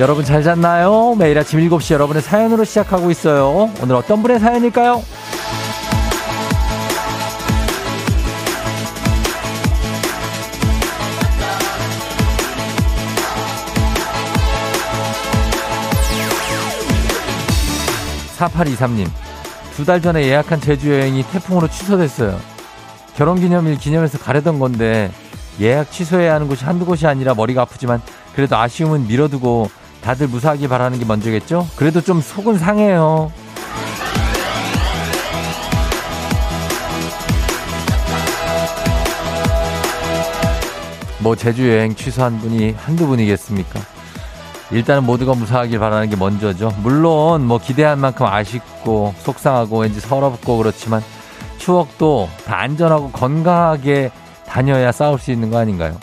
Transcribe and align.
여러분 0.00 0.24
잘 0.24 0.42
잤나요? 0.42 1.14
매일 1.18 1.38
아침 1.38 1.60
7시 1.60 1.92
여러분의 1.92 2.22
사연으로 2.22 2.64
시작하고 2.64 3.10
있어요. 3.10 3.70
오늘 3.82 3.96
어떤 3.96 4.22
분의 4.22 4.40
사연일까요? 4.40 5.02
4823님, 18.38 19.06
두 19.76 19.84
달 19.84 20.00
전에 20.00 20.24
예약한 20.26 20.60
제주 20.60 20.90
여행이 20.92 21.24
태풍으로 21.24 21.68
취소됐어요. 21.68 22.38
결혼기념일 23.16 23.78
기념해서 23.78 24.18
가려던 24.18 24.58
건데 24.58 25.10
예약 25.60 25.90
취소해야 25.90 26.34
하는 26.34 26.48
곳이 26.48 26.64
한두 26.64 26.86
곳이 26.86 27.06
아니라 27.06 27.34
머리가 27.34 27.62
아프지만 27.62 28.00
그래도 28.34 28.56
아쉬움은 28.56 29.06
밀어두고 29.06 29.70
다들 30.02 30.28
무사하게 30.28 30.68
바라는 30.68 30.98
게 30.98 31.04
먼저겠죠? 31.04 31.68
그래도 31.76 32.00
좀 32.00 32.20
속은 32.20 32.58
상해요. 32.58 33.30
뭐 41.20 41.36
제주 41.36 41.68
여행 41.68 41.94
취소한 41.94 42.38
분이 42.38 42.72
한두 42.78 43.06
분이겠습니까? 43.06 43.80
일단은 44.70 45.04
모두가 45.04 45.34
무사하길 45.34 45.78
바라는 45.78 46.08
게 46.08 46.16
먼저죠. 46.16 46.72
물론 46.82 47.44
뭐 47.46 47.58
기대한 47.58 47.98
만큼 47.98 48.24
아쉽고 48.26 49.14
속상하고 49.18 49.80
왠지 49.80 50.00
서럽고 50.00 50.58
그렇지만 50.58 51.02
추억도 51.58 52.28
다 52.46 52.60
안전하고 52.60 53.10
건강하게 53.10 54.10
다녀야 54.46 54.92
싸울 54.92 55.18
수 55.18 55.30
있는 55.30 55.50
거 55.50 55.58
아닌가요? 55.58 55.98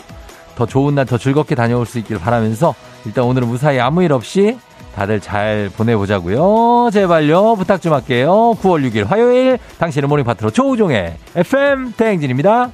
더 0.54 0.66
좋은 0.66 0.94
날 0.94 1.06
더 1.06 1.18
즐겁게 1.18 1.54
다녀올 1.54 1.86
수 1.86 1.98
있길 1.98 2.18
바라면서 2.18 2.74
일단 3.06 3.24
오늘은 3.24 3.48
무사히 3.48 3.78
아무 3.80 4.02
일 4.02 4.12
없이 4.12 4.58
다들 4.94 5.20
잘 5.20 5.70
보내보자고요. 5.76 6.90
제발요. 6.92 7.54
부탁 7.56 7.80
좀 7.80 7.92
할게요. 7.92 8.56
9월 8.60 8.88
6일 8.90 9.06
화요일 9.06 9.58
당신의 9.78 10.08
morning 10.08 10.24
파트너 10.24 10.50
조우종의 10.50 11.16
FM 11.36 11.92
대행진입니다. 11.96 12.72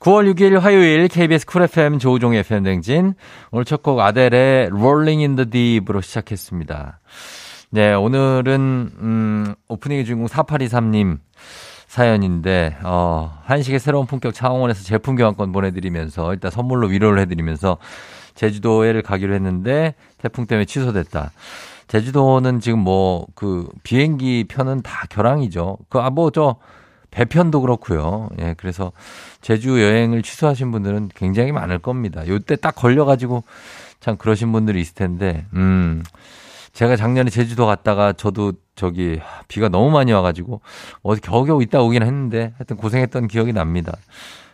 9월 0.00 0.32
6일 0.34 0.58
화요일 0.60 1.08
KBS 1.08 1.46
쿨 1.46 1.62
FM 1.62 1.98
조우종의 1.98 2.40
FM 2.40 2.64
대행진 2.64 3.14
오늘 3.50 3.64
첫 3.64 3.82
곡 3.82 4.00
아델의 4.00 4.66
Rolling 4.66 5.22
in 5.22 5.36
the 5.36 5.48
Deep으로 5.50 6.00
시작했습니다. 6.00 7.00
네, 7.70 7.92
오늘은 7.92 8.90
음, 9.00 9.54
오프닝의 9.68 10.04
주인공 10.04 10.26
4823님 10.28 11.18
사연인데 11.94 12.78
어, 12.82 13.38
한식의 13.44 13.78
새로운 13.78 14.06
품격 14.06 14.34
창원에서 14.34 14.82
제품 14.82 15.14
교환권 15.14 15.52
보내드리면서 15.52 16.32
일단 16.34 16.50
선물로 16.50 16.88
위로를 16.88 17.20
해드리면서 17.20 17.78
제주도에를 18.34 19.02
가기로 19.02 19.32
했는데 19.32 19.94
태풍 20.18 20.46
때문에 20.46 20.64
취소됐다. 20.64 21.30
제주도는 21.86 22.58
지금 22.58 22.80
뭐 22.80 23.26
그 23.36 23.68
비행기 23.84 24.46
편은 24.48 24.82
다 24.82 25.06
결항이죠. 25.08 25.78
그 25.88 26.00
아 26.00 26.10
뭐 26.10 26.32
저 26.32 26.56
배편도 27.12 27.60
그렇고요. 27.60 28.28
예, 28.40 28.56
그래서 28.58 28.90
제주 29.40 29.80
여행을 29.80 30.22
취소하신 30.22 30.72
분들은 30.72 31.10
굉장히 31.14 31.52
많을 31.52 31.78
겁니다. 31.78 32.26
요때 32.26 32.56
딱 32.56 32.74
걸려가지고 32.74 33.44
참 34.00 34.16
그러신 34.16 34.50
분들이 34.50 34.80
있을 34.80 34.96
텐데, 34.96 35.46
음. 35.54 36.02
제가 36.74 36.96
작년에 36.96 37.30
제주도 37.30 37.66
갔다가 37.66 38.12
저도 38.12 38.52
저기 38.74 39.20
비가 39.48 39.68
너무 39.68 39.90
많이 39.90 40.12
와가지고 40.12 40.60
어디 41.02 41.20
겨우겨우 41.20 41.62
있다 41.62 41.80
오긴 41.80 42.02
했는데 42.02 42.52
하여튼 42.58 42.76
고생했던 42.76 43.28
기억이 43.28 43.52
납니다. 43.52 43.96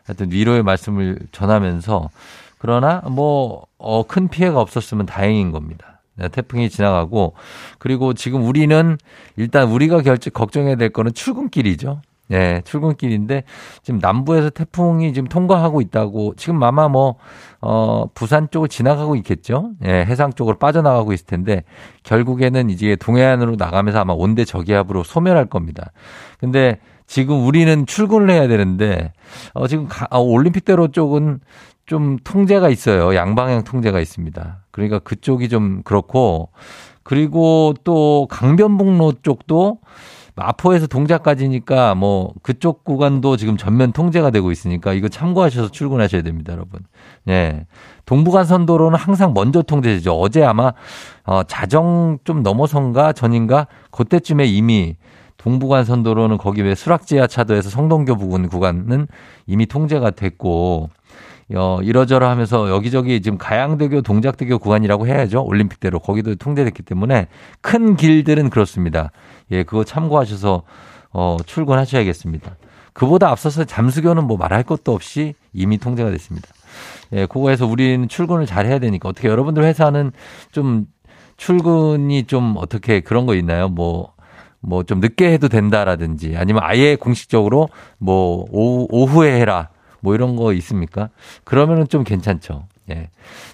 하여튼 0.04 0.30
위로의 0.30 0.62
말씀을 0.62 1.18
전하면서 1.32 2.10
그러나 2.58 3.00
뭐, 3.06 3.66
어, 3.78 4.06
큰 4.06 4.28
피해가 4.28 4.60
없었으면 4.60 5.06
다행인 5.06 5.50
겁니다. 5.50 6.02
네, 6.16 6.28
태풍이 6.28 6.68
지나가고 6.68 7.34
그리고 7.78 8.12
지금 8.12 8.44
우리는 8.44 8.98
일단 9.36 9.68
우리가 9.70 10.02
결정 10.02 10.32
걱정해야 10.34 10.74
될 10.76 10.90
거는 10.90 11.14
출근길이죠. 11.14 12.02
예, 12.32 12.62
출근길인데 12.64 13.44
지금 13.82 13.98
남부에서 14.00 14.50
태풍이 14.50 15.12
지금 15.12 15.28
통과하고 15.28 15.80
있다고 15.80 16.34
지금 16.36 16.62
아마 16.62 16.88
뭐, 16.88 17.16
어, 17.60 18.06
부산 18.14 18.48
쪽을 18.50 18.68
지나가고 18.68 19.16
있겠죠. 19.16 19.72
예, 19.84 20.04
해상 20.04 20.32
쪽으로 20.32 20.58
빠져나가고 20.58 21.12
있을 21.12 21.26
텐데 21.26 21.64
결국에는 22.02 22.70
이제 22.70 22.96
동해안으로 22.96 23.56
나가면서 23.56 24.00
아마 24.00 24.12
온대 24.12 24.44
저기압으로 24.44 25.04
소멸할 25.04 25.46
겁니다. 25.46 25.92
근데 26.38 26.78
지금 27.06 27.44
우리는 27.44 27.86
출근을 27.86 28.30
해야 28.30 28.46
되는데, 28.46 29.12
어, 29.52 29.66
지금 29.66 29.88
가, 29.88 30.06
어, 30.10 30.20
올림픽대로 30.20 30.88
쪽은 30.92 31.40
좀 31.84 32.18
통제가 32.22 32.68
있어요. 32.68 33.16
양방향 33.16 33.64
통제가 33.64 33.98
있습니다. 33.98 34.64
그러니까 34.70 35.00
그쪽이 35.00 35.48
좀 35.48 35.82
그렇고, 35.82 36.50
그리고 37.02 37.74
또 37.82 38.28
강변북로 38.30 39.14
쪽도 39.22 39.78
마포에서 40.34 40.86
동작까지니까 40.86 41.94
뭐 41.94 42.32
그쪽 42.42 42.84
구간도 42.84 43.36
지금 43.36 43.56
전면 43.56 43.92
통제가 43.92 44.30
되고 44.30 44.50
있으니까 44.50 44.92
이거 44.92 45.08
참고하셔서 45.08 45.70
출근하셔야 45.70 46.22
됩니다, 46.22 46.52
여러분. 46.52 46.80
예. 47.28 47.66
동부간선도로는 48.06 48.98
항상 48.98 49.32
먼저 49.34 49.62
통제되죠. 49.62 50.12
어제 50.14 50.42
아마 50.44 50.72
어 51.24 51.42
자정 51.44 52.18
좀 52.24 52.42
넘어선가 52.42 53.12
전인가 53.12 53.66
그때쯤에 53.90 54.46
이미 54.46 54.96
동부간선도로는 55.36 56.38
거기 56.38 56.62
왜 56.62 56.74
수락지하차도에서 56.74 57.70
성동교 57.70 58.16
부근 58.16 58.48
구간은 58.48 59.06
이미 59.46 59.66
통제가 59.66 60.10
됐고 60.10 60.90
어, 61.54 61.80
이러저러 61.82 62.28
하면서 62.28 62.70
여기저기 62.70 63.20
지금 63.20 63.36
가양대교, 63.36 64.02
동작대교 64.02 64.58
구간이라고 64.58 65.06
해야죠. 65.08 65.44
올림픽대로. 65.44 65.98
거기도 65.98 66.36
통제됐기 66.36 66.82
때문에 66.82 67.26
큰 67.60 67.96
길들은 67.96 68.50
그렇습니다. 68.50 69.10
예, 69.50 69.62
그거 69.62 69.84
참고하셔서 69.84 70.62
어, 71.12 71.36
출근하셔야겠습니다. 71.44 72.56
그보다 72.92 73.30
앞서서 73.30 73.64
잠수교는 73.64 74.24
뭐 74.24 74.36
말할 74.36 74.62
것도 74.62 74.92
없이 74.92 75.34
이미 75.52 75.78
통제가 75.78 76.10
됐습니다. 76.10 76.48
예, 77.12 77.26
그거에서 77.26 77.66
우리는 77.66 78.08
출근을 78.08 78.46
잘 78.46 78.66
해야 78.66 78.78
되니까 78.78 79.08
어떻게 79.08 79.28
여러분들 79.28 79.64
회사는 79.64 80.12
좀 80.52 80.86
출근이 81.36 82.24
좀 82.24 82.54
어떻게 82.58 83.00
그런 83.00 83.26
거 83.26 83.34
있나요? 83.34 83.68
뭐, 83.68 84.12
뭐 84.60 84.82
좀 84.82 85.00
늦게 85.00 85.32
해도 85.32 85.48
된다라든지 85.48 86.36
아니면 86.36 86.62
아예 86.64 86.96
공식적으로 86.96 87.68
뭐 87.98 88.44
오후, 88.50 88.86
오후에 88.90 89.40
해라. 89.40 89.68
뭐 90.02 90.14
이런 90.14 90.36
거 90.36 90.52
있습니까? 90.54 91.10
그러면은 91.44 91.88
좀 91.88 92.04
괜찮죠. 92.04 92.66
예. 92.90 93.08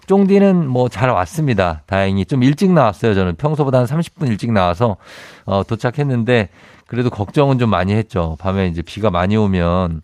쫑디는 0.07 0.69
뭐 0.69 0.89
잘 0.89 1.11
왔습니다. 1.11 1.83
다행히 1.87 2.25
좀 2.25 2.43
일찍 2.43 2.73
나왔어요. 2.73 3.15
저는 3.15 3.37
평소보다 3.37 3.79
한 3.79 3.87
30분 3.87 4.29
일찍 4.29 4.53
나와서 4.53 4.97
어, 5.45 5.63
도착했는데 5.65 6.49
그래도 6.87 7.11
걱정은 7.11 7.59
좀 7.59 7.71
많이 7.71 7.93
했죠. 7.93 8.37
밤에 8.41 8.69
이제 8.69 8.83
비가 8.83 9.11
많이 9.11 9.37
오면 9.37 10.03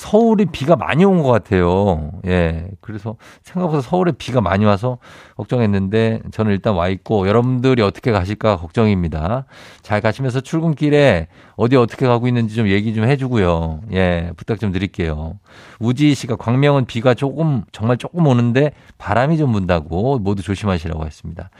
서울이 0.00 0.46
비가 0.46 0.76
많이 0.76 1.04
온 1.04 1.20
것 1.22 1.28
같아요. 1.30 2.10
예. 2.24 2.68
그래서 2.80 3.16
생각보다 3.42 3.82
서울에 3.82 4.12
비가 4.12 4.40
많이 4.40 4.64
와서 4.64 4.96
걱정했는데 5.36 6.20
저는 6.32 6.52
일단 6.52 6.74
와 6.74 6.88
있고 6.88 7.28
여러분들이 7.28 7.82
어떻게 7.82 8.10
가실까 8.10 8.56
걱정입니다. 8.56 9.44
잘 9.82 10.00
가시면서 10.00 10.40
출근길에 10.40 11.28
어디 11.56 11.76
어떻게 11.76 12.06
가고 12.06 12.26
있는지 12.28 12.54
좀 12.54 12.68
얘기 12.68 12.94
좀 12.94 13.04
해주고요. 13.04 13.82
예. 13.92 14.30
부탁 14.38 14.58
좀 14.58 14.72
드릴게요. 14.72 15.38
우지 15.80 16.14
씨가 16.14 16.36
광명은 16.36 16.86
비가 16.86 17.12
조금, 17.12 17.64
정말 17.70 17.98
조금 17.98 18.26
오는데 18.26 18.72
바람이 18.96 19.36
좀 19.36 19.52
분다고 19.52 20.18
모두 20.18 20.42
조심하시라고 20.42 21.04
했습니다. 21.04 21.50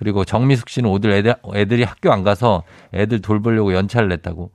그리고 0.00 0.24
정미숙 0.24 0.68
씨는 0.68 0.90
오늘 0.90 1.12
애들, 1.12 1.36
애들이 1.54 1.84
학교 1.84 2.10
안 2.12 2.24
가서 2.24 2.64
애들 2.92 3.20
돌보려고 3.22 3.72
연차를 3.72 4.08
냈다고. 4.08 4.50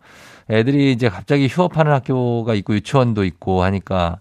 애들이 0.49 0.91
이제 0.91 1.09
갑자기 1.09 1.47
휴업하는 1.47 1.91
학교가 1.91 2.53
있고 2.55 2.73
유치원도 2.75 3.23
있고 3.25 3.63
하니까 3.63 4.19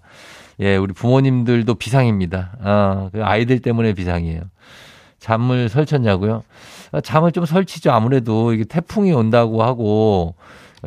예, 0.60 0.76
우리 0.76 0.92
부모님들도 0.92 1.75
비상입니다. 1.75 2.52
아, 2.62 3.10
그 3.12 3.25
아이들 3.25 3.60
때문에 3.60 3.92
비상이에요. 3.94 4.42
잠을 5.20 5.69
설쳤냐고요? 5.69 6.42
아, 6.92 7.00
잠을 7.00 7.32
좀 7.32 7.44
설치죠. 7.44 7.92
아무래도 7.92 8.52
이게 8.52 8.64
태풍이 8.64 9.12
온다고 9.12 9.62
하고 9.62 10.34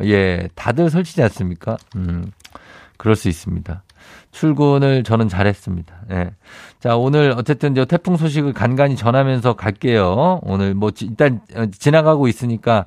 예, 0.02 0.48
다들 0.54 0.90
설치지 0.90 1.22
않습니까? 1.22 1.76
음, 1.96 2.32
그럴 2.96 3.16
수 3.16 3.28
있습니다. 3.28 3.82
출근을 4.32 5.04
저는 5.04 5.28
잘했습니다. 5.28 5.94
예. 6.10 6.30
자, 6.80 6.96
오늘 6.96 7.32
어쨌든 7.36 7.74
저 7.76 7.84
태풍 7.84 8.16
소식을 8.16 8.54
간간히 8.54 8.96
전하면서 8.96 9.52
갈게요. 9.54 10.40
오늘 10.42 10.74
뭐 10.74 10.90
일단 11.00 11.40
어, 11.54 11.66
지나가고 11.66 12.26
있으니까 12.26 12.86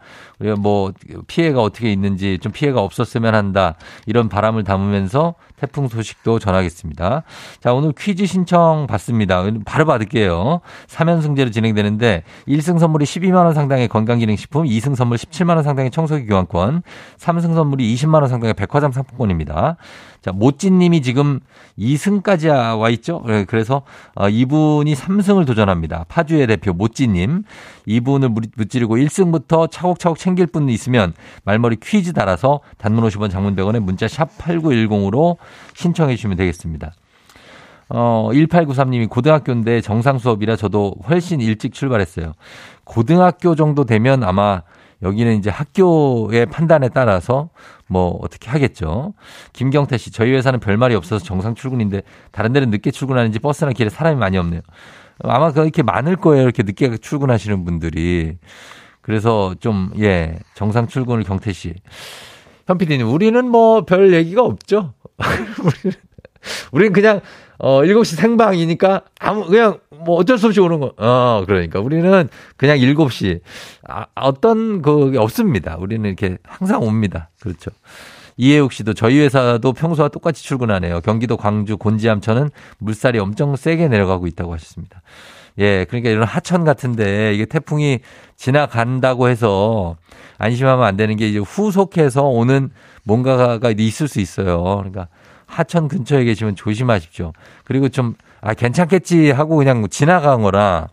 뭐 0.58 0.92
피해가 1.28 1.62
어떻게 1.62 1.94
있는지 1.94 2.40
좀 2.42 2.52
피해가 2.52 2.82
없었으면 2.82 3.36
한다. 3.36 3.76
이런 4.06 4.28
바람을 4.28 4.66
담으면서 4.66 5.36
태풍 5.56 5.88
소식도 5.88 6.40
전하겠습니다. 6.40 7.24
자, 7.62 7.74
오늘 7.74 7.94
퀴즈 7.98 8.26
신청 8.26 8.88
받습니다. 8.88 9.46
바로 9.64 9.86
받을게요. 9.86 10.60
3연승제로 10.88 11.54
진행되는데 11.54 12.24
1승 12.48 12.80
선물이 12.80 13.06
12만 13.06 13.46
원 13.46 13.54
상당의 13.54 13.88
건강기능식품, 13.88 14.66
2승 14.66 14.96
선물 14.96 15.18
17만 15.18 15.56
원 15.56 15.64
상당의 15.64 15.92
청소기 15.92 16.26
교환권, 16.26 16.82
3승 17.18 17.54
선물이 17.54 17.96
20만 17.96 18.16
원 18.16 18.28
상당의 18.28 18.56
백화점 18.56 18.92
상품권입니다. 18.92 19.78
자, 20.22 20.32
모찌 20.32 20.72
님이 20.72 21.02
지금 21.02 21.35
지금 21.36 21.40
2승까지 21.78 22.80
와 22.80 22.90
있죠. 22.90 23.24
네, 23.26 23.46
그래서 23.46 23.82
어, 24.16 24.30
이분이 24.30 24.94
3승을 24.94 25.46
도전합니다. 25.46 26.06
파주의 26.08 26.46
대표 26.48 26.74
모찌님 26.74 27.44
이분을 27.86 28.30
무찌르고 28.56 28.98
1승부터 28.98 29.70
차곡차곡 29.70 30.18
챙길 30.18 30.48
분 30.48 30.70
있으면 30.70 31.14
말머리 31.44 31.78
퀴즈 31.82 32.14
달아서 32.14 32.62
단문 32.78 33.04
50원 33.06 33.30
장문 33.30 33.56
100원에 33.56 33.80
문자 33.80 34.08
샵 34.08 34.38
8910으로 34.38 35.38
신청해 35.74 36.16
주시면 36.16 36.38
되겠습니다. 36.38 36.94
어, 37.90 38.30
1893님이 38.32 39.10
고등학교인데 39.10 39.82
정상 39.82 40.18
수업이라 40.18 40.56
저도 40.56 40.96
훨씬 41.08 41.40
일찍 41.40 41.74
출발했어요. 41.74 42.34
고등학교 42.84 43.56
정도 43.56 43.86
되면 43.86 44.24
아마 44.24 44.64
여기는 45.02 45.38
이제 45.38 45.50
학교의 45.50 46.46
판단에 46.48 46.90
따라서 46.90 47.50
뭐 47.88 48.18
어떻게 48.22 48.50
하겠죠. 48.50 49.14
김경태 49.54 49.98
씨, 49.98 50.12
저희 50.12 50.32
회사는 50.34 50.60
별말이 50.60 50.96
없어서 50.96 51.24
정상 51.24 51.54
출근인데 51.56 52.02
다른 52.32 52.54
데는 52.54 52.70
늦게 52.70 52.92
출근하는지 52.92 53.40
버스나 53.40 53.72
길에 53.74 53.90
사람이 53.90 54.18
많이 54.18 54.38
없네요. 54.38 54.62
아마 55.24 55.52
그렇게 55.52 55.84
많을 55.84 56.16
거예요. 56.16 56.44
이렇게 56.44 56.64
늦게 56.64 56.98
출근하시는 56.98 57.64
분들이. 57.66 58.38
그래서 59.02 59.54
좀, 59.60 59.92
예, 60.00 60.40
정상 60.56 60.88
출근을 60.88 61.24
경태 61.24 61.54
씨. 61.54 61.76
현 62.68 62.78
PD님, 62.78 63.08
우리는 63.12 63.48
뭐 63.48 63.82
별 63.86 64.14
얘기가 64.14 64.42
없죠. 64.42 64.94
우리는, 65.64 65.98
우리는 66.72 66.94
그냥 66.94 67.22
어, 67.58 67.84
7시 67.84 68.18
생방이니까 68.18 69.04
아무, 69.20 69.46
그냥 69.46 69.80
뭐 70.06 70.16
어쩔 70.18 70.38
수 70.38 70.48
없이 70.48 70.60
오는 70.60 70.80
거. 70.80 70.94
어, 70.98 71.44
그러니까 71.46 71.80
우리는 71.80 72.30
그냥 72.58 72.78
7시. 72.78 73.42
아, 73.88 74.06
어떤 74.16 74.82
그게 74.82 75.18
없습니다. 75.18 75.78
우리는 75.80 76.06
이렇게 76.06 76.38
항상 76.44 76.84
옵니다. 76.84 77.30
그렇죠. 77.42 77.72
이해욱 78.38 78.74
씨도 78.74 78.94
저희 78.94 79.20
회사도 79.20 79.74
평소와 79.74 80.10
똑같이 80.10 80.44
출근하네요. 80.44 81.02
경기도 81.02 81.38
광주 81.38 81.78
곤지암천은 81.78 82.50
물살이 82.80 83.20
엄청 83.20 83.56
세게 83.56 83.88
내려가고 83.88 84.28
있다고 84.28 84.54
하셨습니다. 84.54 85.02
예, 85.58 85.86
그러니까 85.86 86.10
이런 86.10 86.26
하천 86.26 86.66
같은데 86.66 87.34
이게 87.34 87.46
태풍이 87.46 88.00
지나간다고 88.36 89.30
해서 89.30 89.96
안심하면 90.38 90.86
안 90.86 90.98
되는 90.98 91.16
게 91.16 91.30
이제 91.30 91.40
후속해서 91.40 92.24
오는 92.24 92.72
뭔가가 93.04 93.74
있을 93.78 94.10
수 94.10 94.20
있어요. 94.20 94.62
그러니까 94.78 95.08
하천 95.46 95.88
근처에 95.88 96.26
계시면 96.26 96.56
조심하십시오. 96.56 97.32
그리고 97.64 97.88
좀, 97.88 98.16
아, 98.42 98.54
괜찮겠지 98.54 99.32
하고 99.32 99.58
그냥 99.58 99.88
지나간 99.90 100.42
거라 100.42 100.88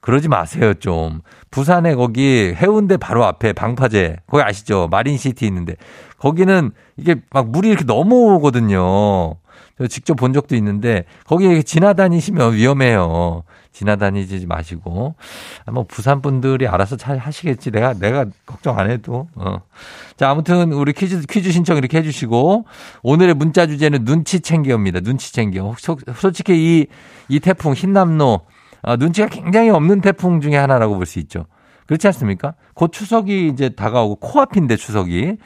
그러지 0.00 0.28
마세요, 0.28 0.74
좀. 0.74 1.22
부산에 1.50 1.94
거기 1.94 2.52
해운대 2.54 2.98
바로 2.98 3.24
앞에 3.24 3.54
방파제, 3.54 4.18
거기 4.26 4.42
아시죠? 4.42 4.88
마린시티 4.90 5.46
있는데. 5.46 5.76
거기는 6.18 6.72
이게 6.98 7.16
막 7.30 7.48
물이 7.50 7.68
이렇게 7.68 7.84
넘어오거든요. 7.84 9.36
저 9.78 9.86
직접 9.88 10.14
본 10.14 10.32
적도 10.32 10.54
있는데 10.56 11.04
거기 11.26 11.62
지나다니시면 11.64 12.54
위험해요. 12.54 13.42
지나다니지 13.72 14.46
마시고. 14.46 15.14
뭐 15.72 15.84
부산 15.88 16.22
분들이 16.22 16.68
알아서 16.68 16.96
잘 16.96 17.18
하시겠지. 17.18 17.72
내가 17.72 17.92
내가 17.94 18.24
걱정 18.46 18.78
안 18.78 18.88
해도. 18.88 19.28
어. 19.34 19.58
자, 20.16 20.30
아무튼 20.30 20.72
우리 20.72 20.92
퀴즈 20.92 21.22
퀴즈 21.22 21.50
신청 21.50 21.76
이렇게 21.76 21.98
해 21.98 22.02
주시고 22.02 22.66
오늘의 23.02 23.34
문자 23.34 23.66
주제는 23.66 24.04
눈치 24.04 24.40
챙겨입니다. 24.40 25.00
눈치 25.00 25.32
챙겨. 25.32 25.74
솔직히 26.16 26.86
이이 27.28 27.40
태풍 27.40 27.72
흰남노 27.72 28.40
아, 28.82 28.96
눈치가 28.96 29.28
굉장히 29.28 29.70
없는 29.70 30.02
태풍 30.02 30.40
중에 30.40 30.56
하나라고 30.56 30.94
볼 30.94 31.06
수 31.06 31.18
있죠. 31.18 31.46
그렇지 31.86 32.06
않습니까? 32.08 32.54
곧 32.74 32.92
추석이 32.92 33.48
이제 33.48 33.70
다가오고 33.70 34.16
코앞인데 34.16 34.76
추석이. 34.76 35.36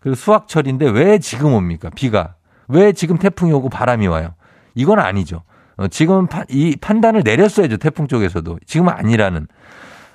그리고 0.00 0.14
수학철인데 0.14 0.90
왜 0.90 1.18
지금 1.18 1.54
옵니까? 1.54 1.90
비가. 1.94 2.34
왜 2.68 2.92
지금 2.92 3.18
태풍이 3.18 3.52
오고 3.52 3.68
바람이 3.68 4.06
와요? 4.06 4.34
이건 4.74 4.98
아니죠. 4.98 5.42
어, 5.76 5.88
지금 5.88 6.26
파, 6.26 6.44
이 6.48 6.76
판단을 6.76 7.22
내렸어야죠. 7.24 7.76
태풍 7.76 8.08
쪽에서도. 8.08 8.58
지금은 8.66 8.92
아니라는. 8.92 9.46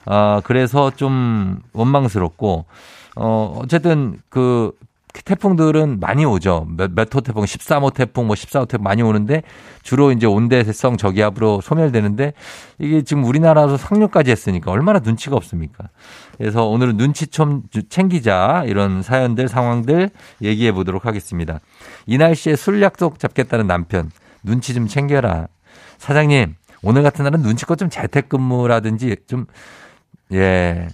아, 0.06 0.42
그래서 0.44 0.92
좀 0.92 1.59
원망스럽고, 1.74 2.65
어, 3.15 3.59
어쨌든 3.62 4.19
그 4.30 4.71
태풍들은 5.25 6.00
많이 6.00 6.25
오죠. 6.25 6.68
몇, 6.69 6.92
몇 6.92 7.13
호 7.16 7.22
태풍, 7.22 7.44
13호 7.44 7.94
태풍, 7.94 8.28
뭐 8.28 8.36
14호 8.36 8.68
태풍 8.68 8.84
많이 8.84 9.02
오는데 9.02 9.44
주로 9.84 10.12
이제 10.12 10.25
온대성 10.25 10.98
저기압으로 10.98 11.62
소멸되는데 11.62 12.34
이게 12.80 13.02
지금 13.04 13.24
우리나라에서 13.25 13.78
상륙까지 13.78 14.31
했으니까 14.31 14.72
얼마나 14.72 15.00
눈치가 15.00 15.36
없습니까? 15.36 15.90
그래서 16.38 16.66
오늘은 16.66 16.98
눈치 16.98 17.28
좀 17.28 17.63
챙기자 17.90 18.63
이런 18.66 19.02
사연들, 19.02 19.48
상황들 19.48 20.10
얘기해 20.42 20.72
보도록 20.72 21.06
하겠습니다. 21.06 21.60
이 22.06 22.18
날씨에 22.18 22.56
술 22.56 22.81
약속 22.81 23.19
잡겠다는 23.19 23.68
남편 23.68 24.12
눈치 24.44 24.74
좀 24.74 24.88
챙겨라. 24.88 25.48
사장님, 25.98 26.56
오늘 26.81 27.04
같은 27.04 27.24
날은 27.24 27.42
눈치껏 27.42 27.78
좀 27.78 27.90
재택근무라든지 27.90 29.16
좀, 29.28 29.46
예, 30.34 30.88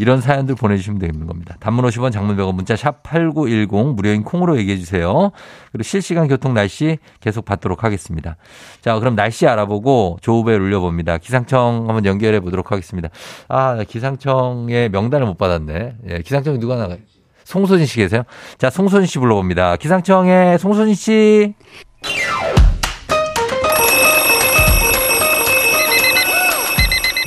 이런 0.00 0.22
사연들 0.22 0.54
보내주시면 0.54 0.98
되는 0.98 1.26
겁니다. 1.26 1.56
단문 1.60 1.84
50원 1.84 2.10
장문 2.10 2.34
100원 2.38 2.54
문자 2.54 2.74
샵 2.74 3.02
8910 3.02 3.94
무료인 3.94 4.22
콩으로 4.24 4.56
얘기해 4.56 4.78
주세요. 4.78 5.30
그리고 5.72 5.82
실시간 5.82 6.26
교통 6.26 6.54
날씨 6.54 6.96
계속 7.20 7.44
받도록 7.44 7.84
하겠습니다. 7.84 8.36
자, 8.80 8.98
그럼 8.98 9.14
날씨 9.14 9.46
알아보고 9.46 10.16
조우배 10.22 10.54
올려봅니다. 10.54 11.18
기상청 11.18 11.84
한번 11.86 12.06
연결해 12.06 12.40
보도록 12.40 12.72
하겠습니다. 12.72 13.10
아, 13.48 13.84
기상청의 13.86 14.88
명단을 14.88 15.26
못 15.26 15.36
받았네. 15.36 15.96
예, 16.08 16.18
기상청 16.20 16.58
누가 16.58 16.76
나가요? 16.76 16.96
송소진 17.44 17.84
씨 17.84 17.98
계세요? 17.98 18.22
자, 18.56 18.70
송소진 18.70 19.04
씨 19.06 19.18
불러봅니다. 19.18 19.76
기상청의 19.76 20.58
송소진 20.58 20.94
씨. 20.94 21.54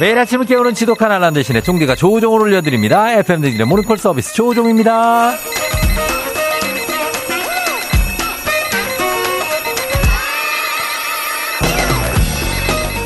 매일 0.04 0.20
아침을 0.20 0.46
깨우는 0.46 0.74
지독한 0.74 1.14
알람 1.14 1.34
대신에 1.34 1.62
종디가 1.62 1.96
조우종을 1.96 2.42
올려드립니다. 2.42 3.14
FM 3.20 3.40
댕진의 3.40 3.66
모닝콜 3.66 3.98
서비스 3.98 4.34
조우종입니다. 4.34 5.38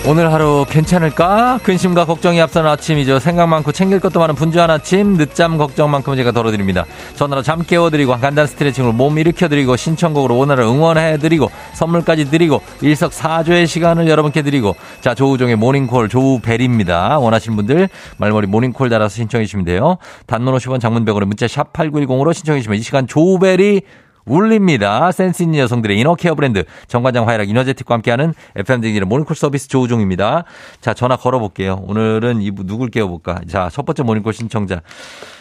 오늘 0.09 0.31
하루 0.31 0.65
괜찮을까? 0.69 1.59
근심과 1.63 2.05
걱정이 2.05 2.39
앞서는 2.39 2.69
아침이죠. 2.69 3.19
생각 3.19 3.47
많고 3.47 3.73
챙길 3.73 3.99
것도 3.99 4.21
많은 4.21 4.35
분주한 4.35 4.69
아침. 4.71 5.17
늦잠 5.17 5.57
걱정만큼 5.57 6.15
제가 6.15 6.31
덜어드립니다. 6.31 6.85
전화로 7.15 7.41
잠 7.41 7.61
깨워드리고 7.61 8.17
간단 8.17 8.47
스트레칭으로 8.47 8.93
몸 8.93 9.17
일으켜드리고 9.17 9.75
신청곡으로 9.75 10.37
오늘을 10.37 10.63
응원해드리고 10.63 11.51
선물까지 11.73 12.31
드리고 12.31 12.61
일석사조의 12.79 13.67
시간을 13.67 14.07
여러분께 14.07 14.43
드리고 14.43 14.77
자 15.01 15.13
조우종의 15.13 15.57
모닝콜 15.57 16.07
조우벨입니다. 16.07 17.19
원하시는 17.19 17.57
분들 17.57 17.89
말머리 18.15 18.47
모닝콜 18.47 18.87
달아서 18.87 19.13
신청해 19.13 19.43
주시면 19.43 19.65
돼요. 19.65 19.97
단문 20.25 20.55
50원 20.55 20.79
장문 20.79 21.03
100원에 21.03 21.25
문자 21.25 21.49
샵 21.49 21.73
8910으로 21.73 22.33
신청해 22.33 22.61
주시면 22.61 22.79
이 22.79 22.81
시간 22.81 23.07
조우벨이 23.07 23.81
울립니다. 24.27 25.11
센스 25.11 25.41
있는 25.43 25.59
여성들의 25.59 25.97
inner 25.99 26.19
care 26.19 26.35
브랜드 26.35 26.63
정관장 26.87 27.27
화애락 27.27 27.49
이너제틱과 27.49 27.95
함께하는 27.95 28.33
FM 28.55 28.81
대행진의 28.81 29.01
모닝콜 29.01 29.35
서비스 29.35 29.67
조우종입니다. 29.69 30.43
자 30.81 30.93
전화 30.93 31.15
걸어볼게요. 31.15 31.79
오늘은 31.87 32.41
이분 32.41 32.67
누굴 32.67 32.89
깨워볼까? 32.89 33.41
자 33.49 33.69
첫 33.71 33.85
번째 33.85 34.03
모닝콜 34.03 34.33
신청자. 34.33 34.81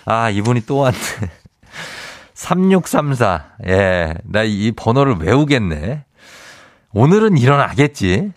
아 0.04 0.30
이분이 0.30 0.62
또 0.66 0.78
왔네. 0.78 0.96
3634. 2.34 3.44
예, 3.68 4.14
나 4.24 4.44
이 4.44 4.72
번호를 4.76 5.16
외우겠네. 5.20 6.04
오늘은 6.92 7.38
일어나겠지. 7.38 8.32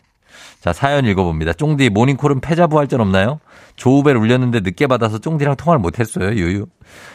자, 0.60 0.74
사연 0.74 1.06
읽어봅니다. 1.06 1.54
쫑디 1.54 1.90
모닝콜은 1.90 2.42
패자부활전 2.42 3.00
없나요? 3.00 3.40
조우벨을 3.78 4.20
울렸는데 4.20 4.60
늦게 4.60 4.88
받아서 4.88 5.18
쫑디랑 5.18 5.56
통화를 5.56 5.80
못했어요. 5.80 6.32
유유. 6.32 6.66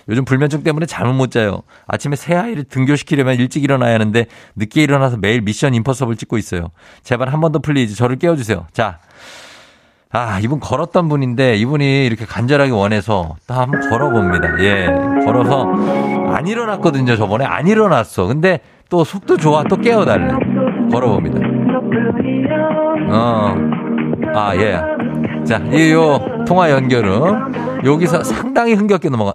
요즘 0.08 0.24
불면증 0.24 0.62
때문에 0.62 0.86
잠을 0.86 1.12
못 1.12 1.30
자요. 1.30 1.60
아침에 1.86 2.16
세 2.16 2.34
아이를 2.34 2.64
등교시키려면 2.64 3.36
일찍 3.36 3.62
일어나야 3.62 3.92
하는데 3.94 4.24
늦게 4.56 4.82
일어나서 4.82 5.18
매일 5.18 5.42
Mission 5.42 5.74
Impossible 5.74 6.16
찍고 6.16 6.38
있어요. 6.38 6.70
제발 7.02 7.28
한 7.28 7.40
번 7.40 7.52
더 7.52 7.58
please 7.58 7.94
저를 7.94 8.16
깨워주세요. 8.16 8.66
자. 8.72 8.98
아, 10.10 10.38
이분 10.40 10.60
걸었던 10.60 11.08
분인데 11.08 11.56
이분이 11.56 12.06
이렇게 12.06 12.24
간절하게 12.24 12.70
원해서 12.70 13.34
또 13.48 13.54
한번 13.54 13.90
걸어봅니다. 13.90 14.62
예. 14.62 14.86
걸어서 15.26 15.66
안 16.32 16.46
일어났거든요. 16.46 17.16
저번에 17.16 17.44
안 17.44 17.66
일어났어. 17.66 18.26
근데 18.26 18.60
또 18.88 19.02
속도 19.04 19.36
좋아. 19.36 19.64
또 19.64 19.76
깨워달래. 19.76 20.32
걸어봅니다. 20.92 21.40
어. 23.10 23.54
아, 24.34 24.56
예. 24.56 24.80
자, 25.44 25.58
이 25.72 25.92
요 25.92 26.44
통화 26.46 26.70
연결은 26.70 27.84
여기서 27.84 28.22
상당히 28.24 28.74
흥겹게 28.74 29.08
넘어가. 29.10 29.34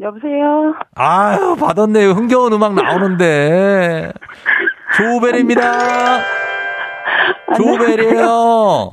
여보세요? 0.00 0.74
아유, 0.94 1.56
받았네요. 1.58 2.10
흥겨운 2.10 2.52
음악 2.52 2.74
나오는데. 2.74 4.12
조벨입니다. 4.96 6.20
조벨이에요. 7.56 8.92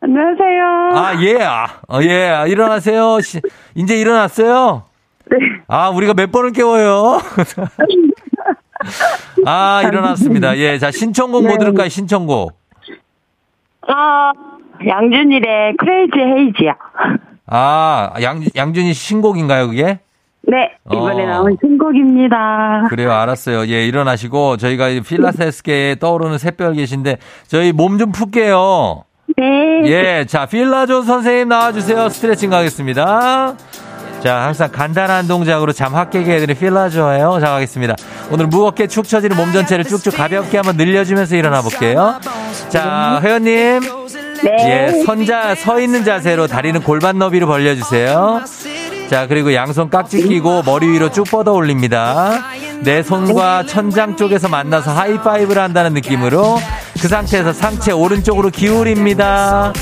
안녕하세요. 0.00 0.90
아, 0.94 1.14
예. 1.20 1.42
아, 1.42 1.66
어, 1.88 2.00
예. 2.02 2.44
일어나세요. 2.48 3.20
시, 3.20 3.40
이제 3.74 3.98
일어났어요? 4.00 4.84
네. 5.30 5.36
아, 5.68 5.90
우리가 5.90 6.14
몇 6.14 6.32
번을 6.32 6.52
깨워요? 6.52 7.20
아, 9.46 9.82
일어났습니다. 9.84 10.56
예, 10.58 10.78
자, 10.78 10.90
신청곡 10.90 11.42
뭐 11.42 11.52
네. 11.52 11.58
들을까요? 11.58 11.88
신청곡. 11.88 12.52
아, 13.88 14.32
양준일의 14.86 15.76
크레이지 15.78 16.18
헤이지야. 16.18 16.74
아, 17.46 18.12
양, 18.22 18.42
양준이 18.54 18.94
신곡인가요, 18.94 19.68
그게? 19.68 19.98
네, 20.44 20.72
이번에 20.90 21.24
어. 21.24 21.26
나온 21.28 21.56
신곡입니다. 21.60 22.86
그래요, 22.88 23.12
알았어요. 23.12 23.66
예, 23.72 23.86
일어나시고, 23.86 24.56
저희가 24.56 24.88
이 24.88 25.00
필라테스계에 25.00 25.96
떠오르는 25.96 26.38
샛별 26.38 26.74
계신데, 26.74 27.18
저희 27.46 27.72
몸 27.72 27.98
좀 27.98 28.10
풀게요. 28.12 29.04
네. 29.36 29.82
예, 29.84 30.24
자, 30.28 30.46
필라존 30.46 31.04
선생님 31.04 31.48
나와주세요. 31.48 32.08
스트레칭 32.08 32.50
가겠습니다. 32.50 33.54
자, 34.22 34.36
항상 34.42 34.70
간단한 34.70 35.26
동작으로 35.26 35.72
잠 35.72 35.92
확 35.94 36.10
깨게 36.10 36.36
해드린 36.36 36.56
필라조예요. 36.56 37.38
자, 37.40 37.50
가겠습니다. 37.50 37.96
오늘 38.30 38.46
무겁게 38.46 38.86
축 38.86 39.06
처지는 39.06 39.36
몸 39.36 39.52
전체를 39.52 39.84
쭉쭉 39.84 40.16
가볍게 40.16 40.56
한번 40.58 40.76
늘려주면서 40.76 41.36
일어나 41.36 41.60
볼게요. 41.60 42.18
자, 42.68 43.20
회원님. 43.22 43.80
네. 44.42 44.50
예, 44.68 45.04
선자, 45.04 45.54
서 45.54 45.78
있는 45.80 46.04
자세로 46.04 46.46
다리는 46.46 46.80
골반 46.82 47.18
너비로 47.18 47.46
벌려주세요. 47.46 48.42
자, 49.10 49.26
그리고 49.26 49.54
양손 49.54 49.90
깍지 49.90 50.22
끼고 50.28 50.62
머리 50.62 50.88
위로 50.88 51.10
쭉 51.10 51.24
뻗어 51.30 51.52
올립니다. 51.52 52.42
내 52.80 53.02
손과 53.02 53.66
천장 53.66 54.16
쪽에서 54.16 54.48
만나서 54.48 54.90
하이파이브를 54.92 55.60
한다는 55.60 55.92
느낌으로 55.94 56.58
그 57.02 57.08
상태에서 57.08 57.52
상체 57.52 57.90
오른쪽으로 57.90 58.50
기울입니다. 58.50 59.72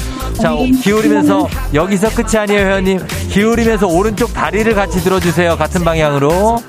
자, 0.40 0.54
오- 0.54 0.64
기울이면서 0.64 1.48
여기서 1.74 2.08
끝이 2.14 2.38
아니에요, 2.38 2.60
회원님. 2.66 3.06
기울이면서 3.28 3.88
오른쪽 3.88 4.32
다리를 4.32 4.74
같이 4.74 5.04
들어주세요. 5.04 5.58
같은 5.58 5.84
방향으로. 5.84 6.62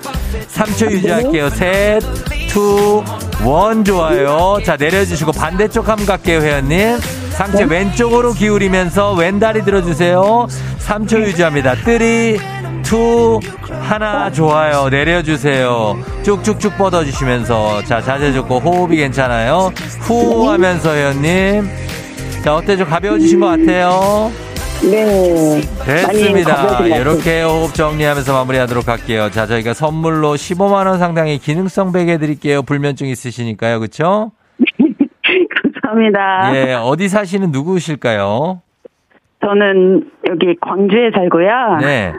3초 0.53 0.91
유지할게요. 0.91 1.49
셋, 1.51 2.01
two, 2.49 3.01
one 3.45 3.85
좋아요. 3.85 4.57
자, 4.65 4.75
내려주시고 4.75 5.31
반대쪽 5.31 5.87
한번 5.87 6.05
갈게요, 6.05 6.41
회원님. 6.41 6.99
상체 7.29 7.63
왼쪽으로 7.63 8.33
기울이면서 8.33 9.13
왼 9.13 9.39
다리 9.39 9.63
들어주세요. 9.63 10.47
3초 10.85 11.21
유지합니다. 11.27 11.75
three, 11.85 12.37
two, 12.83 13.39
하나 13.69 14.31
좋아요. 14.31 14.89
내려주세요. 14.89 15.97
쭉쭉쭉 16.23 16.77
뻗어주시면서. 16.77 17.83
자, 17.83 18.01
자세 18.01 18.31
좋고 18.33 18.59
호흡이 18.59 18.97
괜찮아요. 18.97 19.71
후 20.01 20.49
하면서 20.49 20.93
회원님. 20.93 21.65
자, 22.43 22.55
어때? 22.55 22.75
좀 22.75 22.87
가벼워지신 22.87 23.39
것 23.39 23.47
같아요? 23.47 24.31
네. 24.83 25.61
됐습니다. 25.85 26.85
이렇게 26.87 27.43
호흡 27.43 27.73
정리하면서 27.73 28.33
마무리하도록 28.33 28.87
할게요. 28.87 29.29
자, 29.31 29.45
저희가 29.45 29.73
선물로 29.73 30.33
15만 30.33 30.87
원 30.87 30.97
상당의 30.97 31.37
기능성 31.37 31.91
베개 31.91 32.17
드릴게요. 32.17 32.63
불면증 32.63 33.07
있으시니까요. 33.07 33.79
그렇죠? 33.79 34.31
감사합니다. 35.83 36.55
예, 36.55 36.73
어디 36.73 37.09
사시는 37.09 37.51
누구실까요? 37.51 38.61
저는 39.43 40.09
여기 40.29 40.55
광주에 40.59 41.11
살고요. 41.13 41.77
네. 41.81 42.13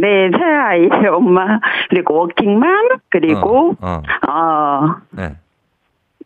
네, 0.00 0.30
새 0.36 0.42
아이 0.42 0.88
엄마, 1.12 1.58
그리고 1.90 2.20
워킹맘, 2.20 2.88
그리고, 3.10 3.76
어, 3.80 4.00
어, 4.28 4.94
네. 5.10 5.36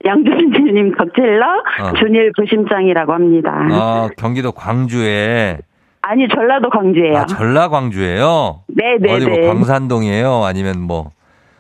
양준일님 0.05 0.95
덕질러, 0.97 1.47
어. 1.83 1.93
준일 1.99 2.33
부심장이라고 2.37 3.13
합니다. 3.13 3.51
어, 3.73 4.09
경기도 4.17 4.53
광주에 4.53 5.59
아니, 6.03 6.29
전라도 6.29 6.69
광주예요. 6.69 7.17
아, 7.17 7.25
전라 7.27 7.69
광주예요. 7.69 8.61
네네네. 8.69 9.13
어디 9.15 9.27
뭐 9.27 9.49
광산동이에요? 9.55 10.45
아니면 10.45 10.81
뭐 10.83 11.11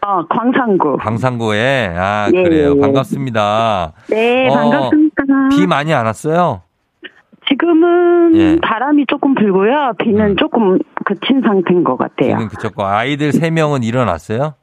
어, 0.06 0.26
광산구. 0.28 0.98
광산구에 0.98 1.94
아, 1.96 2.28
네. 2.30 2.42
그래요. 2.42 2.78
반갑습니다. 2.78 3.92
네, 4.10 4.48
어, 4.50 4.52
반갑습니다. 4.52 5.24
비 5.50 5.66
많이 5.66 5.94
안 5.94 6.04
왔어요? 6.04 6.60
지금은 7.68 8.36
예. 8.36 8.56
바람이 8.60 9.06
조금 9.06 9.34
불고요. 9.34 9.92
비는 9.98 10.30
음. 10.32 10.36
조금 10.36 10.78
그친 11.06 11.40
상태인 11.40 11.82
것 11.82 11.96
같아요. 11.96 12.32
지금 12.36 12.48
그쳤고 12.48 12.84
아이들 12.84 13.30
3명은 13.30 13.84
일어났어요? 13.84 14.54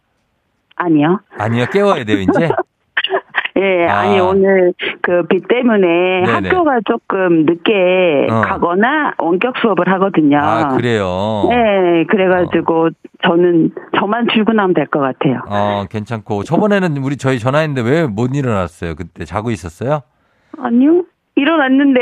아니요. 0.75 1.19
아니요. 1.37 1.65
깨워야 1.71 2.03
돼요, 2.03 2.19
이제. 2.19 2.49
예, 3.57 3.85
아. 3.87 3.99
아. 4.01 4.05
니 4.07 4.19
오늘 4.19 4.73
그 5.01 5.23
비 5.27 5.39
때문에 5.41 6.21
네네. 6.25 6.49
학교가 6.49 6.79
조금 6.85 7.45
늦게 7.45 8.27
어. 8.31 8.41
가거나 8.41 9.13
원격 9.17 9.55
수업을 9.61 9.91
하거든요. 9.93 10.37
아, 10.39 10.67
그래요. 10.69 11.47
네, 11.49 12.05
그래가지고 12.07 12.89
저는 13.23 13.71
저만 13.99 14.27
출근하면 14.31 14.73
될 14.73 14.85
것 14.87 14.99
같아요. 14.99 15.41
어, 15.49 15.85
괜찮고. 15.89 16.43
저번에는 16.43 16.97
우리 16.97 17.17
저희 17.17 17.39
전화했는데 17.39 17.81
왜 17.81 18.05
못 18.07 18.35
일어났어요? 18.35 18.95
그때 18.95 19.25
자고 19.25 19.49
있었어요? 19.51 20.01
아니요. 20.57 21.03
일어났는데 21.35 21.99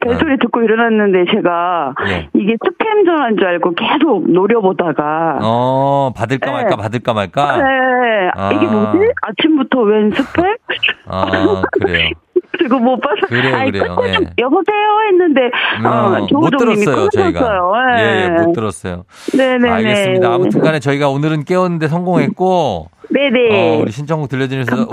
벨소리 0.00 0.38
듣고 0.38 0.62
일어났는데 0.62 1.30
제가 1.32 1.94
아. 1.96 2.10
예. 2.10 2.28
이게 2.34 2.54
스팸 2.56 3.04
전화인 3.06 3.36
줄 3.36 3.46
알고 3.46 3.74
계속 3.74 4.30
노려보다가 4.30 5.38
어, 5.42 6.12
받을까 6.16 6.46
네. 6.46 6.52
말까 6.52 6.76
받을까 6.76 7.12
말까? 7.12 7.56
네, 7.58 8.30
아. 8.34 8.52
이게 8.52 8.66
뭐지? 8.66 8.98
아침부터 9.22 9.80
웬 9.82 10.10
스팸? 10.10 10.58
아, 11.06 11.62
그래요. 11.72 12.10
그리고 12.52 12.78
못 12.78 13.00
봐서 13.00 13.26
그래요, 13.28 13.56
아니, 13.56 13.70
그래요. 13.70 13.96
예. 14.04 14.12
여보세요 14.38 15.00
했는데 15.08 15.50
어, 15.84 15.88
어, 15.88 16.26
못 16.32 16.50
들었어요, 16.50 17.08
저희가. 17.08 17.40
끊으셨어요. 17.40 17.72
예, 17.98 18.02
예. 18.02 18.24
예, 18.24 18.28
못 18.28 18.52
들었어요. 18.52 19.04
네네네. 19.36 19.70
알겠습니다. 19.70 20.34
아무튼 20.34 20.60
간에 20.60 20.78
저희가 20.78 21.08
오늘은 21.08 21.44
깨웠는데 21.44 21.88
성공했고, 21.88 22.90
네네. 23.10 23.76
어, 23.76 23.80
우리 23.80 23.90
신청곡 23.90 24.28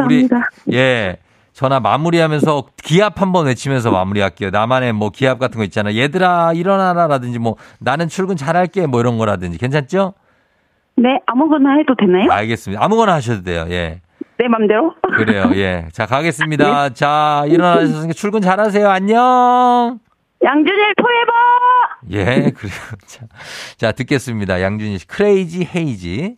우리, 0.05 0.27
감사합니다. 0.27 0.49
예. 0.73 1.17
전화 1.59 1.81
마무리하면서 1.81 2.67
기합 2.81 3.21
한번 3.21 3.47
외치면서 3.47 3.91
마무리할게요. 3.91 4.49
나만의 4.49 4.93
뭐 4.93 5.09
기합 5.09 5.39
같은 5.39 5.57
거 5.57 5.65
있잖아. 5.65 5.93
얘들아, 5.93 6.53
일어나라라든지 6.53 7.37
뭐 7.37 7.57
나는 7.81 8.07
출근 8.07 8.37
잘할게 8.37 8.87
뭐 8.87 9.01
이런 9.01 9.17
거라든지 9.17 9.57
괜찮죠? 9.57 10.13
네, 10.95 11.19
아무거나 11.25 11.75
해도 11.75 11.95
되나요? 11.99 12.31
알겠습니다. 12.31 12.81
아무거나 12.81 13.15
하셔도 13.15 13.43
돼요. 13.43 13.65
예. 13.71 13.99
내 14.37 14.47
맘대로? 14.47 14.93
그래요. 15.17 15.51
예. 15.55 15.89
자, 15.91 16.05
네. 16.05 16.15
가겠습니다. 16.15 16.93
자, 16.93 17.43
일어나셨으니까 17.49 18.13
출근 18.13 18.39
잘하세요. 18.39 18.87
안녕! 18.87 19.99
양준일 20.41 20.93
포에버! 20.95 21.31
예, 22.11 22.51
그래요. 22.51 22.73
자, 23.05 23.25
자, 23.75 23.91
듣겠습니다. 23.91 24.61
양준일 24.61 24.99
씨. 24.99 25.07
Crazy 25.07 25.67
Hazy. 25.75 26.37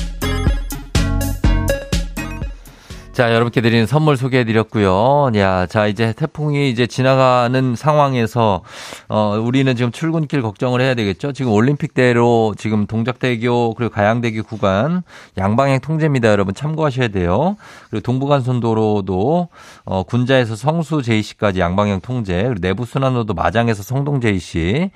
자, 3.21 3.31
여러분께 3.35 3.61
드리는 3.61 3.85
선물 3.85 4.17
소개해 4.17 4.45
드렸고요. 4.45 5.29
야, 5.35 5.67
자, 5.67 5.85
이제 5.85 6.11
태풍이 6.11 6.71
이제 6.71 6.87
지나가는 6.87 7.75
상황에서 7.75 8.63
어 9.09 9.39
우리는 9.39 9.75
지금 9.75 9.91
출근길 9.91 10.41
걱정을 10.41 10.81
해야 10.81 10.95
되겠죠. 10.95 11.31
지금 11.31 11.51
올림픽대로 11.51 12.55
지금 12.57 12.87
동작대교 12.87 13.75
그리고 13.75 13.93
가양대교 13.93 14.41
구간 14.41 15.03
양방향 15.37 15.81
통제입니다. 15.81 16.29
여러분 16.29 16.55
참고하셔야 16.55 17.09
돼요. 17.09 17.57
그리고 17.91 18.01
동부간선도로도 18.01 19.49
어 19.85 20.01
군자에서 20.01 20.55
성수 20.55 21.03
제이시까지 21.03 21.59
양방향 21.59 22.01
통제, 22.01 22.41
그리고 22.41 22.59
내부 22.59 22.85
순환로도 22.87 23.35
마장에서 23.35 23.83
성동 23.83 24.19
제이시 24.19 24.89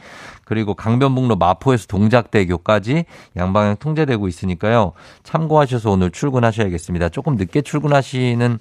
그리고 0.45 0.75
강변북로 0.75 1.35
마포에서 1.35 1.87
동작대교까지 1.87 3.05
양방향 3.35 3.77
통제되고 3.77 4.27
있으니까요. 4.27 4.93
참고하셔서 5.23 5.91
오늘 5.91 6.11
출근하셔야겠습니다. 6.11 7.09
조금 7.09 7.35
늦게 7.35 7.61
출근하시는 7.61 8.59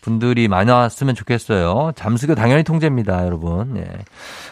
분들이 0.00 0.48
많았으면 0.48 1.14
좋겠어요. 1.14 1.92
잠수교 1.94 2.34
당연히 2.34 2.64
통제입니다, 2.64 3.24
여러분. 3.26 3.74
네. 3.74 3.86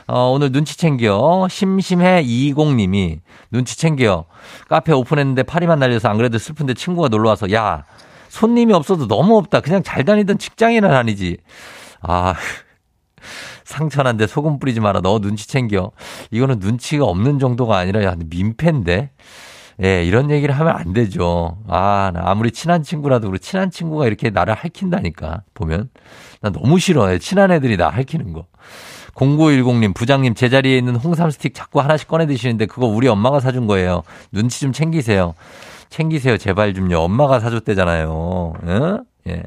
어, 0.07 0.31
오늘 0.31 0.53
눈치 0.53 0.77
챙겨 0.77 1.49
심심해 1.51 2.23
20님이 2.23 3.21
눈치 3.51 3.79
챙겨 3.79 4.27
카페 4.69 4.93
오픈했는데 4.93 5.45
파리만 5.45 5.79
날려서 5.79 6.09
안 6.09 6.19
그래도 6.19 6.39
슬픈데 6.39 6.75
친구가 6.75 7.09
놀러 7.09 7.31
와서 7.31 7.51
야 7.53 7.85
손님이 8.29 8.75
없어도 8.75 9.09
너무 9.09 9.39
없다. 9.39 9.61
그냥 9.61 9.83
잘 9.83 10.05
다니던 10.05 10.39
직장이나 10.39 10.89
다니지. 10.89 11.39
아 12.03 12.35
상처난데 13.67 14.27
소금 14.29 14.59
뿌리지 14.59 14.81
마라. 14.81 15.01
너 15.03 15.19
눈치 15.19 15.47
챙겨. 15.49 15.91
이거는 16.31 16.61
눈치가 16.61 17.05
없는 17.05 17.39
정도가 17.39 17.77
아니라 17.77 18.03
야 18.05 18.17
민폐인데. 18.17 19.11
예, 19.85 20.05
이런 20.05 20.31
얘기를 20.31 20.59
하면 20.59 20.75
안 20.75 20.95
되죠. 20.95 21.59
아, 21.69 22.11
나 22.15 22.23
아무리 22.25 22.51
친한 22.51 22.83
친구라도 22.83 23.29
우리 23.29 23.39
친한 23.39 23.71
친구가 23.71 24.07
이렇게 24.07 24.31
나를 24.31 24.55
할킨다니까. 24.55 25.43
보면. 25.53 25.91
나 26.41 26.51
너무 26.51 26.79
싫어. 26.79 27.19
친한 27.19 27.51
애들이 27.51 27.77
나 27.77 27.91
할키는 27.91 28.33
거. 28.33 28.47
0910님, 29.15 29.95
부장님 29.95 30.35
제자리에 30.35 30.79
있는 30.79 30.95
홍삼 30.97 31.31
스틱 31.31 31.55
자꾸 31.55 31.81
하나씩 31.81 32.07
꺼내 32.09 32.27
드시는데 32.27 32.67
그거 32.67 32.87
우리 32.87 33.09
엄마가 33.09 33.41
사준 33.41 33.67
거예요. 33.67 34.03
눈치 34.31 34.61
좀 34.61 34.73
챙기세요. 34.73 35.35
챙기세요. 35.91 36.39
제발 36.39 36.73
좀요. 36.73 37.01
엄마가 37.01 37.41
사줬대잖아요. 37.41 38.53
응? 38.65 39.05
예. 39.29 39.43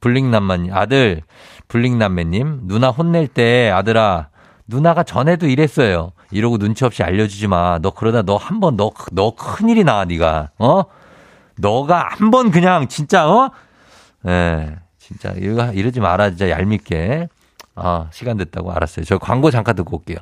블링남만 0.00 0.68
아들, 0.72 1.22
블링남매님, 1.68 2.62
누나 2.64 2.88
혼낼 2.90 3.28
때 3.28 3.70
아들아, 3.70 4.28
누나가 4.66 5.02
전에도 5.02 5.46
이랬어요. 5.46 6.12
이러고 6.30 6.58
눈치 6.58 6.84
없이 6.84 7.02
알려주지 7.02 7.46
마. 7.46 7.78
너 7.80 7.90
그러다 7.90 8.22
너 8.22 8.36
한 8.36 8.60
번 8.60 8.76
너, 8.76 8.92
너 9.12 9.34
큰일이 9.34 9.84
나, 9.84 10.04
네가 10.04 10.50
어? 10.58 10.82
너가 11.56 12.08
한 12.10 12.30
번 12.30 12.50
그냥 12.50 12.88
진짜, 12.88 13.28
어? 13.28 13.50
예, 14.26 14.76
진짜, 14.98 15.32
이거 15.36 15.72
이러지 15.72 16.00
마라. 16.00 16.30
진짜 16.30 16.50
얄밉게. 16.50 17.28
아, 17.76 18.08
시간 18.12 18.36
됐다고 18.36 18.72
알았어요. 18.72 19.04
저 19.04 19.18
광고 19.18 19.50
잠깐 19.50 19.76
듣고 19.76 19.98
올게요. 19.98 20.18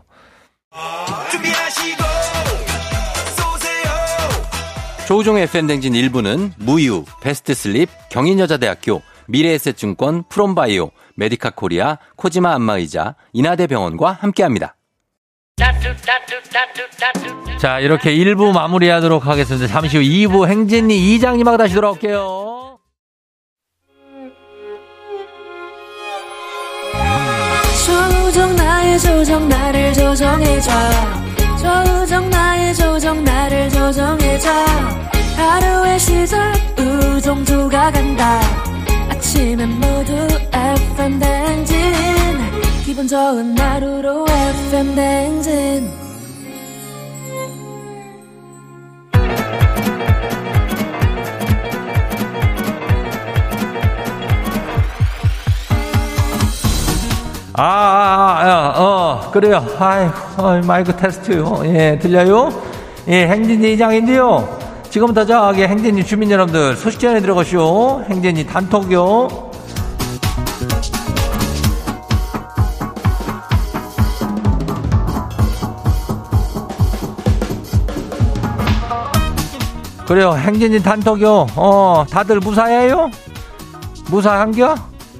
조우종의 5.06 5.44
FM대행진 5.44 5.92
1부는 5.92 6.52
무유, 6.58 7.04
베스트 7.22 7.54
슬립, 7.54 7.88
경인여자대학교, 8.10 9.02
미래에셋증권, 9.28 10.24
프롬바이오, 10.28 10.90
메디카 11.16 11.50
코리아, 11.50 11.98
코지마 12.16 12.54
안마의자, 12.54 13.14
인하대병원과 13.32 14.12
함께합니다. 14.20 14.76
자, 17.58 17.80
이렇게 17.80 18.14
1부 18.14 18.52
마무리하도록 18.52 19.26
하겠습니다. 19.26 19.66
잠시 19.66 19.96
후 19.96 20.02
2부 20.02 20.46
행진이 20.46 21.14
이장님하고 21.14 21.56
다시 21.56 21.74
돌아올게요. 21.74 22.46
조정 27.86 28.56
나의 28.56 28.98
조정 28.98 29.48
나를 29.48 29.92
조정해줘 29.94 30.70
조정 31.58 32.28
나의 32.28 32.74
조정 32.74 33.24
나를 33.24 33.70
조정해줘 33.70 34.50
하루의 35.36 35.98
시절 35.98 36.52
우정조가 36.78 37.92
간다 37.92 38.65
아침엔 39.36 39.68
모두 39.68 40.14
FM 40.50 41.18
댕진 41.18 41.76
기분 42.86 43.06
좋은 43.06 43.56
하루로 43.58 44.24
FM 44.70 44.94
댕진 44.94 45.90
아, 57.58 57.62
아, 57.62 58.42
아, 58.42 58.74
어, 58.76 59.30
그래요. 59.32 59.64
아이 59.78 60.06
어, 60.36 60.60
마이크 60.66 60.94
테스트요. 60.94 61.62
예, 61.64 61.98
들려요? 61.98 62.50
예, 63.08 63.26
행진이 63.28 63.74
이장인데요. 63.74 64.65
지금부터 64.96 65.26
저기 65.26 65.62
행진이 65.62 66.06
주민 66.06 66.30
여러분들 66.30 66.74
소식 66.74 66.98
전해 67.00 67.20
들어가시오. 67.20 68.04
행진이 68.08 68.46
단톡요. 68.46 69.28
그래요. 80.06 80.32
행진이 80.32 80.82
단톡요. 80.82 81.46
어, 81.56 82.04
다들 82.10 82.40
무사해요? 82.40 83.10
무사한겨? 84.10 84.76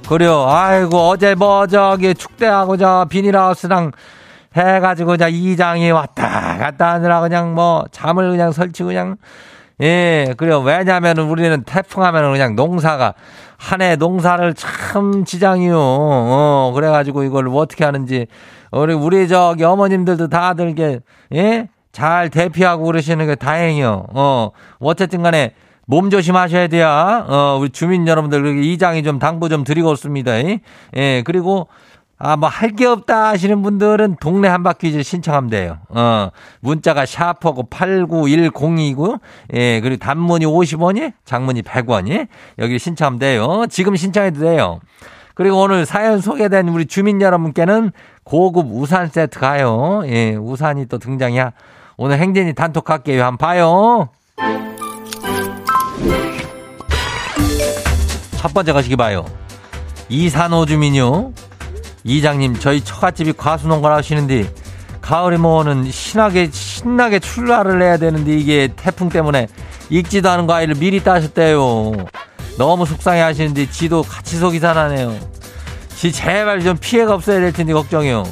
그래요. 0.09 0.47
아이고, 0.47 0.97
어제 1.09 1.35
뭐, 1.35 1.67
저기, 1.67 2.15
축대하고, 2.15 2.77
저, 2.77 3.05
비닐하우스랑 3.07 3.91
해가지고, 4.55 5.17
저, 5.17 5.27
이장이 5.27 5.91
왔다 5.91 6.57
갔다 6.57 6.93
하느라 6.93 7.21
그냥 7.21 7.53
뭐, 7.53 7.85
잠을 7.91 8.31
그냥 8.31 8.51
설치고 8.51 8.87
그냥, 8.87 9.17
예, 9.79 10.33
그래요. 10.37 10.59
왜냐면은 10.61 11.25
우리는 11.29 11.63
태풍 11.63 12.03
하면은 12.03 12.31
그냥 12.31 12.55
농사가, 12.55 13.13
한 13.57 13.81
해 13.81 13.95
농사를 13.95 14.53
참 14.55 15.23
지장이요. 15.23 15.77
어, 15.79 16.71
그래가지고 16.73 17.23
이걸 17.23 17.47
어떻게 17.49 17.85
하는지, 17.85 18.25
우리, 18.71 18.93
우리 18.93 19.27
저기 19.27 19.63
어머님들도 19.63 20.29
다들 20.29 20.73
게, 20.73 20.99
예? 21.33 21.69
잘 21.91 22.29
대피하고 22.29 22.85
그러시는 22.85 23.27
게 23.27 23.35
다행이요. 23.35 24.07
어, 24.13 24.49
어쨌든 24.79 25.21
간에, 25.21 25.53
몸 25.85 26.09
조심하셔야 26.09 26.67
돼요. 26.67 26.87
어, 27.27 27.57
우리 27.61 27.69
주민 27.69 28.07
여러분들, 28.07 28.63
이장이 28.63 29.03
좀 29.03 29.19
당부 29.19 29.47
좀 29.47 29.63
드리고 29.63 29.93
있습니다. 29.93 30.31
예, 30.95 31.21
그리고, 31.23 31.67
아, 32.19 32.35
뭐, 32.35 32.49
할 32.49 32.71
게 32.75 32.85
없다 32.85 33.29
하시는 33.29 33.61
분들은 33.61 34.17
동네 34.19 34.47
한 34.47 34.63
바퀴 34.63 35.03
신청하면 35.03 35.49
돼요. 35.51 35.77
어, 35.89 36.29
문자가 36.61 37.05
샤프하고 37.05 37.69
89102고, 37.69 39.19
예, 39.53 39.79
그리고 39.81 39.97
단문이 40.03 40.45
50원이, 40.45 41.13
장문이 41.25 41.61
100원이, 41.61 42.27
여기 42.59 42.79
신청하면 42.79 43.19
돼요. 43.19 43.65
지금 43.69 43.95
신청해도 43.95 44.39
돼요. 44.39 44.79
그리고 45.35 45.61
오늘 45.61 45.85
사연 45.85 46.19
소개된 46.19 46.67
우리 46.69 46.87
주민 46.87 47.21
여러분께는 47.21 47.91
고급 48.23 48.65
우산 48.71 49.07
세트 49.09 49.39
가요. 49.39 50.01
예, 50.07 50.35
우산이 50.35 50.87
또 50.87 50.97
등장이야. 50.97 51.51
오늘 51.97 52.17
행진이 52.17 52.53
단톡 52.53 52.89
할게요. 52.89 53.23
한번 53.25 53.37
봐요. 53.37 54.09
첫 58.37 58.53
번째 58.53 58.73
가시기 58.73 58.95
봐요. 58.95 59.25
이산호 60.09 60.65
주민요. 60.65 61.31
이장님, 62.07 62.57
저희 62.59 62.81
처갓집이 62.81 63.33
과수농가를 63.33 63.97
하시는데, 63.97 64.49
가을에 65.01 65.35
모으는 65.35 65.91
신나게, 65.91 66.49
신나게 66.51 67.19
출하를 67.19 67.81
해야 67.81 67.97
되는데, 67.97 68.33
이게 68.33 68.69
태풍 68.75 69.09
때문에 69.09 69.47
익지도 69.89 70.29
않은 70.29 70.47
과일을 70.47 70.75
미리 70.75 71.03
따셨대요. 71.03 71.91
너무 72.57 72.85
속상해 72.85 73.19
하시는데, 73.19 73.69
지도 73.69 74.03
같이 74.03 74.37
속이 74.37 74.59
산하네요. 74.59 75.17
지 75.95 76.13
제발 76.13 76.61
좀 76.61 76.77
피해가 76.77 77.13
없어야 77.13 77.41
될 77.41 77.51
텐데, 77.51 77.73
걱정이요. 77.73 78.23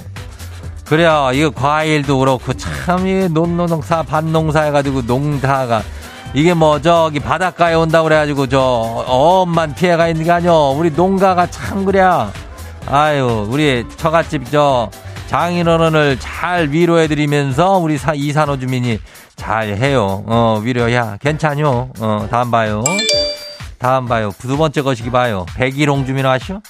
그래요. 0.86 1.32
이거 1.34 1.50
과일도 1.50 2.20
그렇고, 2.20 2.54
참, 2.54 3.06
이 3.06 3.28
논노농사, 3.28 4.04
반농사 4.04 4.62
해가지고, 4.62 5.02
농사가. 5.02 5.84
이게 6.34 6.54
뭐 6.54 6.82
저기 6.82 7.20
바닷가에 7.20 7.74
온다 7.76 8.04
그래가지고 8.04 8.48
저 8.48 8.60
엄만 9.08 9.74
피해가 9.74 10.10
있는 10.10 10.26
게 10.26 10.32
아니오 10.32 10.76
우리 10.78 10.92
농가가 10.92 11.50
참 11.50 11.86
그래 11.86 12.02
아유 12.88 13.48
우리 13.50 13.86
처갓집 13.98 14.52
저 14.52 14.90
장인어른을 15.28 16.20
잘 16.20 16.70
위로해드리면서 16.70 17.78
우리 17.78 17.98
사, 17.98 18.14
이산호 18.14 18.60
주민이 18.60 19.00
잘 19.36 19.70
해요. 19.70 20.24
어, 20.28 20.62
위로야. 20.64 21.18
괜찮요. 21.18 21.90
어, 22.00 22.28
다음 22.30 22.52
봐요. 22.52 22.84
다음 23.78 24.08
봐요. 24.08 24.32
두 24.38 24.56
번째 24.58 24.82
거시기 24.82 25.10
봐요. 25.12 25.46
백일홍 25.56 26.06
주민 26.06 26.26
아시오? 26.26 26.62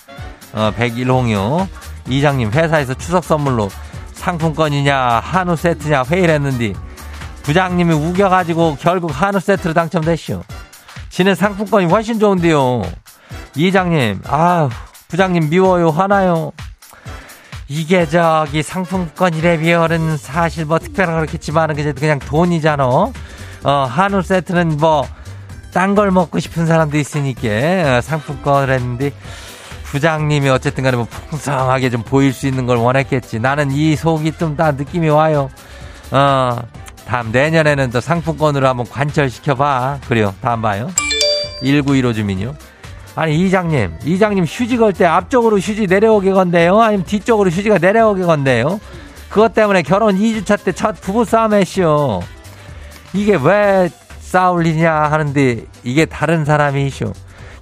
어, 0.54 0.72
백일홍이요. 0.76 1.68
이장님, 2.08 2.52
회사에서 2.52 2.94
추석 2.94 3.24
선물로 3.24 3.70
상품권이냐, 4.14 4.98
한우 5.24 5.56
세트냐 5.56 6.04
회의를 6.10 6.36
했는데, 6.36 6.74
부장님이 7.44 7.94
우겨가지고 7.94 8.78
결국 8.80 9.10
한우 9.10 9.40
세트로 9.40 9.74
당첨됐시오. 9.74 10.42
지는 11.10 11.36
상품권이 11.36 11.86
훨씬 11.88 12.20
좋은데요. 12.20 12.84
이장님, 13.56 14.22
아 14.28 14.70
부장님 15.08 15.50
미워요, 15.50 15.90
화나요. 15.90 16.52
이게 17.68 18.06
저기 18.08 18.62
상품권이래 18.64 19.60
비열은 19.60 20.18
사실 20.18 20.66
뭐 20.66 20.78
특별한 20.80 21.16
그렇겠지만 21.16 21.72
은 21.72 21.96
그냥 21.96 22.20
돈이잖아. 22.20 22.84
어, 22.86 23.14
한우 23.64 24.22
세트는 24.22 24.78
뭐 24.78 25.06
딴 25.76 25.94
걸 25.94 26.10
먹고 26.10 26.40
싶은 26.40 26.66
사람도 26.68 26.98
있으니까 26.98 27.98
어, 27.98 28.02
상품권을 28.02 28.74
했는데 28.74 29.12
부장님이 29.84 30.48
어쨌든 30.48 30.86
간에 30.86 30.96
뭐 30.96 31.06
풍성하게 31.06 31.90
좀 31.90 32.02
보일 32.02 32.32
수 32.32 32.48
있는 32.48 32.66
걸 32.66 32.78
원했겠지. 32.78 33.40
나는 33.40 33.72
이 33.72 33.98
속이 33.98 34.38
좀 34.38 34.56
다 34.56 34.72
느낌이 34.72 35.10
와요. 35.10 35.50
어, 36.12 36.58
다음 37.06 37.34
내년에는 37.34 37.92
또 37.92 38.00
상품권으로 38.00 38.66
한번 38.70 38.88
관철시켜봐. 38.88 40.00
그래요. 40.08 40.34
다음 40.42 40.62
봐요. 40.62 40.90
1915 41.60 42.14
주민요. 42.14 42.56
아니 43.16 43.40
이장님, 43.46 43.92
이장님 44.04 44.44
휴지 44.46 44.78
걸 44.78 44.92
때 44.94 45.06
앞쪽으로 45.06 45.58
휴지 45.58 45.88
내려오게 45.88 46.32
건데요? 46.32 46.82
아니면 46.82 47.06
뒤쪽으로 47.06 47.50
휴지가 47.50 47.78
내려오게 47.78 48.24
건데요? 48.24 48.80
그것 49.30 49.54
때문에 49.54 49.82
결혼 49.84 50.18
2주차 50.18 50.62
때 50.64 50.72
첫 50.74 51.00
부부 51.02 51.26
싸움 51.26 51.54
했쇼. 51.54 52.22
이게 53.14 53.38
왜 53.42 53.90
싸울 54.20 54.66
일이냐 54.66 54.92
하는데 54.94 55.64
이게 55.84 56.06
다른 56.06 56.44
사람이쇼. 56.46 57.14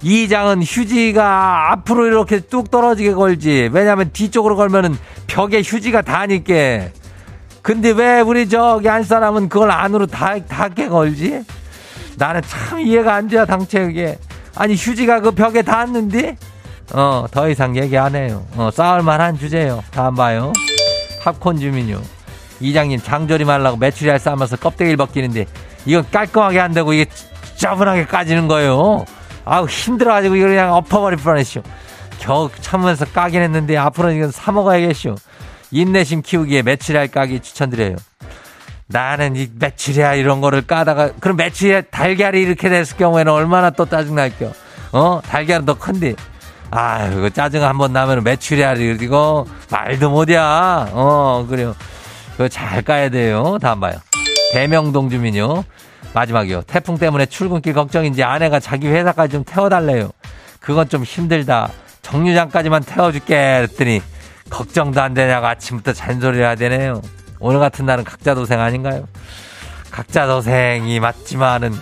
이장은 0.02 0.62
휴지가 0.62 1.72
앞으로 1.72 2.06
이렇게 2.06 2.40
뚝 2.40 2.70
떨어지게 2.70 3.12
걸지. 3.14 3.70
왜냐면 3.72 4.10
뒤쪽으로 4.12 4.56
걸면은 4.56 4.96
벽에 5.26 5.62
휴지가 5.62 6.02
닿으니까. 6.02 6.88
근데 7.62 7.90
왜 7.92 8.20
우리 8.20 8.48
저기 8.48 8.88
한 8.88 9.02
사람은 9.04 9.48
그걸 9.48 9.70
안으로 9.70 10.06
다, 10.06 10.38
닿게 10.38 10.88
걸지? 10.88 11.42
나는 12.16 12.42
참 12.46 12.80
이해가 12.80 13.14
안 13.14 13.28
돼요, 13.28 13.46
당최 13.46 13.80
그게. 13.86 14.18
아니, 14.56 14.74
휴지가 14.74 15.20
그 15.20 15.32
벽에 15.32 15.62
닿았는데? 15.62 16.36
어, 16.92 17.26
더 17.30 17.48
이상 17.48 17.76
얘기 17.76 17.96
안 17.96 18.14
해요. 18.14 18.46
어, 18.56 18.70
싸울 18.72 19.02
만한 19.02 19.38
주제요. 19.38 19.82
다음 19.90 20.14
봐요. 20.14 20.52
팝콘 21.22 21.58
주민요. 21.58 22.00
이장님, 22.60 23.00
장조림 23.00 23.48
하려고 23.48 23.76
메추리알 23.76 24.18
싸면서 24.18 24.56
껍데기를 24.56 24.96
벗기는데, 24.96 25.46
이건 25.86 26.04
깔끔하게 26.10 26.60
안 26.60 26.72
되고, 26.72 26.92
이게 26.92 27.06
짜분하게 27.56 28.06
까지는 28.06 28.46
거예요. 28.48 29.04
아우, 29.44 29.66
힘들어가지고, 29.66 30.36
이거 30.36 30.46
그냥 30.46 30.74
엎어버릴 30.74 31.18
뻔했쇼. 31.18 31.62
겨우 32.20 32.48
참으면서 32.60 33.06
까긴 33.06 33.42
했는데, 33.42 33.76
앞으로는 33.76 34.16
이건 34.16 34.30
사 34.30 34.52
먹어야겠쇼. 34.52 35.16
인내심 35.70 36.22
키우기에 36.22 36.62
메추리알 36.62 37.08
까기 37.08 37.40
추천드려요. 37.40 37.96
나는 38.94 39.34
이 39.34 39.48
메추리알 39.58 40.18
이런 40.18 40.40
거를 40.40 40.62
까다가 40.62 41.14
그럼 41.18 41.36
메추리알 41.36 41.82
달걀이 41.90 42.40
이렇게 42.40 42.68
됐을 42.68 42.96
경우에는 42.96 43.32
얼마나 43.32 43.70
또 43.70 43.86
짜증 43.86 44.14
날겨. 44.14 44.52
어? 44.92 45.20
달걀은 45.26 45.66
더 45.66 45.76
큰데. 45.76 46.14
아유, 46.70 47.20
그 47.20 47.30
짜증 47.32 47.64
한번 47.64 47.92
나면 47.92 48.22
메추리알이 48.22 48.98
이거 49.00 49.46
말도 49.68 50.10
못이야. 50.10 50.90
어, 50.92 51.44
그래요. 51.50 51.74
그거 52.32 52.46
잘 52.46 52.82
까야 52.82 53.08
돼요. 53.08 53.58
다음 53.60 53.80
봐요. 53.80 53.94
대명동 54.52 55.10
주민요. 55.10 55.64
마지막이요. 56.12 56.62
태풍 56.62 56.96
때문에 56.96 57.26
출근길 57.26 57.72
걱정인지 57.72 58.22
아내가 58.22 58.60
자기 58.60 58.86
회사까지 58.86 59.32
좀 59.32 59.42
태워달래요. 59.42 60.12
그건 60.60 60.88
좀 60.88 61.02
힘들다. 61.02 61.68
정류장까지만 62.02 62.84
태워줄게. 62.84 63.66
그랬더니 63.66 64.00
걱정도 64.50 65.02
안 65.02 65.14
되냐고 65.14 65.48
아침부터 65.48 65.92
잔소리 65.94 66.38
해야 66.38 66.54
되네요. 66.54 67.02
오늘 67.44 67.60
같은 67.60 67.84
날은 67.84 68.04
각자 68.04 68.34
도생 68.34 68.58
아닌가요? 68.58 69.04
각자 69.90 70.26
도생이 70.26 70.98
맞지만은 70.98 71.74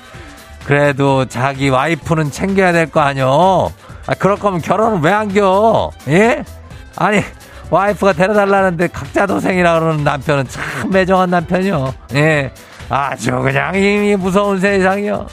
그래도 0.67 1.25
자기 1.27 1.69
와이프는 1.69 2.33
챙겨야 2.33 2.73
될 2.73 2.91
거 2.91 2.99
아니요. 3.01 3.73
아, 4.09 4.15
그럴 4.19 4.37
거면 4.37 4.61
결혼은 4.61 5.01
왜 5.03 5.13
안겨? 5.13 5.93
예? 6.09 6.43
아니 6.97 7.23
와이프가 7.71 8.15
데려달라는데 8.15 8.89
각자 8.89 9.25
도생이라 9.27 9.79
그러는 9.79 10.03
남편은 10.03 10.49
참 10.49 10.91
매정한 10.91 11.31
남편이요. 11.31 11.95
예. 12.15 12.53
아주 12.89 13.31
그냥 13.31 13.77
이 13.77 14.17
무서운 14.17 14.59
세상이요. 14.59 15.29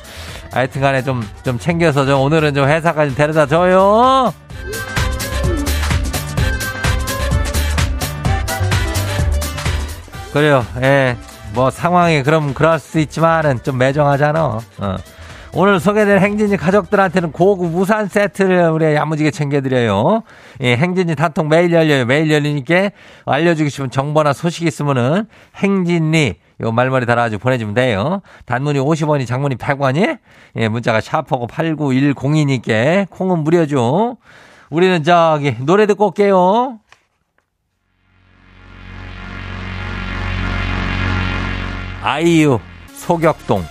하여튼 0.52 0.82
간에 0.82 1.02
좀, 1.02 1.28
좀 1.44 1.58
챙겨서 1.58 2.06
좀 2.06 2.22
오늘은 2.22 2.54
좀 2.54 2.68
회사까지 2.70 3.16
데려다 3.16 3.48
줘요. 3.48 4.32
그래요. 10.34 10.64
예. 10.82 11.18
뭐 11.54 11.72
상황이 11.72 12.22
그럼 12.24 12.54
그럴 12.54 12.80
수 12.80 13.00
있지만은 13.00 13.62
좀 13.64 13.78
매정하잖아. 13.78 14.60
어. 14.78 14.98
오늘 15.52 15.80
소개된 15.80 16.20
행진이 16.20 16.58
가족들한테는 16.58 17.32
고급 17.32 17.76
우산 17.76 18.08
세트를 18.08 18.70
우리 18.70 18.94
야무지게 18.94 19.32
챙겨드려요. 19.32 20.22
예, 20.62 20.76
행진이 20.76 21.16
단통 21.16 21.50
매일 21.50 21.72
열려요. 21.72 22.06
매일 22.06 22.32
열리니까 22.32 22.92
알려주고 23.26 23.70
싶은 23.70 23.90
정보나 23.90 24.34
소식 24.34 24.68
있으면은 24.68 25.26
행진이 25.56 26.36
요 26.62 26.72
말머리 26.72 27.08
달아가지고 27.08 27.42
보내주면 27.42 27.74
돼요. 27.74 28.22
단문이 28.46 28.78
50원이 28.80 29.26
장문이 29.26 29.56
100원이 29.56 30.20
예, 30.58 30.68
문자가 30.68 31.02
샤퍼고 31.02 31.48
89102니까 31.48 33.10
콩은 33.10 33.40
무료죠. 33.40 34.18
우리는 34.70 35.02
저기 35.04 35.56
노래 35.62 35.88
듣고 35.88 36.08
올게요. 36.08 36.78
아이유 42.02 42.60
소격동. 42.94 43.64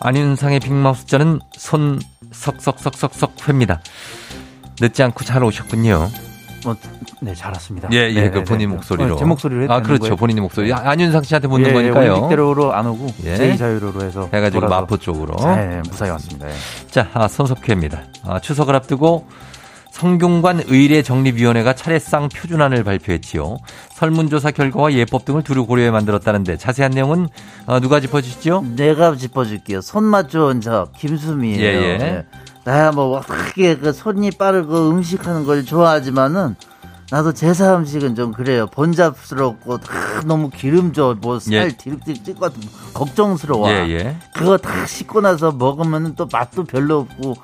안윤상의 0.00 0.60
빅마우스 0.60 1.06
저는 1.06 1.38
손 1.52 2.00
석석석석석 2.32 3.48
회입니다. 3.48 3.80
늦지 4.80 5.02
않고 5.02 5.24
잘 5.24 5.42
오셨군요. 5.42 6.08
어, 6.66 6.74
네, 7.20 7.34
잘 7.34 7.52
왔습니다. 7.52 7.88
예, 7.92 8.10
예, 8.10 8.22
네, 8.22 8.30
그 8.30 8.38
네, 8.38 8.44
본인 8.44 8.70
네. 8.70 8.74
목소리로. 8.76 9.14
어, 9.14 9.18
제 9.18 9.24
목소리로 9.24 9.72
아, 9.72 9.80
그렇죠. 9.80 10.00
거예요? 10.02 10.16
본인의 10.16 10.42
목소리. 10.42 10.72
아, 10.72 10.82
안윤상 10.90 11.22
씨한테 11.22 11.48
묻는 11.48 11.70
예, 11.70 11.72
거니까요. 11.72 12.12
올림픽대로로 12.12 12.74
안 12.74 12.86
오고 12.86 13.06
예. 13.24 13.36
제2자유로로 13.36 14.02
해서 14.02 14.28
해가지고 14.32 14.68
마포 14.68 14.96
쪽으로. 14.96 15.36
네, 15.54 15.80
무사히 15.88 16.10
왔습니다. 16.10 16.48
예. 16.48 16.54
자, 16.90 17.08
아, 17.14 17.28
손석회입니다. 17.28 18.02
아, 18.24 18.40
추석을 18.40 18.74
앞두고 18.76 19.26
성균관 19.98 20.62
의례정립위원회가 20.68 21.74
차례상 21.74 22.28
표준안을 22.28 22.84
발표했지요. 22.84 23.58
설문조사 23.94 24.52
결과와 24.52 24.92
예법 24.92 25.24
등을 25.24 25.42
두루 25.42 25.66
고려해 25.66 25.90
만들었다는데 25.90 26.56
자세한 26.56 26.92
내용은 26.92 27.28
어, 27.66 27.80
누가 27.80 27.98
짚어주시죠? 27.98 28.64
내가 28.76 29.16
짚어줄게요. 29.16 29.80
손맛 29.80 30.30
좋은 30.30 30.60
저 30.60 30.88
김수미예요. 30.96 31.60
예, 31.60 31.82
예. 31.82 31.88
예. 32.00 32.26
나야 32.64 32.92
뭐 32.92 33.20
크게 33.20 33.78
그 33.78 33.92
손이 33.92 34.32
빠르고 34.32 34.90
음식하는 34.90 35.44
걸 35.44 35.64
좋아하지만은 35.64 36.54
나도 37.10 37.32
제사 37.32 37.74
음식은 37.74 38.14
좀 38.14 38.32
그래요. 38.32 38.68
번잡스럽고 38.68 39.78
다 39.78 40.20
너무 40.26 40.50
기름져 40.50 41.16
뭐살 41.20 41.54
예. 41.54 41.68
디룩디룩 41.70 42.24
찍고 42.24 42.40
같은 42.40 42.60
걱정스러워. 42.94 43.68
예, 43.70 43.88
예. 43.88 44.16
그거 44.32 44.58
다 44.58 44.86
씻고 44.86 45.22
나서 45.22 45.50
먹으면 45.50 46.14
또 46.14 46.28
맛도 46.30 46.62
별로 46.62 47.00
없고 47.00 47.34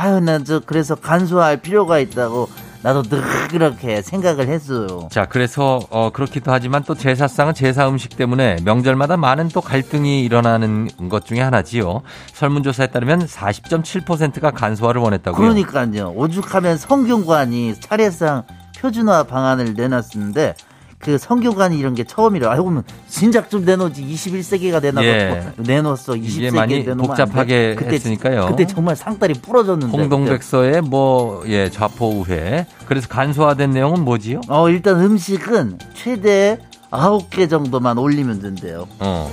아유 0.00 0.18
나 0.20 0.38
저 0.38 0.60
그래서 0.64 0.94
간소할 0.94 1.58
필요가 1.58 1.98
있다고 1.98 2.48
나도 2.82 3.02
늘 3.02 3.20
그렇게 3.50 4.00
생각을 4.00 4.48
했어요. 4.48 5.08
자, 5.10 5.26
그래서 5.26 5.80
어, 5.90 6.08
그렇기도 6.10 6.50
하지만 6.50 6.82
또 6.84 6.94
제사상은 6.94 7.52
제사 7.52 7.86
음식 7.86 8.16
때문에 8.16 8.56
명절마다 8.64 9.18
많은 9.18 9.48
또 9.48 9.60
갈등이 9.60 10.24
일어나는 10.24 10.88
것 11.10 11.26
중에 11.26 11.40
하나지요. 11.42 12.00
설문조사에 12.32 12.86
따르면 12.86 13.26
40.7%가 13.26 14.50
간소화를 14.52 15.02
원했다고요. 15.02 15.38
그러니까요. 15.38 16.14
오죽하면 16.16 16.78
성균관이 16.78 17.74
차례상 17.80 18.44
표준화 18.78 19.24
방안을 19.24 19.74
내놨는데 19.74 20.54
그 21.00 21.16
성균관이 21.16 21.78
이런 21.78 21.94
게 21.94 22.04
처음이라 22.04 22.50
알고 22.52 22.64
보면 22.64 22.82
진작 23.08 23.48
좀 23.48 23.64
내놓지 23.64 24.04
21세기가 24.04 24.82
되나 24.82 25.02
예. 25.02 25.50
고 25.56 25.62
내놓았어 25.62 26.14
이게 26.16 26.28
20세기에 26.50 26.54
많이 26.54 26.78
내놓으면 26.80 27.00
안 27.00 27.06
복잡하게 27.06 27.46
돼. 27.48 27.74
그때, 27.74 27.94
했으니까요. 27.94 28.46
그때 28.50 28.66
정말 28.66 28.96
상다리 28.96 29.32
부러졌는데 29.32 29.96
홍동백서의 29.96 30.82
뭐, 30.82 31.42
예, 31.46 31.70
좌포 31.70 32.20
우회. 32.20 32.66
그래서 32.86 33.08
간소화된 33.08 33.70
내용은 33.70 34.04
뭐지요? 34.04 34.42
어 34.48 34.68
일단 34.68 35.00
음식은 35.00 35.78
최대 35.94 36.58
9개 36.90 37.48
정도만 37.48 37.98
올리면 37.98 38.42
된대요 38.42 38.86
어. 38.98 39.30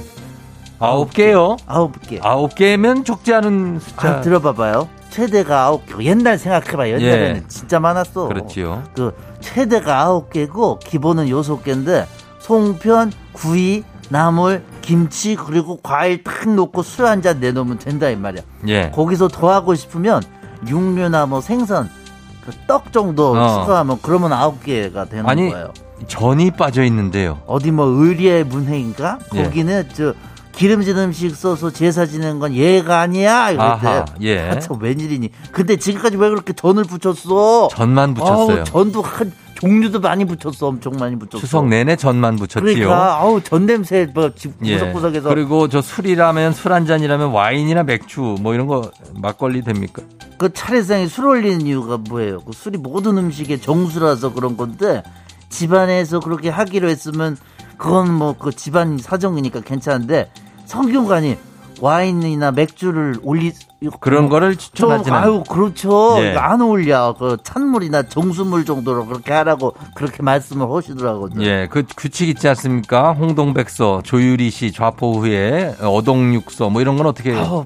아홉 0.80 1.12
개요? 1.13 1.58
9개 1.68 2.20
아홉 2.24 2.56
개면 2.56 3.04
적지 3.04 3.34
않은 3.34 3.80
숫자. 3.80 4.10
아, 4.18 4.22
들어봐봐요 4.22 4.88
최대가 5.10 5.72
9개 5.72 6.04
옛날 6.04 6.38
생각해봐 6.38 6.90
옛날에는 6.90 7.36
예. 7.38 7.44
진짜 7.48 7.80
많았어 7.80 8.28
그렇지요. 8.28 8.84
그 8.96 9.16
최대가 9.40 10.02
아홉 10.02 10.30
개고 10.32 10.80
기본은 10.80 11.30
여섯 11.30 11.63
개인데 11.63 12.06
송편, 12.40 13.12
구이, 13.34 13.84
나물, 14.10 14.63
김치 14.82 15.36
그리고 15.36 15.80
과일 15.82 16.24
탁 16.24 16.48
놓고 16.50 16.84
술 16.84 17.06
한 17.06 17.22
잔 17.22 17.40
내놓으면 17.40 17.80
된다 17.80 18.10
이 18.10 18.16
말이야. 18.16 18.42
예. 18.68 18.92
거기서 18.94 19.28
더 19.30 19.52
하고 19.52 19.74
싶으면 19.76 20.22
육류나 20.68 21.26
뭐 21.26 21.42
생선, 21.42 21.90
그 22.46 22.52
떡 22.68 22.94
정도 22.94 23.32
어. 23.36 23.62
추가하면 23.63 24.00
그러면 24.02 24.32
아홉 24.34 24.63
개가 24.63 25.06
되는 25.06 25.28
아니, 25.28 25.50
거예요. 25.50 25.74
전이 26.08 26.52
빠져 26.52 26.84
있는데요. 26.84 27.40
어디 27.48 27.72
뭐 27.72 27.86
의리의 27.88 28.44
문회인가? 28.46 29.18
예. 29.36 29.44
거기는 29.44 29.84
저 29.94 30.13
기름진 30.58 30.98
음식 30.98 31.36
써서 31.36 31.70
제사 31.72 32.08
지내는 32.08 32.39
건 32.39 32.54
얘가 32.54 33.00
아니야 33.02 33.80
때. 33.80 34.06
예. 34.22 34.50
아, 34.50 34.60
참 34.60 34.82
웬일이니? 34.82 35.30
근데 35.52 35.76
지금까지 35.78 36.17
왜 36.17 36.30
그렇게 36.30 36.54
전을 36.54 36.84
붙였어? 36.84 37.67
전만 37.72 38.15
붙였어요. 38.15 38.58
아우, 38.60 38.63
전도 38.63 39.04
한 39.04 39.32
종류도 39.60 40.00
많이 40.00 40.26
붙였어. 40.26 40.67
엄청 40.67 40.93
많이 41.00 41.15
붙였어. 41.17 41.38
추석 41.39 41.67
내내 41.67 41.96
전만 41.96 42.38
붙였지요. 42.38 42.62
그러니까 42.62 43.20
아우 43.20 43.39
전 43.41 43.67
냄새 43.67 44.08
뭐 44.12 44.32
집- 44.36 44.54
예. 44.65 44.74
구석구석에서 44.80 45.30
그리고 45.30 45.67
저 45.70 45.82
술이라면 45.82 46.54
술 46.54 46.74
한 46.74 46.88
잔이라면 46.88 47.30
와인이나 47.30 47.84
맥주 47.84 48.36
뭐 48.41 48.56
이런 48.56 48.65
거 48.65 48.89
막걸리 49.15 49.62
됩니까? 49.63 50.02
그 50.39 50.52
차례상에 50.54 51.08
술 51.08 51.26
올리는 51.28 51.62
이유가 51.62 51.98
뭐예요? 51.98 52.39
그 52.41 52.52
술이 52.54 52.80
모든 52.80 53.17
음식의 53.20 53.62
정수라서 53.62 54.34
그런 54.34 54.58
건데 54.58 55.04
집안에서 55.50 56.20
그렇게 56.20 56.50
하기로 56.50 56.89
했으면 56.89 57.38
그건 57.78 58.12
뭐 58.12 58.34
그 58.39 58.52
집안 58.52 58.98
사정이니까 58.98 59.62
괜찮은데 59.62 60.32
성균관이 60.68 61.38
와인이나 61.80 62.52
맥주를 62.52 63.18
올리 63.24 63.54
그런 64.00 64.30
거를 64.30 64.56
좀 64.56 64.60
추천하지는 64.60 65.18
아유 65.18 65.44
그렇죠 65.48 66.16
예. 66.20 66.36
안 66.36 66.60
어울려 66.62 67.16
그 67.18 67.38
찬물이나 67.44 68.04
정수물 68.04 68.66
정도로 68.66 69.06
그렇게 69.06 69.32
하라고 69.34 69.76
그렇게 69.96 70.24
말씀을 70.24 70.68
하시더라고요. 70.72 71.30
예, 71.42 71.68
그 71.70 71.84
규칙 71.96 72.30
있지 72.30 72.48
않습니까? 72.50 73.14
홍동백서, 73.14 74.02
조유리 74.04 74.50
씨, 74.50 74.72
좌포 74.72 75.20
후에, 75.20 75.76
어동육서 75.80 76.70
뭐 76.72 76.82
이런 76.82 76.98
건 76.98 77.06
어떻게 77.06 77.32
해요? 77.32 77.40
아우, 77.40 77.66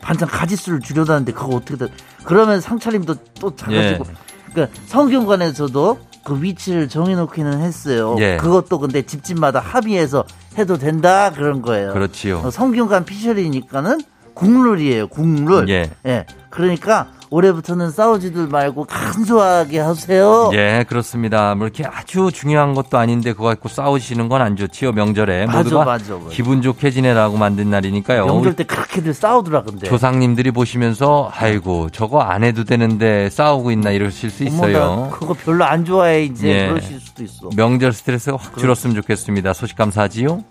반찬 0.00 0.28
가지수를 0.28 0.80
줄여다는데 0.80 1.32
그거 1.32 1.56
어떻게 1.56 1.76
돼? 1.76 1.86
그러면 2.24 2.60
상차림도 2.60 3.14
또 3.40 3.54
작아지고. 3.54 4.04
예. 4.08 4.14
그러니까 4.52 4.80
성균관에서도 4.86 5.98
그 6.24 6.42
위치를 6.42 6.88
정해놓기는 6.88 7.60
했어요. 7.60 8.16
예. 8.18 8.36
그것도 8.38 8.78
근데 8.78 9.02
집집마다 9.02 9.60
합의해서 9.60 10.24
해도 10.58 10.78
된다 10.78 11.30
그런 11.32 11.62
거예요. 11.62 11.92
그렇지요. 11.92 12.38
어, 12.44 12.50
성균관 12.50 13.04
피셜이니까는 13.04 14.00
국룰이에요. 14.34 15.08
국룰. 15.08 15.68
예. 15.68 16.26
그러니까 16.50 17.08
올해부터는 17.34 17.90
싸우지들 17.90 18.46
말고 18.46 18.84
간소하게 18.84 19.80
하세요. 19.80 20.50
예, 20.54 20.84
그렇습니다. 20.88 21.56
뭐 21.56 21.66
이렇게 21.66 21.84
아주 21.84 22.30
중요한 22.32 22.74
것도 22.74 22.96
아닌데 22.96 23.32
그거 23.32 23.46
갖고 23.46 23.68
싸우시는 23.68 24.28
건 24.28 24.44
안 24.44 24.56
좋지요. 24.56 24.92
명절에 24.92 25.46
맞아, 25.46 25.58
모두가 25.58 25.84
맞아, 25.84 26.14
맞아. 26.14 26.26
기분 26.28 26.60
좋게 26.60 26.90
지내라고 26.90 27.36
만든 27.38 27.70
날이니까요. 27.70 28.26
명절 28.26 28.54
때 28.56 28.64
그렇게들 28.64 29.14
싸우더라 29.14 29.62
근데. 29.62 29.88
조상님들이 29.88 30.50
보시면서 30.50 31.30
아이고 31.34 31.88
저거 31.90 32.20
안 32.20 32.44
해도 32.44 32.64
되는데 32.64 33.30
싸우고 33.30 33.70
있나 33.70 33.90
이러실 33.90 34.28
수 34.30 34.44
어머, 34.46 34.50
나 34.50 34.68
있어요. 34.68 35.10
그거 35.12 35.32
별로 35.34 35.64
안 35.64 35.84
좋아해 35.84 36.24
이제 36.24 36.48
예. 36.48 36.68
그러실 36.68 37.00
수도 37.00 37.22
있어. 37.24 37.48
명절 37.56 37.92
스트레스가 37.94 38.36
확 38.38 38.58
줄었으면 38.58 38.94
좋겠습니다. 38.96 39.54
소식 39.54 39.76
감사하지요. 39.76 40.44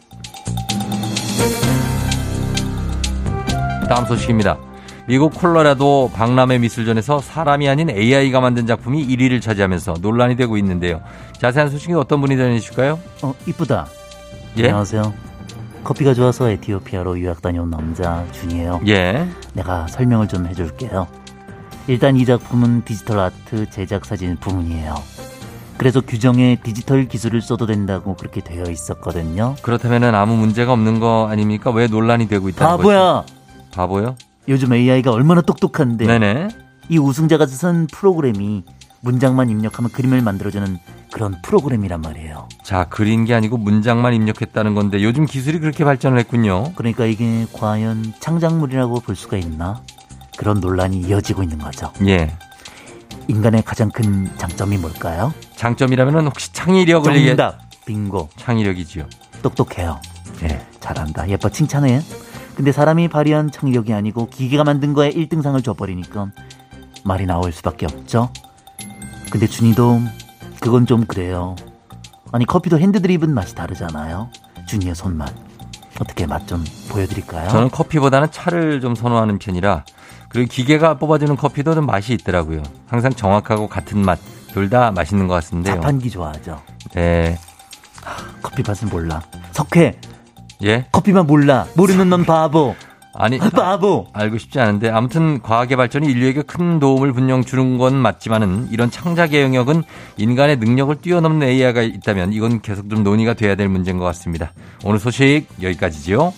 다음 3.88 4.06
소식입니다. 4.08 4.58
미국 5.06 5.34
콜로라도 5.34 6.12
박람회 6.14 6.60
미술전에서 6.60 7.20
사람이 7.20 7.68
아닌 7.68 7.90
AI가 7.90 8.40
만든 8.40 8.66
작품이 8.66 9.06
1위를 9.06 9.42
차지하면서 9.42 9.96
논란이 10.02 10.38
되고 10.38 10.56
있는데요. 10.58 11.02
자세한 11.40 11.70
소식은 11.70 11.98
어떤 11.98 12.22
분이 12.22 12.38
전해주실까요? 12.38 13.00
어 13.22 13.34
이쁘다. 13.46 13.88
예? 14.60 14.64
안녕하세요. 14.66 15.14
커피가 15.84 16.14
좋아서 16.14 16.50
에티오피아로 16.50 17.20
유학 17.20 17.42
다녀온 17.42 17.70
남자 17.70 18.26
준이에요. 18.32 18.80
예. 18.88 19.28
내가 19.54 19.88
설명을 19.88 20.30
좀 20.30 20.46
해줄게요. 20.48 21.08
일단 21.88 22.16
이 22.16 22.26
작품은 22.26 22.86
디지털 22.86 23.20
아트 23.20 23.70
제작 23.70 24.06
사진 24.06 24.38
부문이에요. 24.38 24.96
그래서 25.78 26.00
규정에 26.00 26.58
디지털 26.64 27.10
기술을 27.10 27.42
써도 27.42 27.66
된다고 27.66 28.16
그렇게 28.16 28.40
되어 28.40 28.64
있었거든요. 28.70 29.56
그렇다면 29.64 30.16
아무 30.16 30.38
문제가 30.38 30.72
없는 30.72 31.02
거 31.02 31.28
아닙니까? 31.30 31.72
왜 31.72 31.88
논란이 31.88 32.30
되고 32.30 32.48
있다는 32.48 32.78
거죠? 32.78 32.88
바보야! 32.88 33.24
바보요? 33.74 34.16
요즘 34.48 34.74
AI가 34.74 35.12
얼마나 35.12 35.42
똑똑한데 35.42 36.06
네네. 36.06 36.48
이 36.90 36.98
우승자가 36.98 37.46
쓴 37.46 37.88
프로그램이 37.88 38.64
문장만 39.02 39.50
입력하면 39.50 39.92
그림을 39.92 40.22
만들어주는 40.22 40.78
그런 41.12 41.36
프로그램이란 41.44 42.02
말이에요. 42.02 42.48
자, 42.64 42.86
그린 42.86 43.26
게 43.26 43.34
아니고 43.34 43.58
문장만 43.58 44.14
입력했다는 44.14 44.76
건데 44.76 45.04
요즘 45.04 45.26
기술이 45.26 45.60
그렇게 45.60 45.84
발전을 45.84 46.18
했군요. 46.20 46.72
그러니까 46.76 47.06
이게 47.06 47.46
과연 47.54 48.14
창작물이라고 48.20 49.02
볼 49.02 49.16
수가 49.16 49.38
있나? 49.38 49.82
그런 50.38 50.60
논란이 50.60 51.02
이어지고 51.02 51.44
있는 51.44 51.60
거죠. 51.60 51.92
예. 52.08 52.32
인간의 53.28 53.64
가장 53.64 53.90
큰 53.90 54.30
장점이 54.38 54.78
뭘까요? 54.78 55.34
장점이라면 55.56 56.26
혹시 56.26 56.52
창의력을 56.52 57.14
정답! 57.28 57.60
빙고. 57.86 58.30
창의력이지요. 58.38 59.06
똑똑해요. 59.42 60.00
예, 60.44 60.66
잘한다. 60.80 61.30
예뻐 61.30 61.50
칭찬해. 61.50 62.02
근데 62.56 62.72
사람이 62.72 63.08
발휘한 63.08 63.52
창의력이 63.52 63.94
아니고 63.94 64.28
기계가 64.30 64.64
만든 64.64 64.94
거에 64.94 65.10
1등상을 65.12 65.64
줘버리니까 65.64 66.32
말이 67.04 67.26
나올 67.26 67.52
수밖에 67.52 67.86
없죠. 67.86 68.30
근데 69.32 69.48
준이도 69.48 70.02
그건 70.60 70.86
좀 70.86 71.06
그래요. 71.06 71.56
아니 72.32 72.46
커피도 72.46 72.80
핸드드립은 72.80 73.34
맛이 73.34 73.56
다르잖아요. 73.56 74.30
준이의 74.68 74.96
손맛. 74.96 75.34
어떻게 76.00 76.26
맛 76.26 76.48
좀 76.48 76.64
보여드릴까요? 76.90 77.50
저는 77.50 77.70
커피보다는 77.70 78.32
차를 78.32 78.82
좀 78.82 78.96
선호하는 78.96 79.38
편이라 79.40 79.86
그리고 80.30 80.50
기계가 80.52 80.98
뽑아주는 80.98 81.36
커피도 81.36 81.76
좀 81.76 81.86
맛이 81.86 82.14
있더라고요. 82.14 82.64
항상 82.88 83.14
정확하고 83.14 83.68
같은 83.68 84.00
맛. 84.00 84.20
둘 84.54 84.70
다 84.70 84.92
맛있는 84.92 85.28
것 85.28 85.34
같은데요. 85.34 85.76
자판기 85.76 86.12
좋아하죠. 86.12 86.62
네. 86.94 87.40
커피 88.44 88.62
맛은 88.66 88.90
몰라. 88.90 89.20
석회 89.52 90.00
예? 90.64 90.86
커피만 90.92 91.28
몰라. 91.28 91.66
모르는 91.76 92.10
넌 92.10 92.26
바보. 92.26 92.76
아니, 93.16 93.38
바보. 93.52 94.08
알고 94.14 94.38
싶지 94.38 94.60
않은데 94.60 94.90
아무튼 94.90 95.42
과학의 95.42 95.78
발전이 95.78 96.08
인류에게 96.10 96.44
큰 96.44 96.80
도움을 96.80 97.14
분명 97.14 97.44
주는 97.44 97.78
건 97.78 97.96
맞지만은 97.96 98.70
이런 98.72 98.90
창작의 98.90 99.42
영역은 99.42 99.84
인간의 100.18 100.58
능력을 100.58 100.96
뛰어넘는 101.02 101.48
AI가 101.48 101.84
있다면 101.84 102.34
이건 102.34 102.62
계속 102.62 102.90
좀 102.90 103.04
논의가 103.04 103.34
돼야 103.34 103.56
될 103.56 103.68
문제인 103.70 103.98
것 104.00 104.06
같습니다. 104.06 104.52
오늘 104.84 105.00
소식 105.00 105.46
여기까지지요. 105.62 106.34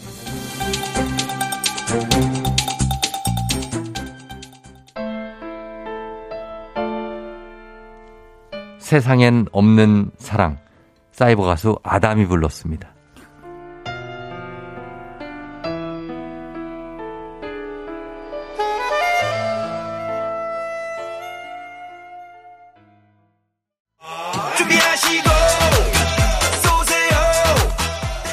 세상엔 8.79 9.47
없는 9.51 10.11
사랑 10.17 10.57
사이버 11.11 11.43
가수 11.43 11.79
아담이 11.83 12.27
불렀습니다. 12.27 12.94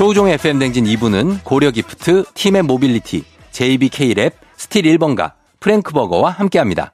조우종의 0.03 0.35
FM 0.35 0.59
대행진 0.59 0.85
2부는 0.85 1.45
고려기프트, 1.45 2.25
티맵 2.35 2.63
모빌리티, 2.63 3.23
JBK랩, 3.53 4.33
스틸 4.57 4.83
1번가, 4.83 5.35
프랭크버거와 5.61 6.31
함께합니다. 6.31 6.93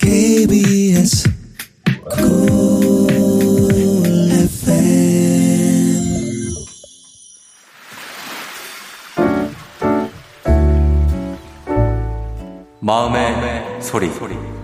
KBS 0.00 1.30
마음의, 12.80 13.80
소리. 13.80 14.57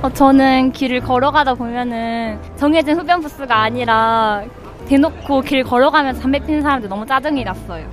어, 0.00 0.08
저는 0.10 0.70
길을 0.72 1.00
걸어가다 1.00 1.54
보면은 1.54 2.38
정해진 2.56 2.98
흡연 2.98 3.20
부스가 3.20 3.62
아니라 3.62 4.44
대놓고 4.86 5.40
길 5.40 5.64
걸어가면서 5.64 6.20
담배 6.22 6.38
피는 6.38 6.62
사람들 6.62 6.88
너무 6.88 7.04
짜증이 7.04 7.42
났어요. 7.42 7.84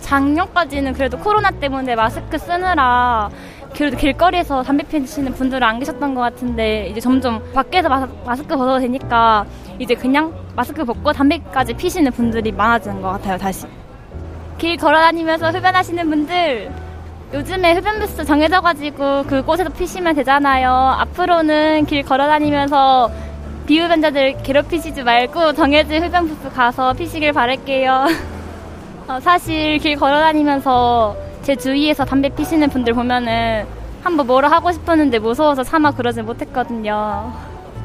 작년까지는 0.00 0.92
그래도 0.92 1.18
코로나 1.18 1.50
때문에 1.50 1.96
마스크 1.96 2.38
쓰느라 2.38 3.28
그래도 3.74 3.96
길거리에서 3.96 4.62
담배 4.62 4.84
피시는 4.84 5.32
분들은 5.34 5.62
안 5.66 5.78
계셨던 5.78 6.14
것 6.14 6.20
같은데 6.20 6.88
이제 6.88 7.00
점점 7.00 7.42
밖에서 7.52 7.88
마스, 7.88 8.42
크 8.44 8.56
벗어도 8.56 8.78
되니까 8.80 9.46
이제 9.78 9.94
그냥 9.94 10.32
마스크 10.54 10.84
벗고 10.84 11.12
담배까지 11.12 11.74
피시는 11.74 12.12
분들이 12.12 12.52
많아지는 12.52 13.00
것 13.00 13.12
같아요 13.12 13.38
다시 13.38 13.66
길 14.58 14.76
걸어다니면서 14.76 15.50
흡연하시는 15.50 16.10
분들 16.10 16.70
요즘에 17.32 17.74
흡연 17.74 17.98
부스 17.98 18.24
정해져가지고 18.24 19.24
그곳에서 19.24 19.70
피시면 19.70 20.14
되잖아요 20.16 20.70
앞으로는 20.70 21.86
길 21.86 22.02
걸어다니면서 22.02 23.10
비흡연자들 23.66 24.42
괴롭히시지 24.42 25.02
말고 25.02 25.54
정해진 25.54 26.04
흡연 26.04 26.28
부스 26.28 26.50
가서 26.50 26.92
피시길 26.92 27.32
바랄게요 27.32 28.06
어, 29.08 29.20
사실 29.20 29.78
길 29.78 29.96
걸어다니면서 29.96 31.16
제 31.42 31.56
주위에서 31.56 32.04
담배 32.04 32.28
피시는 32.28 32.68
분들 32.70 32.92
보면은 32.94 33.66
한번 34.02 34.26
뭐라 34.26 34.48
하고 34.48 34.70
싶었는데 34.72 35.18
무서워서 35.18 35.62
차마 35.62 35.90
그러지 35.90 36.22
못했거든요. 36.22 37.32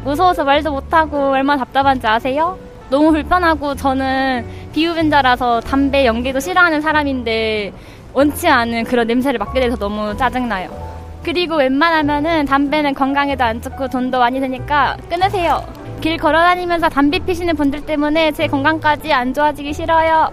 무서워서 0.04 0.44
말도 0.44 0.72
못하고 0.72 1.32
얼마나 1.32 1.64
답답한지 1.64 2.08
아세요? 2.08 2.58
너무 2.90 3.12
불편하고 3.12 3.76
저는 3.76 4.48
비흡연자라서 4.74 5.62
담배 5.62 6.06
연기도 6.06 6.40
싫어하는 6.40 6.82
사람인데 6.82 7.74
원치 8.18 8.48
않은 8.48 8.86
그런 8.86 9.06
냄새를 9.06 9.38
맡게 9.38 9.60
돼서 9.60 9.76
너무 9.76 10.18
짜증나요. 10.18 10.72
그리고 11.22 11.58
웬만하면은 11.58 12.48
담배는 12.48 12.96
건강에도 12.96 13.44
안 13.44 13.62
좋고 13.62 13.90
돈도 13.90 14.18
많이 14.18 14.40
드니까 14.40 14.98
끊으세요. 15.08 15.64
길 16.02 16.18
걸어다니면서 16.18 16.90
담배 16.90 17.20
피시는 17.20 17.56
분들 17.56 17.86
때문에 17.86 18.32
제 18.32 18.48
건강까지 18.48 19.14
안 19.14 19.36
좋아지기 19.36 19.72
싫어요. 19.72 20.32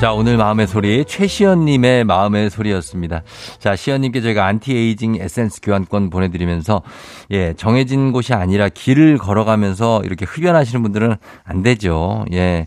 자, 0.00 0.12
오늘 0.12 0.38
마음의 0.38 0.66
소리 0.66 1.04
최시연님의 1.04 2.04
마음의 2.04 2.48
소리였습니다. 2.48 3.22
자, 3.58 3.76
시연님께 3.76 4.22
저희가 4.22 4.46
안티에이징 4.46 5.16
에센스 5.16 5.60
교환권 5.62 6.08
보내드리면서 6.08 6.82
예 7.30 7.52
정해진 7.54 8.12
곳이 8.12 8.32
아니라 8.32 8.70
길을 8.70 9.18
걸어가면서 9.18 10.02
이렇게 10.04 10.24
흡연하시는 10.24 10.82
분들은 10.82 11.16
안 11.44 11.62
되죠. 11.62 12.24
예. 12.32 12.66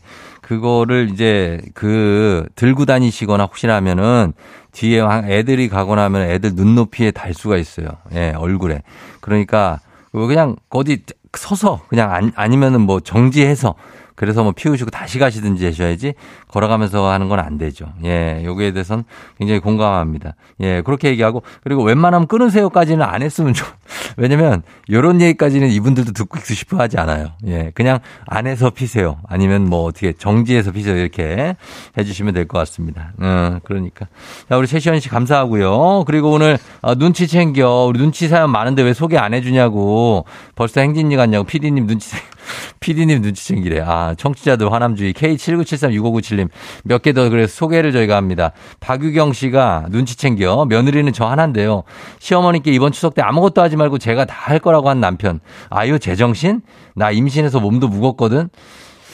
그거를 0.49 1.11
이제 1.13 1.61
그 1.75 2.47
들고 2.55 2.85
다니시거나 2.85 3.43
혹시나 3.43 3.75
하면은 3.75 4.33
뒤에 4.71 4.99
애들이 5.25 5.69
가거나 5.69 6.05
하면 6.05 6.23
애들 6.23 6.53
눈높이에 6.55 7.11
달 7.11 7.35
수가 7.35 7.57
있어요. 7.57 7.89
예, 8.15 8.33
얼굴에. 8.35 8.81
그러니까 9.21 9.79
그냥 10.11 10.55
어디 10.71 11.03
서서 11.37 11.81
그냥 11.87 12.31
아니면은 12.33 12.81
뭐 12.81 12.99
정지해서 12.99 13.75
그래서 14.19 14.43
뭐 14.43 14.51
피우시고 14.51 14.89
다시 14.91 15.17
가시든지 15.17 15.65
하셔야지 15.65 16.13
걸어가면서 16.49 17.09
하는 17.09 17.27
건 17.29 17.39
안 17.39 17.57
되죠. 17.57 17.85
예, 18.03 18.41
요거에 18.43 18.73
대해서는 18.73 19.05
굉장히 19.37 19.61
공감합니다. 19.61 20.35
예, 20.59 20.81
그렇게 20.81 21.07
얘기하고 21.07 21.41
그리고 21.63 21.83
웬만하면 21.83 22.27
끊으세요까지는 22.27 23.01
안 23.05 23.21
했으면 23.21 23.53
좀 23.53 23.65
왜냐면 24.17 24.61
요런 24.91 25.21
얘기까지는 25.21 25.69
이분들도 25.69 26.11
듣고 26.11 26.37
싶어 26.41 26.77
하지 26.77 26.97
않아요. 26.97 27.31
예, 27.47 27.71
그냥 27.73 27.99
안에서 28.27 28.71
피세요. 28.71 29.19
아니면 29.25 29.69
뭐 29.69 29.85
어떻게 29.85 30.11
정지해서 30.11 30.71
피세요. 30.73 30.97
이렇게 30.97 31.55
해주시면 31.97 32.33
될 32.33 32.45
것 32.49 32.57
같습니다. 32.59 33.13
음, 33.21 33.59
그러니까. 33.63 34.07
자, 34.49 34.57
우리 34.57 34.67
최시현 34.67 34.99
씨 34.99 35.07
감사하고요. 35.07 36.03
그리고 36.05 36.31
오늘 36.31 36.57
어, 36.81 36.95
눈치 36.95 37.25
챙겨. 37.27 37.85
우리 37.85 37.99
눈치 37.99 38.27
사연 38.27 38.49
많은데 38.51 38.81
왜 38.81 38.91
소개 38.93 39.17
안 39.17 39.33
해주냐고 39.33 40.25
벌써 40.55 40.81
행진이 40.81 41.15
갔냐고 41.15 41.45
피디님 41.45 41.87
눈치 41.87 42.15
피디님 42.81 43.21
눈치 43.21 43.47
챙기래. 43.47 43.79
아, 43.81 44.08
청취자들 44.15 44.71
화남주의 44.71 45.13
K79736597님 45.13 46.49
몇 46.83 47.01
개 47.01 47.13
더 47.13 47.29
그래서 47.29 47.53
소개를 47.55 47.91
저희가 47.91 48.15
합니다. 48.15 48.51
박유경 48.79 49.33
씨가 49.33 49.85
눈치 49.89 50.15
챙겨. 50.17 50.65
며느리는 50.65 51.11
저 51.13 51.25
하나인데요. 51.25 51.83
시어머니께 52.19 52.71
이번 52.71 52.91
추석 52.91 53.13
때 53.15 53.21
아무것도 53.21 53.61
하지 53.61 53.75
말고 53.77 53.97
제가 53.99 54.25
다 54.25 54.39
할 54.49 54.57
거라고 54.57 54.89
한 54.89 54.99
남편. 54.99 55.39
아유, 55.69 55.99
제정신? 55.99 56.61
나 56.95 57.11
임신해서 57.11 57.59
몸도 57.59 57.87
무겁거든? 57.87 58.49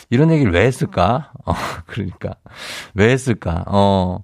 이런 0.10 0.32
얘기를 0.32 0.52
왜 0.52 0.66
했을까? 0.66 1.32
어, 1.46 1.54
그러니까. 1.88 2.36
왜 2.94 3.10
했을까? 3.12 3.64
어. 3.68 4.20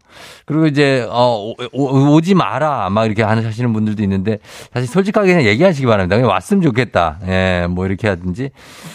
그리고 0.46 0.68
이제, 0.68 1.06
어, 1.10 1.54
오, 1.74 2.22
지 2.22 2.36
마라. 2.36 2.90
막 2.90 3.06
이렇게 3.06 3.24
하시는 3.24 3.74
분들도 3.74 4.02
있는데, 4.04 4.40
사실 4.74 4.88
솔직하게 4.88 5.28
그냥 5.34 5.44
얘기하시기 5.48 5.86
바랍니다. 5.86 6.16
그냥 6.16 6.30
왔으면 6.30 6.62
좋겠다. 6.62 7.20
예, 7.28 7.68
뭐 7.70 7.86
이렇게 7.86 8.08
하든지. 8.08 8.52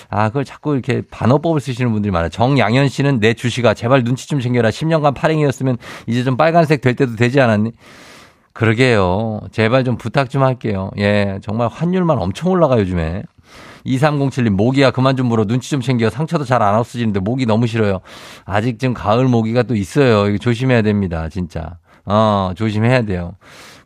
아, 0.08 0.28
그걸 0.28 0.44
자꾸 0.44 0.74
이렇게 0.74 1.02
반어법을 1.10 1.60
쓰시는 1.60 1.92
분들이 1.92 2.10
많아요. 2.12 2.28
정양현 2.30 2.88
씨는 2.88 3.20
내 3.20 3.34
주시가 3.34 3.74
제발 3.74 4.04
눈치 4.04 4.28
좀 4.28 4.40
챙겨라. 4.40 4.70
10년간 4.70 5.14
팔행이었으면 5.14 5.78
이제 6.06 6.24
좀 6.24 6.36
빨간색 6.36 6.80
될 6.80 6.94
때도 6.94 7.16
되지 7.16 7.40
않았니? 7.40 7.72
그러게요. 8.52 9.40
제발 9.52 9.84
좀 9.84 9.98
부탁 9.98 10.30
좀 10.30 10.42
할게요. 10.42 10.90
예, 10.98 11.38
정말 11.42 11.68
환율만 11.68 12.18
엄청 12.18 12.50
올라가 12.50 12.78
요즘에. 12.78 13.22
2307님, 13.86 14.50
모기야 14.50 14.90
그만 14.90 15.16
좀 15.16 15.26
물어. 15.28 15.44
눈치 15.44 15.70
좀 15.70 15.80
챙겨. 15.80 16.10
상처도 16.10 16.44
잘 16.44 16.62
안 16.62 16.74
없어지는데 16.74 17.20
모기 17.20 17.46
너무 17.46 17.66
싫어요. 17.66 18.00
아직 18.44 18.78
지금 18.78 18.94
가을 18.94 19.26
모기가 19.28 19.62
또 19.62 19.74
있어요. 19.76 20.28
이거 20.28 20.38
조심해야 20.38 20.82
됩니다. 20.82 21.28
진짜. 21.28 21.78
어, 22.04 22.52
조심해야 22.56 23.02
돼요. 23.02 23.36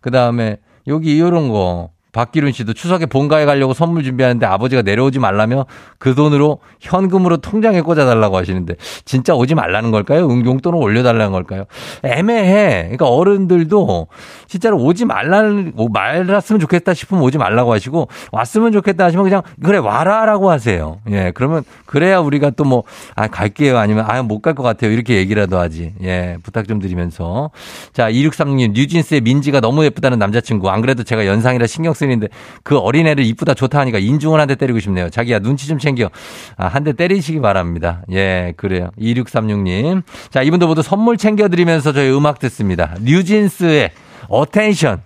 그 0.00 0.10
다음에 0.10 0.56
여기 0.86 1.16
이런 1.16 1.48
거. 1.48 1.90
박기룬 2.12 2.52
씨도 2.52 2.72
추석에 2.72 3.06
본가에 3.06 3.44
가려고 3.44 3.72
선물 3.74 4.02
준비하는데 4.02 4.44
아버지가 4.46 4.82
내려오지 4.82 5.18
말라며 5.18 5.66
그 5.98 6.14
돈으로 6.14 6.58
현금으로 6.80 7.36
통장에 7.38 7.80
꽂아달라고 7.80 8.36
하시는데 8.36 8.74
진짜 9.04 9.34
오지 9.34 9.54
말라는 9.54 9.90
걸까요? 9.90 10.22
용돈을 10.28 10.78
올려달라는 10.78 11.32
걸까요? 11.32 11.64
애매해. 12.02 12.82
그러니까 12.82 13.08
어른들도 13.08 14.08
진짜로 14.46 14.78
오지 14.78 15.04
말라는, 15.04 15.72
말았으면 15.92 16.60
좋겠다 16.60 16.94
싶으면 16.94 17.22
오지 17.22 17.38
말라고 17.38 17.72
하시고 17.72 18.08
왔으면 18.32 18.72
좋겠다 18.72 19.04
하시면 19.04 19.24
그냥 19.24 19.42
그래 19.62 19.78
와라라고 19.78 20.50
하세요. 20.50 20.98
예. 21.10 21.32
그러면 21.34 21.62
그래야 21.86 22.18
우리가 22.18 22.50
또 22.50 22.64
뭐, 22.64 22.84
아, 23.14 23.28
갈게요. 23.28 23.78
아니면 23.78 24.04
아, 24.08 24.22
못 24.22 24.40
갈 24.40 24.54
것 24.54 24.62
같아요. 24.62 24.90
이렇게 24.90 25.16
얘기라도 25.16 25.58
하지. 25.58 25.92
예. 26.02 26.36
부탁 26.42 26.66
좀 26.66 26.80
드리면서. 26.80 27.50
자, 27.92 28.10
2636님, 28.10 28.72
뉴진스의 28.72 29.20
민지가 29.20 29.60
너무 29.60 29.84
예쁘다는 29.84 30.18
남자친구. 30.18 30.70
안 30.70 30.80
그래도 30.80 31.02
제가 31.04 31.26
연상이라 31.26 31.66
신경 31.66 31.92
쓰이는데 32.00 32.28
그 32.64 32.76
어린애를 32.78 33.24
이쁘다 33.24 33.54
좋다 33.54 33.78
하니까 33.80 33.98
인중을 33.98 34.40
한 34.40 34.48
대 34.48 34.54
때리고 34.56 34.80
싶네요. 34.80 35.08
자기야 35.10 35.38
눈치 35.40 35.66
좀 35.68 35.78
챙겨. 35.78 36.10
아, 36.56 36.66
한 36.66 36.82
대 36.84 36.92
때리시기 36.94 37.40
바랍니다. 37.40 38.02
예, 38.10 38.54
그래요. 38.56 38.90
2636님. 38.98 40.02
자, 40.30 40.42
이분도 40.42 40.66
모두 40.66 40.82
선물 40.82 41.16
챙겨드리면서 41.18 41.92
저희 41.92 42.10
음악 42.10 42.38
듣습니다. 42.40 42.94
뉴진스의 43.02 43.90
어텐션. 44.28 45.02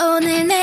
오늘 0.00 0.46
내 0.46 0.62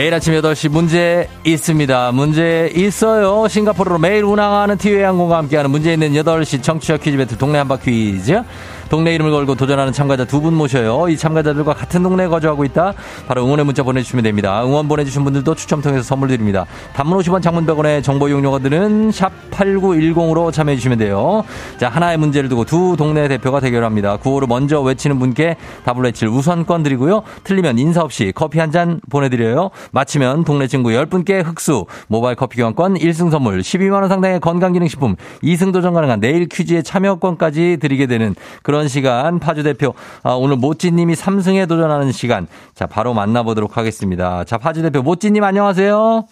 매일 0.00 0.14
아침 0.14 0.32
8시 0.32 0.70
문제 0.70 1.28
있습니다. 1.44 2.12
문제 2.12 2.72
있어요. 2.74 3.46
싱가포르로 3.46 3.98
매일 3.98 4.24
운항하는 4.24 4.78
티웨이 4.78 5.02
항공과 5.02 5.36
함께하는 5.36 5.70
문제 5.70 5.92
있는 5.92 6.14
8시 6.14 6.62
청취자 6.62 6.96
퀴즈 6.96 7.18
배틀 7.18 7.36
동네 7.36 7.58
한바 7.58 7.76
퀴즈. 7.80 8.42
동네 8.90 9.14
이름을 9.14 9.30
걸고 9.30 9.54
도전하는 9.54 9.92
참가자 9.92 10.24
두 10.24 10.40
분 10.40 10.54
모셔요. 10.54 11.06
이 11.10 11.18
참가자들과 11.18 11.74
같은 11.74 12.02
동네에 12.02 12.26
거주하고 12.28 12.64
있다. 12.64 12.94
바로 13.28 13.44
응원의 13.44 13.66
문자 13.66 13.82
보내주시면 13.82 14.22
됩니다. 14.24 14.64
응원 14.64 14.88
보내주신 14.88 15.22
분들도 15.22 15.54
추첨 15.54 15.82
통해서 15.82 16.02
선물 16.02 16.28
드립니다. 16.28 16.64
단문 16.94 17.18
50원 17.18 17.42
장문 17.42 17.66
100원의 17.66 18.02
정보 18.02 18.26
이용료가 18.28 18.58
드는 18.60 19.10
샵 19.12 19.30
8910으로 19.50 20.50
참여해주시면 20.50 20.96
돼요. 20.96 21.44
자, 21.78 21.90
하나의 21.90 22.16
문제를 22.16 22.48
두고 22.48 22.64
두 22.64 22.94
동네 22.96 23.28
대표가 23.28 23.60
대결합니다. 23.60 24.16
구호를 24.16 24.48
먼저 24.48 24.80
외치는 24.80 25.18
분께 25.18 25.56
답을 25.84 26.04
외칠 26.04 26.28
우선권 26.28 26.82
드리고요. 26.82 27.22
틀리면 27.44 27.78
인사 27.78 28.00
없이 28.02 28.32
커피 28.34 28.58
한 28.58 28.70
잔 28.70 29.00
보내드려요. 29.10 29.70
마치면 29.90 30.44
동네 30.44 30.68
친구 30.68 30.90
10분께 30.90 31.44
흑수, 31.44 31.86
모바일 32.06 32.36
커피 32.36 32.56
교환권 32.58 32.94
1승 32.94 33.30
선물, 33.32 33.58
12만원 33.60 34.08
상당의 34.08 34.38
건강기능식품, 34.38 35.16
2승 35.42 35.72
도전 35.72 35.92
가능한 35.92 36.20
내일 36.20 36.46
퀴즈에 36.48 36.82
참여권까지 36.82 37.78
드리게 37.80 38.06
되는 38.06 38.34
그런 38.62 38.79
시간. 38.88 39.38
파주 39.38 39.62
대표, 39.62 39.94
아, 40.22 40.32
오늘 40.32 40.56
모찌님이 40.56 41.14
3승에 41.14 41.68
도전하는 41.68 42.12
시간. 42.12 42.46
자, 42.74 42.86
바로 42.86 43.14
만나보도록 43.14 43.76
하겠습니다. 43.76 44.44
자, 44.44 44.58
파주 44.58 44.82
대표 44.82 45.02
모찌님 45.02 45.42
안녕하세요. 45.44 46.24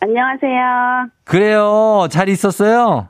안녕하세요. 0.00 1.08
그래요. 1.24 2.08
잘 2.10 2.28
있었어요? 2.28 3.08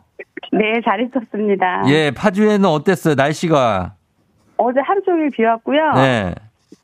네, 0.52 0.80
잘 0.84 1.00
있었습니다. 1.06 1.84
예, 1.88 2.10
파주에는 2.10 2.64
어땠어요? 2.68 3.14
날씨가? 3.14 3.94
어제 4.56 4.80
하루 4.84 5.00
종일 5.04 5.30
비 5.30 5.44
왔고요. 5.44 5.92
네. 5.94 6.34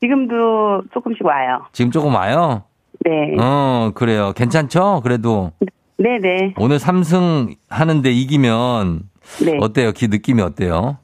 지금도 0.00 0.82
조금씩 0.94 1.24
와요. 1.24 1.60
지금 1.72 1.90
조금 1.90 2.14
와요? 2.14 2.62
네. 3.04 3.36
어, 3.40 3.90
그래요. 3.94 4.32
괜찮죠? 4.34 5.00
그래도 5.02 5.52
네네. 5.98 6.54
오늘 6.58 6.78
3승 6.78 7.56
하는데 7.68 8.10
이기면 8.10 9.00
네. 9.44 9.58
어때요? 9.60 9.92
기 9.92 10.08
느낌이 10.08 10.42
어때요? 10.42 10.98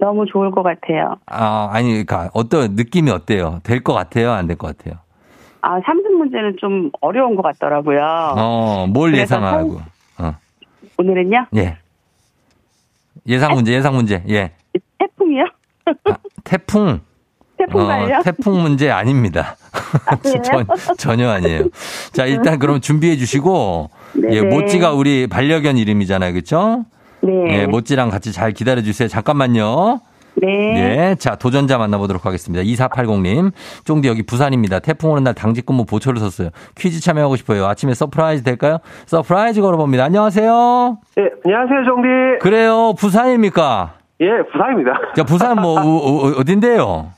너무 0.00 0.24
좋을 0.26 0.50
것 0.50 0.62
같아요. 0.62 1.16
아, 1.26 1.68
아니, 1.72 1.92
그니까, 1.92 2.30
어떤 2.32 2.74
느낌이 2.74 3.10
어때요? 3.10 3.60
될 3.62 3.82
것 3.84 3.92
같아요? 3.92 4.32
안 4.32 4.46
될 4.48 4.56
것 4.56 4.76
같아요? 4.76 4.98
아, 5.60 5.78
삼승 5.84 6.16
문제는 6.16 6.56
좀 6.58 6.90
어려운 7.02 7.36
것 7.36 7.42
같더라고요. 7.42 8.00
어, 8.36 8.86
뭘 8.88 9.14
예상하고? 9.14 9.80
어, 10.18 10.32
오늘은요? 10.96 11.46
예. 11.56 11.76
예상 13.26 13.52
문제, 13.54 13.72
예상 13.74 13.94
문제, 13.94 14.22
예. 14.28 14.52
태풍이요? 14.98 15.44
아, 15.84 16.16
태풍. 16.44 17.00
태풍가요? 17.58 18.16
어, 18.16 18.22
태풍 18.22 18.62
문제 18.62 18.90
아닙니다. 18.90 19.56
그래요? 20.22 20.40
전, 20.42 20.66
전혀 20.96 21.28
아니에요. 21.28 21.64
자, 22.12 22.24
일단 22.24 22.58
그럼 22.58 22.80
준비해 22.80 23.16
주시고, 23.16 23.90
네네. 24.14 24.34
예, 24.36 24.40
모찌가 24.40 24.92
우리 24.94 25.26
반려견 25.26 25.76
이름이잖아요. 25.76 26.32
그쵸? 26.32 26.86
네. 27.22 27.60
예, 27.62 27.66
모찌랑 27.66 28.10
같이 28.10 28.32
잘 28.32 28.52
기다려 28.52 28.82
주세요. 28.82 29.08
잠깐만요. 29.08 30.00
네. 30.36 30.48
예. 31.10 31.14
자, 31.18 31.36
도전자 31.36 31.76
만나보도록 31.76 32.24
하겠습니다. 32.24 32.62
2480님. 32.64 33.52
쫑디 33.84 34.08
여기 34.08 34.22
부산입니다. 34.22 34.78
태풍 34.78 35.10
오는 35.10 35.22
날 35.24 35.34
당직 35.34 35.66
근무 35.66 35.84
보초를 35.84 36.20
섰어요. 36.20 36.50
퀴즈 36.76 37.00
참여하고 37.00 37.36
싶어요. 37.36 37.66
아침에 37.66 37.94
서프라이즈 37.94 38.42
될까요? 38.44 38.78
서프라이즈 39.06 39.60
걸어봅니다. 39.60 40.04
안녕하세요. 40.04 40.98
예, 41.18 41.22
안녕하세요, 41.44 41.84
쫑디. 41.84 42.08
그래요. 42.40 42.94
부산입니까? 42.98 43.94
예, 44.20 44.26
부산입니다. 44.52 44.92
자, 45.16 45.24
부산 45.24 45.56
뭐, 45.60 45.80
어, 45.80 46.26
어, 46.26 46.40
어딘데요? 46.40 47.10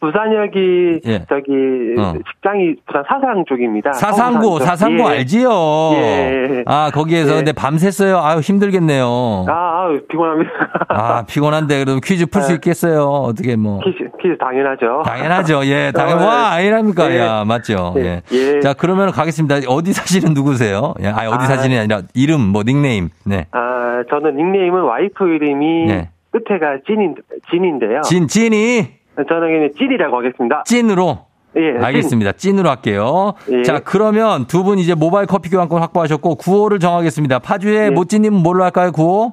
부산역이 0.00 1.00
예. 1.06 1.24
저기 1.28 1.52
어. 1.98 2.14
직장이 2.32 2.76
부산 2.86 3.02
사상 3.08 3.44
쪽입니다. 3.48 3.92
사상구. 3.92 4.60
사상구 4.60 5.02
예. 5.02 5.18
알지요? 5.18 5.50
예. 5.94 6.62
아, 6.66 6.90
거기에서 6.92 7.32
예. 7.32 7.36
근데 7.36 7.52
밤샜어요. 7.52 8.22
아유, 8.22 8.38
힘들겠네요. 8.38 9.46
아, 9.48 9.86
아유, 9.88 10.00
피곤합니다. 10.08 10.50
아, 10.88 11.24
피곤한데 11.26 11.84
그래도 11.84 12.00
퀴즈 12.00 12.26
풀수 12.26 12.48
네. 12.48 12.54
있겠어요. 12.54 13.04
어떻게 13.04 13.56
뭐. 13.56 13.80
퀴즈, 13.80 14.08
퀴즈 14.20 14.38
당연하죠. 14.38 15.02
당연하죠. 15.04 15.64
예, 15.66 15.90
당연. 15.96 16.18
와, 16.18 16.52
아니랍니까? 16.52 17.10
예. 17.12 17.18
야, 17.18 17.44
맞죠. 17.44 17.94
예. 17.98 18.22
예. 18.32 18.56
예. 18.56 18.60
자, 18.60 18.74
그러면 18.74 19.10
가겠습니다. 19.10 19.56
어디 19.68 19.92
사시는 19.92 20.32
누구세요? 20.34 20.94
예, 21.02 21.08
아니, 21.08 21.26
어디 21.26 21.44
아. 21.44 21.46
사시는 21.46 21.74
게 21.76 21.80
아니라 21.80 22.02
이름, 22.14 22.40
뭐, 22.40 22.62
닉네임. 22.62 23.08
네. 23.26 23.46
아, 23.50 24.02
저는 24.10 24.36
닉네임은 24.36 24.82
와이프 24.82 25.28
이름이 25.28 25.86
네. 25.86 26.08
끝에가 26.30 26.78
찐인, 26.86 27.16
진인데요. 27.50 28.02
진, 28.02 28.28
찐이 28.28 28.97
저는 29.26 29.40
그냥 29.52 29.70
찐이라고 29.76 30.16
하겠습니다. 30.18 30.62
찐으로. 30.66 31.26
예, 31.56 31.72
찐. 31.72 31.82
알겠습니다. 31.84 32.32
찐 32.32 32.58
으로 32.58 32.68
할게요. 32.68 33.32
예. 33.50 33.62
자, 33.62 33.80
그러면 33.80 34.46
두 34.46 34.62
분 34.62 34.78
이제 34.78 34.94
모바일 34.94 35.26
커피 35.26 35.48
교환권 35.50 35.80
확보하셨고, 35.80 36.36
구호를 36.36 36.78
정하겠습니다. 36.78 37.38
파주의 37.40 37.86
예. 37.86 37.90
모찌님은 37.90 38.42
뭘로 38.42 38.64
할까요, 38.64 38.92
구호? 38.92 39.32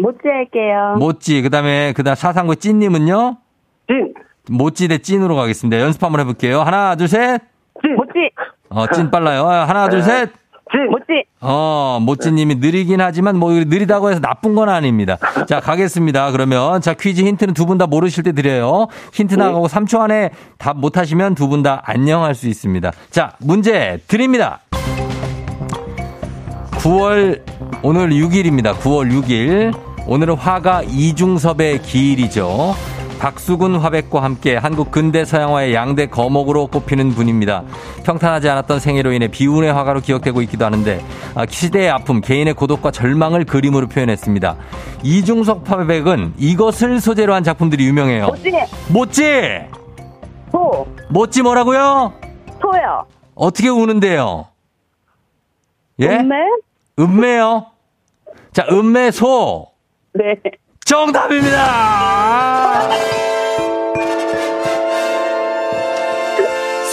못지 0.00 0.20
할게요. 0.28 0.94
모찌, 0.98 1.42
그 1.42 1.50
다음에, 1.50 1.92
그 1.96 2.04
다음 2.04 2.14
사상구 2.14 2.56
찐님은요? 2.56 3.36
찐! 3.88 4.14
모찌 4.50 4.86
대 4.88 4.98
찐으로 4.98 5.34
가겠습니다. 5.34 5.82
연습 5.82 6.02
한번 6.02 6.20
해볼게요. 6.20 6.60
하나, 6.62 6.94
둘, 6.94 7.08
셋. 7.08 7.40
찐! 7.82 7.94
못지, 7.96 8.30
어, 8.70 8.86
찐 8.86 9.10
빨라요. 9.10 9.42
아, 9.46 9.64
하나, 9.66 9.88
둘, 9.88 10.02
셋. 10.02 10.30
찐! 10.70 10.90
못지. 10.90 11.24
어, 11.40 11.98
모찌님이 12.02 12.56
느리긴 12.56 13.00
하지만 13.00 13.36
뭐 13.38 13.52
느리다고 13.52 14.10
해서 14.10 14.20
나쁜 14.20 14.54
건 14.54 14.68
아닙니다. 14.68 15.16
자, 15.48 15.60
가겠습니다. 15.60 16.30
그러면 16.32 16.80
자, 16.80 16.94
퀴즈 16.94 17.22
힌트는 17.22 17.54
두 17.54 17.66
분 17.66 17.78
다 17.78 17.86
모르실 17.86 18.22
때 18.24 18.32
드려요. 18.32 18.86
힌트 19.12 19.34
나가고 19.34 19.68
3초 19.68 20.00
안에 20.00 20.30
답 20.58 20.76
못하시면 20.78 21.34
두 21.34 21.48
분 21.48 21.62
다 21.62 21.82
안녕할 21.84 22.34
수 22.34 22.48
있습니다. 22.48 22.92
자, 23.10 23.32
문제 23.40 23.98
드립니다. 24.08 24.60
9월 26.72 27.40
오늘 27.82 28.10
6일입니다. 28.10 28.74
9월 28.74 29.10
6일. 29.12 29.74
오늘은 30.06 30.36
화가 30.36 30.82
이중섭의 30.84 31.82
기일이죠. 31.82 32.74
박수근 33.18 33.76
화백과 33.76 34.22
함께 34.22 34.56
한국 34.56 34.90
근대 34.90 35.24
서양화의 35.24 35.74
양대 35.74 36.06
거목으로 36.06 36.68
꼽히는 36.68 37.10
분입니다. 37.10 37.64
평탄하지 38.04 38.48
않았던 38.48 38.78
생애로 38.78 39.12
인해 39.12 39.28
비운의 39.28 39.72
화가로 39.72 40.00
기억되고 40.00 40.40
있기도 40.42 40.64
하는데 40.64 41.04
아, 41.34 41.44
시대의 41.46 41.90
아픔, 41.90 42.20
개인의 42.20 42.54
고독과 42.54 42.90
절망을 42.90 43.44
그림으로 43.44 43.88
표현했습니다. 43.88 44.56
이중섭 45.02 45.68
화백은 45.68 46.34
이것을 46.38 47.00
소재로 47.00 47.34
한 47.34 47.42
작품들이 47.42 47.84
유명해요. 47.86 48.26
못지, 48.26 48.52
못지! 48.88 49.22
소, 50.52 50.86
못지 51.10 51.42
뭐라고요? 51.42 52.12
소요. 52.60 53.04
어떻게 53.34 53.68
우는데요? 53.68 54.46
예? 56.00 56.06
음매? 56.06 56.36
음매요? 56.98 57.66
자, 58.52 58.66
음매 58.70 59.10
소. 59.10 59.68
네. 60.14 60.34
정답입니다! 60.88 62.88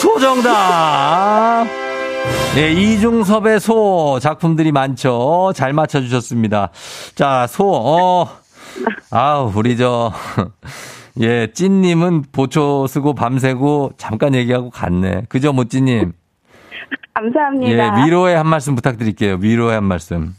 소정답! 0.01 1.65
네, 2.55 2.73
이중섭의 2.73 3.61
소 3.61 4.19
작품들이 4.21 4.73
많죠. 4.73 5.53
잘 5.55 5.71
맞춰주셨습니다. 5.71 6.71
자, 7.15 7.47
소, 7.47 7.71
어, 7.73 8.29
아우, 9.11 9.49
우리 9.55 9.77
저, 9.77 10.11
예, 11.21 11.47
찐님은 11.53 12.25
보초 12.33 12.87
쓰고 12.87 13.15
밤새고 13.15 13.93
잠깐 13.95 14.35
얘기하고 14.35 14.71
갔네. 14.71 15.21
그죠, 15.29 15.53
모찌님? 15.53 16.11
감사합니다. 17.13 18.01
예, 18.01 18.05
위로의 18.05 18.35
한 18.35 18.45
말씀 18.45 18.75
부탁드릴게요. 18.75 19.37
위로의 19.39 19.75
한 19.75 19.85
말씀. 19.85 20.33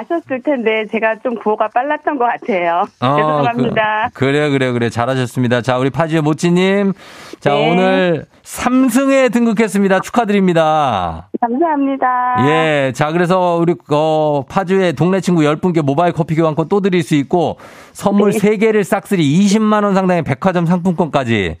아셨을 0.00 0.42
텐데 0.42 0.86
제가 0.86 1.16
좀 1.16 1.34
구호가 1.34 1.68
빨랐던 1.74 2.16
것 2.16 2.24
같아요. 2.24 2.84
죄송합니다. 3.00 4.10
그, 4.14 4.24
래요 4.24 4.50
그래요, 4.52 4.72
그래. 4.72 4.88
잘하셨습니다. 4.88 5.62
자, 5.62 5.78
우리 5.78 5.90
파지의 5.90 6.22
모찌님. 6.22 6.92
자, 7.40 7.50
네. 7.50 7.70
오늘 7.70 8.26
3승에 8.44 9.32
등극했습니다. 9.32 9.98
축하드립니다. 10.00 11.28
감사합니다. 11.40 12.06
예. 12.46 12.92
자, 12.94 13.10
그래서 13.10 13.56
우리, 13.56 13.74
어, 13.90 14.44
파주의 14.48 14.92
동네 14.92 15.20
친구 15.20 15.42
10분께 15.42 15.82
모바일 15.82 16.12
커피 16.12 16.36
교환권 16.36 16.68
또 16.68 16.80
드릴 16.80 17.02
수 17.02 17.16
있고, 17.16 17.58
선물 17.92 18.30
네. 18.30 18.38
3개를 18.38 18.84
싹쓸이 18.84 19.24
20만 19.24 19.82
원 19.82 19.94
상당의 19.94 20.22
백화점 20.22 20.66
상품권까지. 20.66 21.56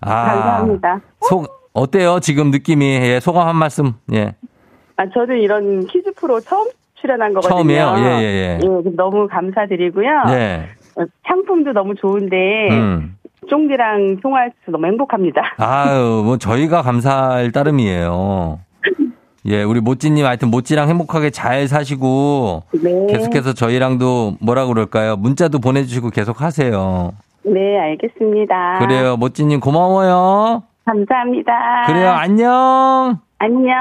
아. 0.00 0.24
감사합니다. 0.26 1.00
속, 1.28 1.68
어때요? 1.72 2.20
지금 2.20 2.52
느낌이. 2.52 2.86
예, 2.86 3.18
소감 3.18 3.48
한 3.48 3.56
말씀. 3.56 3.94
예. 4.12 4.36
아, 4.96 5.06
저는 5.12 5.38
이런 5.40 5.84
퀴즈 5.88 6.12
프로 6.14 6.38
처음 6.40 6.68
출연한 7.04 7.34
거거든요. 7.34 7.56
처음이에요? 7.56 7.94
예, 7.98 8.22
예, 8.22 8.58
예. 8.62 8.90
너무 8.96 9.28
감사드리고요. 9.28 10.08
예. 10.30 10.68
어, 10.96 11.04
상품도 11.26 11.72
너무 11.72 11.94
좋은데 11.94 12.68
음. 12.70 13.16
쫑디랑 13.50 14.20
통화해서 14.22 14.54
너무 14.70 14.86
행복합니다. 14.86 15.42
아유, 15.58 16.22
뭐 16.24 16.38
저희가 16.38 16.80
감사할 16.80 17.52
따름이에요. 17.52 18.60
예, 19.46 19.62
우리 19.62 19.80
모찌님 19.80 20.24
하여튼 20.24 20.50
모찌랑 20.50 20.88
행복하게 20.88 21.28
잘 21.28 21.68
사시고 21.68 22.62
네. 22.82 23.06
계속해서 23.10 23.52
저희랑도 23.52 24.38
뭐라 24.40 24.64
그럴까요? 24.66 25.16
문자도 25.16 25.58
보내주시고 25.58 26.08
계속 26.08 26.40
하세요. 26.40 27.12
네, 27.44 27.78
알겠습니다. 27.78 28.78
그래요, 28.78 29.18
모찌님 29.18 29.60
고마워요. 29.60 30.62
감사합니다. 30.86 31.82
그래요, 31.86 32.08
안녕. 32.10 33.18
안녕. 33.44 33.76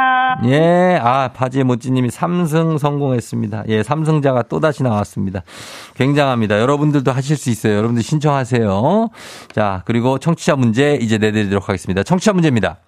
예, 0.45 0.99
아, 1.01 1.29
바지의 1.29 1.63
모찌님이 1.63 2.09
3승 2.09 2.77
성공했습니다. 2.77 3.63
예, 3.69 3.81
3승자가 3.81 4.49
또다시 4.49 4.83
나왔습니다. 4.83 5.43
굉장합니다. 5.95 6.59
여러분들도 6.59 7.11
하실 7.11 7.37
수 7.37 7.49
있어요. 7.49 7.77
여러분들 7.77 8.03
신청하세요. 8.03 9.07
자, 9.53 9.81
그리고 9.85 10.17
청취자 10.17 10.57
문제 10.57 10.95
이제 10.95 11.17
내드리도록 11.17 11.69
하겠습니다. 11.69 12.03
청취자 12.03 12.33
문제입니다. 12.33 12.79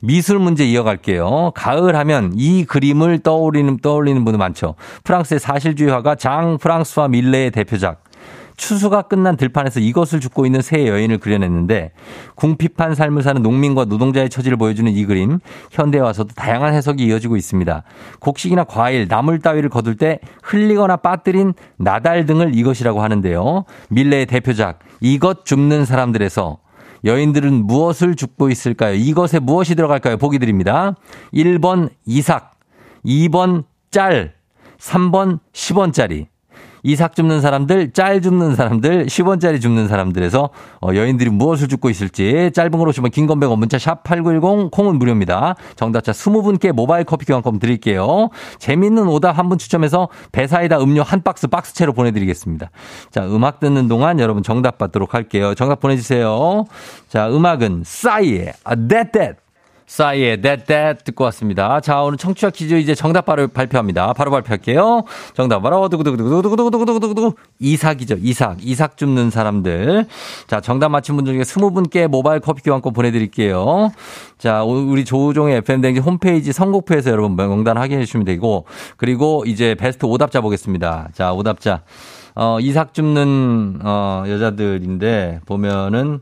미술 0.00 0.40
문제 0.40 0.64
이어갈게요. 0.64 1.52
가을 1.54 1.94
하면 1.96 2.32
이 2.34 2.64
그림을 2.64 3.20
떠올리는, 3.20 3.78
떠올리는 3.78 4.24
분들 4.24 4.38
많죠. 4.38 4.74
프랑스의 5.04 5.38
사실주의 5.38 5.90
화가 5.90 6.16
장 6.16 6.58
프랑스와 6.58 7.08
밀레의 7.08 7.52
대표작. 7.52 8.07
추수가 8.58 9.02
끝난 9.02 9.36
들판에서 9.36 9.80
이것을 9.80 10.20
죽고 10.20 10.44
있는 10.44 10.60
새 10.60 10.86
여인을 10.86 11.18
그려냈는데 11.18 11.92
궁핍한 12.34 12.94
삶을 12.94 13.22
사는 13.22 13.40
농민과 13.40 13.86
노동자의 13.86 14.28
처지를 14.28 14.58
보여주는 14.58 14.92
이 14.92 15.04
그림 15.06 15.38
현대에 15.70 16.00
와서도 16.00 16.34
다양한 16.34 16.74
해석이 16.74 17.04
이어지고 17.06 17.36
있습니다. 17.36 17.84
곡식이나 18.18 18.64
과일, 18.64 19.08
나물 19.08 19.38
따위를 19.38 19.70
거둘 19.70 19.96
때 19.96 20.18
흘리거나 20.42 20.96
빠뜨린 20.96 21.54
나달 21.76 22.26
등을 22.26 22.54
이것이라고 22.54 23.00
하는데요. 23.00 23.64
밀레의 23.88 24.26
대표작 24.26 24.80
이것 25.00 25.46
줍는 25.46 25.84
사람들에서 25.84 26.58
여인들은 27.04 27.64
무엇을 27.64 28.16
줍고 28.16 28.50
있을까요? 28.50 28.94
이것에 28.94 29.38
무엇이 29.38 29.76
들어갈까요? 29.76 30.16
보기 30.16 30.40
드립니다. 30.40 30.96
1번 31.32 31.90
이삭, 32.04 32.58
2번 33.04 33.64
짤, 33.92 34.34
3번 34.78 35.38
10원짜리. 35.52 36.26
이삭 36.82 37.14
줍는 37.16 37.40
사람들, 37.40 37.92
짤 37.92 38.22
줍는 38.22 38.54
사람들, 38.54 39.06
10원짜리 39.06 39.60
줍는 39.60 39.88
사람들에서 39.88 40.50
어, 40.80 40.88
여인들이 40.94 41.30
무엇을 41.30 41.68
줍고 41.68 41.90
있을지 41.90 42.50
짧은 42.54 42.70
걸 42.70 42.88
오시면 42.88 43.10
긴건 43.10 43.40
100원 43.40 43.58
문자 43.58 43.78
샵 43.78 44.02
8910 44.04 44.70
콩은 44.70 44.98
무료입니다. 44.98 45.56
정답자 45.76 46.12
20분께 46.12 46.72
모바일 46.72 47.04
커피 47.04 47.26
교환권 47.26 47.58
드릴게요. 47.58 48.28
재밌는 48.58 49.08
오답 49.08 49.36
한 49.38 49.48
분 49.48 49.56
추첨해서 49.56 50.08
배사이다 50.30 50.78
음료 50.82 51.02
한 51.02 51.22
박스 51.22 51.46
박스채로 51.46 51.94
보내드리겠습니다. 51.94 52.70
자 53.10 53.24
음악 53.26 53.60
듣는 53.60 53.88
동안 53.88 54.20
여러분 54.20 54.42
정답 54.42 54.76
받도록 54.76 55.14
할게요. 55.14 55.54
정답 55.54 55.80
보내주세요. 55.80 56.64
자 57.08 57.30
음악은 57.30 57.82
싸이의 57.86 58.52
아, 58.64 58.74
That 58.74 59.12
That 59.12 59.36
싸이의 59.88 60.42
That 60.42 60.64
That 60.66 61.04
듣고 61.04 61.24
왔습니다. 61.24 61.80
자, 61.80 62.02
오늘 62.02 62.18
청취자 62.18 62.50
퀴즈 62.50 62.74
이제 62.74 62.94
정답 62.94 63.24
바로 63.24 63.48
발표합니다. 63.48 64.12
바로 64.12 64.30
발표할게요. 64.30 65.02
정답 65.34 65.60
바로 65.60 65.88
두구두구두구두구두구두구두구 65.88 67.34
이삭이죠. 67.58 68.16
이삭. 68.20 68.58
이삭 68.60 68.96
줍는 68.96 69.30
사람들. 69.30 70.06
자, 70.46 70.60
정답 70.60 70.90
맞힌 70.90 71.16
분들 71.16 71.32
중에 71.32 71.42
20분께 71.42 72.06
모바일 72.06 72.40
커피 72.40 72.62
교환권 72.62 72.92
보내드릴게요. 72.92 73.90
자, 74.36 74.62
우리 74.62 75.04
조우종의 75.04 75.56
FM댕지 75.56 76.00
홈페이지 76.00 76.52
선곡표에서 76.52 77.10
여러분 77.10 77.34
명단 77.34 77.78
확인해 77.78 78.04
주시면 78.04 78.24
되고 78.26 78.66
그리고 78.98 79.44
이제 79.46 79.74
베스트 79.74 80.04
오답자 80.04 80.42
보겠습니다. 80.42 81.08
자, 81.14 81.32
오답자. 81.32 81.82
어, 82.34 82.58
이삭 82.60 82.92
줍는 82.94 83.80
어, 83.82 84.24
여자들인데 84.28 85.40
보면은 85.46 86.20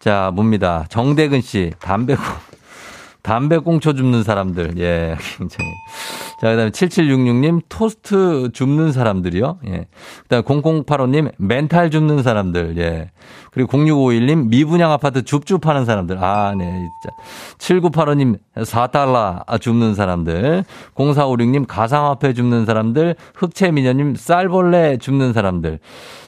자, 0.00 0.32
뭡니다. 0.34 0.86
정대근 0.88 1.42
씨, 1.42 1.72
담배 1.78 2.16
담배 3.22 3.58
꽁초 3.58 3.94
줍는 3.94 4.24
사람들. 4.24 4.78
예, 4.78 5.16
굉장히. 5.38 5.70
자, 6.40 6.50
그 6.50 6.56
다음에 6.56 6.70
7766님, 6.70 7.62
토스트 7.68 8.50
줍는 8.52 8.90
사람들이요. 8.90 9.58
예. 9.68 9.86
그 10.22 10.28
다음에 10.28 10.42
0085님, 10.42 11.32
멘탈 11.38 11.90
줍는 11.90 12.22
사람들. 12.22 12.76
예. 12.78 13.10
그리고 13.52 13.70
0651님, 13.70 14.48
미분양 14.48 14.90
아파트 14.90 15.22
줍줍 15.22 15.66
하는 15.66 15.84
사람들. 15.84 16.18
아, 16.18 16.54
네, 16.56 16.64
진짜. 16.64 17.16
7985님, 17.58 18.38
4달러 18.56 19.60
줍는 19.60 19.94
사람들. 19.94 20.64
0456님, 20.94 21.66
가상화폐 21.68 22.32
줍는 22.32 22.66
사람들. 22.66 23.14
흑채미녀님, 23.36 24.16
쌀벌레 24.16 24.98
줍는 24.98 25.32
사람들. 25.32 25.78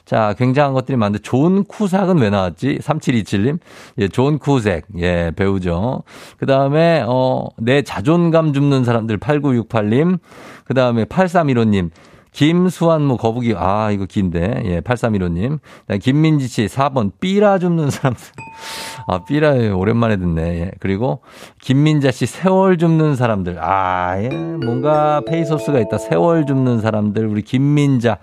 자, 0.05 0.35
굉장한 0.37 0.73
것들이 0.73 0.97
많은데 0.97 1.19
좋은 1.19 1.63
쿠삭은 1.63 2.19
왜 2.19 2.29
나왔지? 2.29 2.77
3727님. 2.81 3.59
예, 3.97 4.07
좋은 4.07 4.37
쿠색. 4.37 4.85
예, 4.99 5.31
배우죠. 5.35 6.03
그다음에 6.37 7.03
어, 7.07 7.47
내 7.57 7.81
자존감 7.81 8.53
줍는 8.53 8.83
사람들 8.83 9.17
8968님. 9.17 10.19
그다음에 10.65 11.05
8315님. 11.05 11.89
김수한무 12.35 13.15
거북이, 13.15 13.55
아, 13.57 13.91
이거 13.91 14.05
긴데. 14.05 14.63
예, 14.65 14.81
8315님. 14.81 15.59
김민지 16.01 16.49
씨, 16.49 16.65
4번, 16.65 17.11
삐라 17.21 17.59
줍는 17.59 17.89
사람들. 17.89 18.23
아, 19.07 19.23
삐라, 19.23 19.53
오랜만에 19.73 20.17
듣네. 20.17 20.41
예. 20.59 20.71
그리고 20.81 21.21
김민자 21.61 22.11
씨, 22.11 22.25
세월 22.25 22.77
줍는 22.77 23.15
사람들. 23.15 23.57
아, 23.59 24.21
예, 24.21 24.27
뭔가 24.27 25.21
페이소스가 25.25 25.79
있다. 25.79 25.97
세월 25.97 26.45
줍는 26.45 26.81
사람들. 26.81 27.25
우리 27.25 27.41
김민자. 27.41 28.17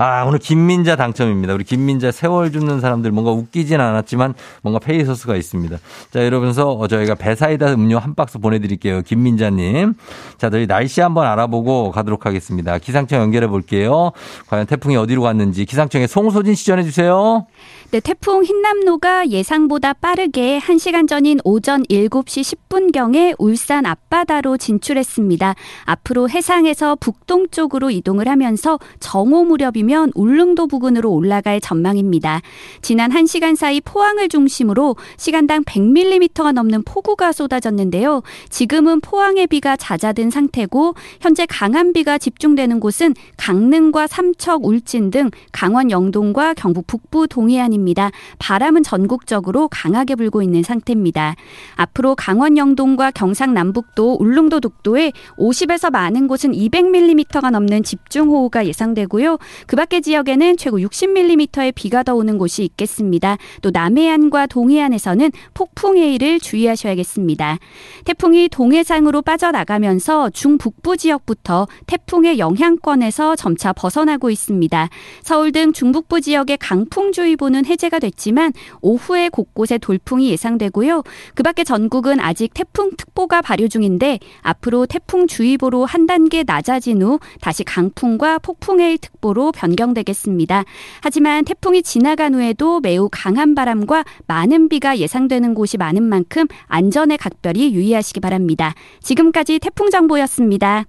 아, 0.00 0.22
오늘 0.22 0.38
김민자 0.38 0.94
당첨입니다. 0.94 1.54
우리 1.54 1.64
김민자 1.64 2.12
세월 2.12 2.52
줍는 2.52 2.80
사람들 2.80 3.10
뭔가 3.10 3.32
웃기진 3.32 3.80
않았지만 3.80 4.32
뭔가 4.62 4.78
페이소스가 4.78 5.34
있습니다. 5.34 5.76
자, 6.12 6.20
이러면서 6.20 6.70
어, 6.70 6.86
저희가 6.86 7.16
배사이다 7.16 7.72
음료 7.74 7.98
한 7.98 8.14
박스 8.14 8.38
보내드릴게요. 8.38 9.02
김민자님. 9.02 9.94
자, 10.36 10.50
저희 10.50 10.68
날씨 10.68 11.00
한번 11.00 11.26
알아보고 11.26 11.90
가도록 11.90 12.26
하겠습니다. 12.26 12.78
기상청 12.78 13.20
연결해 13.20 13.48
볼게요. 13.48 14.12
과연 14.46 14.66
태풍이 14.66 14.96
어디로 14.96 15.20
갔는지 15.22 15.64
기상청에 15.64 16.06
송소진 16.06 16.54
시 16.54 16.64
전해 16.64 16.84
주세요. 16.84 17.46
네, 17.90 18.00
태풍 18.00 18.44
흰남노가 18.44 19.30
예상보다 19.30 19.94
빠르게 19.94 20.58
1시간 20.58 21.08
전인 21.08 21.38
오전 21.42 21.82
7시 21.84 22.58
10분경에 22.68 23.34
울산 23.38 23.86
앞바다로 23.86 24.58
진출했습니다. 24.58 25.54
앞으로 25.84 26.28
해상에서 26.28 26.96
북동쪽으로 26.96 27.90
이동을 27.90 28.28
하면서 28.28 28.78
정오 29.00 29.44
무렵이면 29.44 30.12
울릉도 30.14 30.66
부근으로 30.66 31.10
올라갈 31.10 31.62
전망입니다. 31.62 32.42
지난 32.82 33.10
1시간 33.10 33.56
사이 33.56 33.80
포항을 33.80 34.28
중심으로 34.28 34.96
시간당 35.16 35.64
100mm가 35.64 36.52
넘는 36.52 36.82
폭우가 36.82 37.32
쏟아졌는데요. 37.32 38.22
지금은 38.50 39.00
포항의 39.00 39.46
비가 39.46 39.78
잦아든 39.78 40.28
상태고 40.28 40.94
현재 41.22 41.46
강한 41.46 41.94
비가 41.94 42.18
집중되는 42.18 42.80
곳은 42.80 43.14
강릉과 43.38 44.08
삼척, 44.08 44.66
울진 44.66 45.10
등 45.10 45.30
강원 45.52 45.90
영동과 45.90 46.52
경북 46.52 46.86
북부 46.86 47.26
동해안입니다. 47.26 47.77
전입니다. 47.78 48.10
바람은 48.38 48.82
전국적으로 48.82 49.68
강하게 49.68 50.16
불고 50.16 50.42
있는 50.42 50.62
상태입니다. 50.62 51.36
앞으로 51.76 52.14
강원 52.14 52.56
영동과 52.56 53.10
경상 53.10 53.54
남북도, 53.54 54.16
울릉도 54.20 54.60
독도에 54.60 55.12
50에서 55.38 55.90
많은 55.90 56.28
곳은 56.28 56.52
200mm가 56.52 57.50
넘는 57.50 57.82
집중호우가 57.82 58.66
예상되고요. 58.66 59.38
그 59.66 59.76
밖의 59.76 60.02
지역에는 60.02 60.56
최고 60.56 60.78
60mm의 60.78 61.72
비가 61.74 62.02
더 62.02 62.14
오는 62.14 62.36
곳이 62.38 62.64
있겠습니다. 62.64 63.36
또 63.62 63.70
남해안과 63.70 64.46
동해안에서는 64.46 65.30
폭풍해일을 65.54 66.40
주의하셔야겠습니다. 66.40 67.58
태풍이 68.04 68.48
동해상으로 68.48 69.22
빠져나가면서 69.22 70.30
중북부 70.30 70.96
지역부터 70.96 71.68
태풍의 71.86 72.38
영향권에서 72.38 73.36
점차 73.36 73.72
벗어나고 73.72 74.30
있습니다. 74.30 74.88
서울 75.22 75.52
등 75.52 75.72
중북부 75.72 76.20
지역의 76.20 76.58
강풍주의보는 76.58 77.64
해제가 77.68 77.98
됐지만 77.98 78.52
오후에 78.80 79.28
곳곳에 79.28 79.78
돌풍이 79.78 80.30
예상되고요. 80.30 81.02
그 81.34 81.42
밖에 81.42 81.64
전국은 81.64 82.18
아직 82.20 82.52
태풍 82.54 82.90
특보가 82.96 83.42
발효 83.42 83.68
중인데 83.68 84.18
앞으로 84.42 84.86
태풍 84.86 85.26
주의보로 85.26 85.84
한 85.84 86.06
단계 86.06 86.42
낮아진 86.44 87.02
후 87.02 87.20
다시 87.40 87.64
강풍과 87.64 88.38
폭풍해일 88.38 88.98
특보로 88.98 89.52
변경되겠습니다. 89.52 90.64
하지만 91.02 91.44
태풍이 91.44 91.82
지나간 91.82 92.34
후에도 92.34 92.80
매우 92.80 93.08
강한 93.10 93.54
바람과 93.54 94.04
많은 94.26 94.68
비가 94.68 94.98
예상되는 94.98 95.54
곳이 95.54 95.76
많은 95.76 96.02
만큼 96.02 96.46
안전에 96.66 97.16
각별히 97.16 97.72
유의하시기 97.74 98.20
바랍니다. 98.20 98.74
지금까지 99.00 99.58
태풍 99.58 99.90
정보였습니다. 99.90 100.86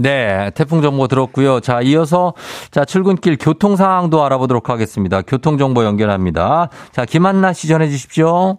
네, 0.00 0.50
태풍 0.54 0.80
정보 0.80 1.08
들었고요. 1.08 1.60
자, 1.60 1.82
이어서 1.82 2.32
자, 2.70 2.86
출근길 2.86 3.36
교통 3.38 3.76
상황도 3.76 4.24
알아보도록 4.24 4.70
하겠습니다. 4.70 5.20
교통 5.20 5.58
정보 5.58 5.84
연결합니다. 5.84 6.70
자, 6.90 7.04
김한나 7.04 7.52
씨 7.52 7.68
전해 7.68 7.86
주십시오. 7.90 8.56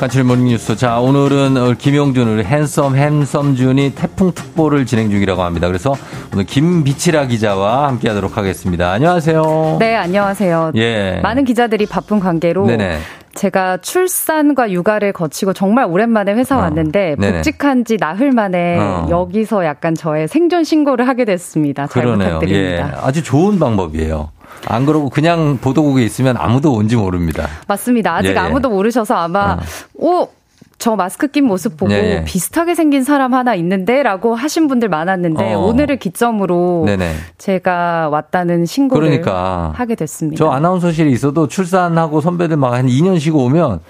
간추린 0.00 0.28
모닝뉴스. 0.28 0.76
자, 0.76 0.98
오늘은 0.98 1.76
김용준, 1.76 2.26
우리 2.26 2.42
핸섬, 2.42 2.96
핸섬준이 2.96 3.94
태풍특보를 3.94 4.86
진행 4.86 5.10
중이라고 5.10 5.42
합니다. 5.42 5.66
그래서 5.66 5.94
오늘 6.32 6.46
김비치라 6.46 7.26
기자와 7.26 7.88
함께 7.88 8.08
하도록 8.08 8.34
하겠습니다. 8.34 8.92
안녕하세요. 8.92 9.76
네, 9.78 9.96
안녕하세요. 9.96 10.72
예. 10.76 11.20
많은 11.22 11.44
기자들이 11.44 11.84
바쁜 11.84 12.18
관계로 12.18 12.64
네네. 12.64 12.98
제가 13.34 13.76
출산과 13.76 14.72
육아를 14.72 15.12
거치고 15.12 15.52
정말 15.52 15.84
오랜만에 15.84 16.32
회사 16.32 16.56
어. 16.56 16.60
왔는데 16.60 17.16
복직한 17.16 17.84
지 17.84 17.98
나흘 17.98 18.32
만에 18.32 18.78
어. 18.78 19.06
여기서 19.10 19.66
약간 19.66 19.94
저의 19.94 20.28
생존 20.28 20.64
신고를 20.64 21.08
하게 21.08 21.26
됐습니다. 21.26 21.86
잘 21.88 22.04
그러네요. 22.04 22.38
부탁드립니다. 22.38 22.88
예, 22.88 23.06
아주 23.06 23.22
좋은 23.22 23.58
방법이에요. 23.58 24.30
안 24.66 24.86
그러고 24.86 25.08
그냥 25.08 25.58
보도국에 25.60 26.02
있으면 26.02 26.36
아무도 26.36 26.72
온지 26.72 26.96
모릅니다. 26.96 27.48
맞습니다. 27.68 28.16
아직 28.16 28.28
예, 28.30 28.32
예. 28.32 28.38
아무도 28.38 28.68
모르셔서 28.70 29.14
아마 29.14 29.52
어. 29.52 29.58
오 29.94 30.40
저 30.80 30.96
마스크 30.96 31.28
낀 31.28 31.44
모습 31.44 31.76
보고 31.76 31.92
네. 31.92 32.24
비슷하게 32.24 32.74
생긴 32.74 33.04
사람 33.04 33.34
하나 33.34 33.54
있는데라고 33.54 34.34
하신 34.34 34.66
분들 34.66 34.88
많았는데 34.88 35.54
어. 35.54 35.58
오늘을 35.58 35.98
기점으로 35.98 36.84
네네. 36.86 37.12
제가 37.36 38.08
왔다는 38.08 38.64
신고를 38.64 39.08
그러니까. 39.08 39.74
하게 39.76 39.94
됐습니다. 39.94 40.42
저 40.42 40.50
아나운서실에 40.50 41.10
있어도 41.10 41.46
출산하고 41.48 42.20
선배들 42.22 42.56
막 42.56 42.70
한 42.70 42.86
2년 42.86 43.18
쉬고 43.18 43.44
오면 43.46 43.80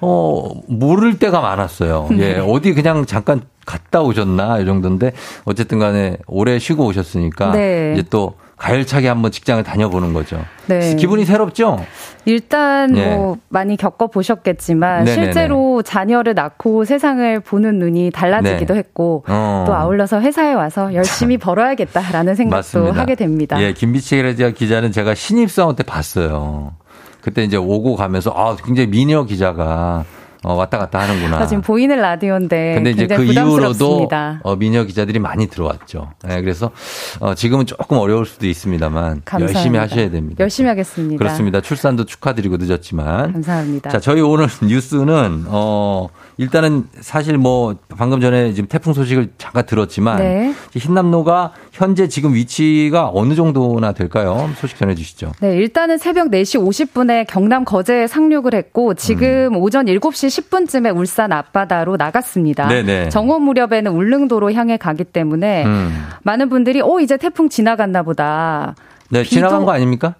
어 0.00 0.50
모를 0.68 1.18
때가 1.18 1.40
많았어요. 1.40 2.08
예, 2.12 2.16
네. 2.16 2.38
어디 2.40 2.72
그냥 2.72 3.04
잠깐 3.04 3.42
갔다 3.66 4.00
오셨나 4.00 4.60
이 4.60 4.64
정도인데 4.64 5.12
어쨌든 5.44 5.78
간에 5.80 6.16
오래 6.28 6.58
쉬고 6.60 6.86
오셨으니까 6.86 7.50
네. 7.50 7.92
이제 7.94 8.04
또 8.08 8.34
가열차게 8.58 9.08
한번 9.08 9.30
직장을 9.30 9.62
다녀보는 9.62 10.12
거죠. 10.12 10.44
네. 10.66 10.96
기분이 10.96 11.24
새롭죠? 11.24 11.84
일단 12.24 12.92
네. 12.92 13.14
뭐 13.14 13.38
많이 13.48 13.76
겪어보셨겠지만 13.76 15.04
네네네. 15.04 15.24
실제로 15.24 15.82
자녀를 15.82 16.34
낳고 16.34 16.84
세상을 16.84 17.40
보는 17.40 17.78
눈이 17.78 18.10
달라지기도 18.10 18.74
네. 18.74 18.80
했고 18.80 19.24
어. 19.28 19.64
또 19.66 19.74
아울러서 19.74 20.20
회사에 20.20 20.52
와서 20.52 20.92
열심히 20.92 21.38
벌어야겠다라는 21.38 22.34
생각도 22.34 22.56
맞습니다. 22.56 23.00
하게 23.00 23.14
됩니다. 23.14 23.62
예, 23.62 23.72
김비치 23.72 24.18
기자는 24.56 24.92
제가 24.92 25.14
신입사원 25.14 25.76
때 25.76 25.84
봤어요. 25.84 26.72
그때 27.20 27.44
이제 27.44 27.56
오고 27.56 27.96
가면서 27.96 28.32
아 28.34 28.56
굉장히 28.56 28.88
미녀 28.88 29.24
기자가 29.24 30.04
어, 30.44 30.54
왔다 30.54 30.78
갔다 30.78 31.00
하는구나. 31.00 31.46
지금 31.46 31.62
보이는 31.62 31.96
라디오인데. 32.00 32.74
근데 32.74 32.90
이제 32.90 33.06
그 33.06 33.24
이후로도 33.24 34.08
어, 34.42 34.56
미녀 34.56 34.84
기자들이 34.84 35.18
많이 35.18 35.48
들어왔죠. 35.48 36.12
네, 36.24 36.40
그래서 36.40 36.70
어, 37.20 37.34
지금은 37.34 37.66
조금 37.66 37.98
어려울 37.98 38.24
수도 38.26 38.46
있습니다만 38.46 39.22
감사합니다. 39.24 39.58
열심히 39.58 39.78
하셔야 39.78 40.10
됩니다. 40.10 40.40
열심히 40.40 40.68
하겠습니다. 40.68 41.18
그렇습니다. 41.18 41.60
출산도 41.60 42.04
축하드리고 42.04 42.56
늦었지만. 42.58 43.32
감사합니다. 43.32 43.90
자, 43.90 44.00
저희 44.00 44.20
오늘 44.20 44.46
뉴스는 44.62 45.44
어, 45.48 46.08
일단은 46.38 46.84
사실 47.00 47.36
뭐 47.36 47.74
방금 47.96 48.20
전에 48.20 48.52
지금 48.52 48.68
태풍 48.68 48.92
소식을 48.92 49.32
잠깐 49.38 49.66
들었지만 49.66 50.18
네. 50.18 50.54
흰남노가 50.72 51.52
현재 51.72 52.06
지금 52.06 52.32
위치가 52.32 53.10
어느 53.12 53.34
정도나 53.34 53.90
될까요? 53.92 54.48
소식 54.56 54.78
전해 54.78 54.94
주시죠. 54.94 55.32
네, 55.40 55.56
일단은 55.56 55.98
새벽 55.98 56.28
4시 56.30 56.64
50분에 56.64 57.26
경남 57.26 57.64
거제에 57.64 58.06
상륙을 58.06 58.54
했고 58.54 58.94
지금 58.94 59.48
음. 59.52 59.56
오전 59.56 59.86
7시 59.86 60.48
10분쯤에 60.48 60.96
울산 60.96 61.32
앞바다로 61.32 61.96
나갔습니다. 61.96 62.68
네네. 62.68 63.08
정오 63.08 63.40
무렵에는 63.40 63.90
울릉도로 63.90 64.52
향해 64.52 64.76
가기 64.76 65.04
때문에 65.04 65.64
음. 65.64 66.06
많은 66.22 66.48
분들이 66.48 66.80
어 66.80 67.00
이제 67.00 67.16
태풍 67.16 67.48
지나갔나 67.48 68.04
보다. 68.04 68.76
네, 69.10 69.24
지나간 69.24 69.64
거 69.64 69.72
아닙니까? 69.72 70.14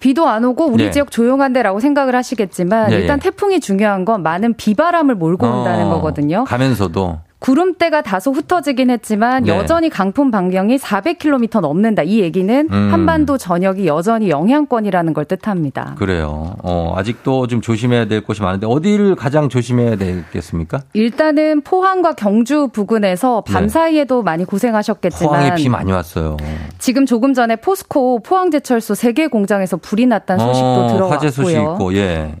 비도 0.00 0.28
안 0.28 0.44
오고 0.44 0.66
우리 0.66 0.84
네. 0.84 0.90
지역 0.90 1.10
조용한데라고 1.10 1.80
생각을 1.80 2.14
하시겠지만 2.14 2.90
네, 2.90 2.96
일단 2.96 3.18
예. 3.18 3.22
태풍이 3.22 3.60
중요한 3.60 4.04
건 4.04 4.22
많은 4.22 4.54
비바람을 4.54 5.14
몰고 5.16 5.46
온다는 5.46 5.86
어, 5.86 5.90
거거든요. 5.94 6.44
가면서도 6.44 7.18
구름대가 7.40 8.02
다소 8.02 8.32
흩어지긴 8.32 8.90
했지만 8.90 9.44
네. 9.44 9.56
여전히 9.56 9.88
강풍 9.88 10.30
반경이 10.30 10.76
400km 10.76 11.60
넘는다. 11.60 12.02
이 12.02 12.20
얘기는 12.20 12.68
음. 12.70 12.88
한반도 12.92 13.38
전역이 13.38 13.86
여전히 13.86 14.28
영향권이라는 14.28 15.14
걸 15.14 15.24
뜻합니다. 15.24 15.94
그래요. 15.98 16.56
어, 16.62 16.94
아직도 16.96 17.46
좀 17.46 17.60
조심해야 17.60 18.06
될 18.06 18.22
곳이 18.22 18.42
많은데 18.42 18.66
어디를 18.66 19.14
가장 19.14 19.48
조심해야 19.48 19.96
되겠습니까? 19.96 20.80
일단은 20.94 21.60
포항과 21.60 22.14
경주 22.14 22.68
부근에서 22.72 23.42
밤 23.46 23.64
네. 23.64 23.68
사이에도 23.68 24.22
많이 24.22 24.44
고생하셨겠지만 24.44 25.32
포항에 25.32 25.54
비 25.54 25.68
많이 25.68 25.92
왔어요. 25.92 26.36
지금 26.78 27.06
조금 27.06 27.34
전에 27.34 27.56
포스코 27.56 28.20
포항제철소 28.20 28.94
세개 28.94 29.28
공장에서 29.28 29.76
불이 29.76 30.06
났다는 30.06 30.44
소식도 30.44 30.66
어, 30.66 30.88
들어왔고요. 30.88 31.08
화재 31.08 31.30
소식 31.30 31.56
있고 31.56 31.94
예. 31.94 32.34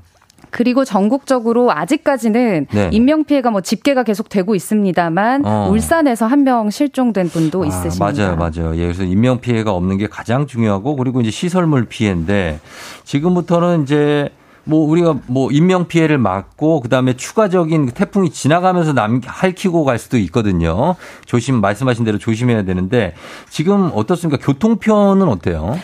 그리고 0.50 0.84
전국적으로 0.84 1.70
아직까지는 1.72 2.66
네. 2.72 2.88
인명 2.92 3.24
피해가 3.24 3.50
뭐 3.50 3.60
집계가 3.60 4.02
계속 4.02 4.28
되고 4.28 4.54
있습니다만 4.54 5.44
어. 5.44 5.68
울산에서 5.70 6.26
한 6.26 6.38
명 6.38 6.70
실종된 6.70 7.28
분도 7.30 7.64
아, 7.64 7.66
있으십니다. 7.66 8.04
맞아요, 8.12 8.36
맞아요. 8.36 8.76
예, 8.76 8.82
그래서 8.82 9.02
인명 9.02 9.40
피해가 9.40 9.72
없는 9.72 9.98
게 9.98 10.06
가장 10.06 10.46
중요하고 10.46 10.94
그리고 10.96 11.20
이제 11.20 11.30
시설물 11.30 11.86
피해인데 11.86 12.60
지금부터는 13.04 13.82
이제 13.82 14.28
뭐 14.64 14.88
우리가 14.88 15.16
뭐 15.26 15.50
인명 15.50 15.88
피해를 15.88 16.18
막고 16.18 16.80
그다음에 16.80 17.14
추가적인 17.14 17.86
태풍이 17.92 18.30
지나가면서 18.30 18.92
남 18.92 19.20
핥히고 19.24 19.84
갈 19.84 19.98
수도 19.98 20.18
있거든요. 20.18 20.94
조심 21.24 21.60
말씀하신 21.60 22.04
대로 22.04 22.18
조심해야 22.18 22.62
되는데 22.64 23.14
지금 23.50 23.90
어떻습니까? 23.94 24.44
교통편은 24.44 25.26
어때요? 25.28 25.78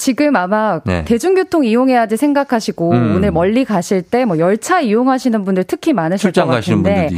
지금 0.00 0.34
아마 0.34 0.80
네. 0.84 1.04
대중교통 1.04 1.64
이용해야지 1.66 2.16
생각하시고 2.16 2.90
음. 2.90 3.16
오늘 3.16 3.30
멀리 3.30 3.66
가실 3.66 4.00
때 4.02 4.24
뭐 4.24 4.38
열차 4.38 4.80
이용하시는 4.80 5.44
분들 5.44 5.64
특히 5.64 5.92
많으실 5.92 6.32
것 6.32 6.46
같은데 6.46 7.10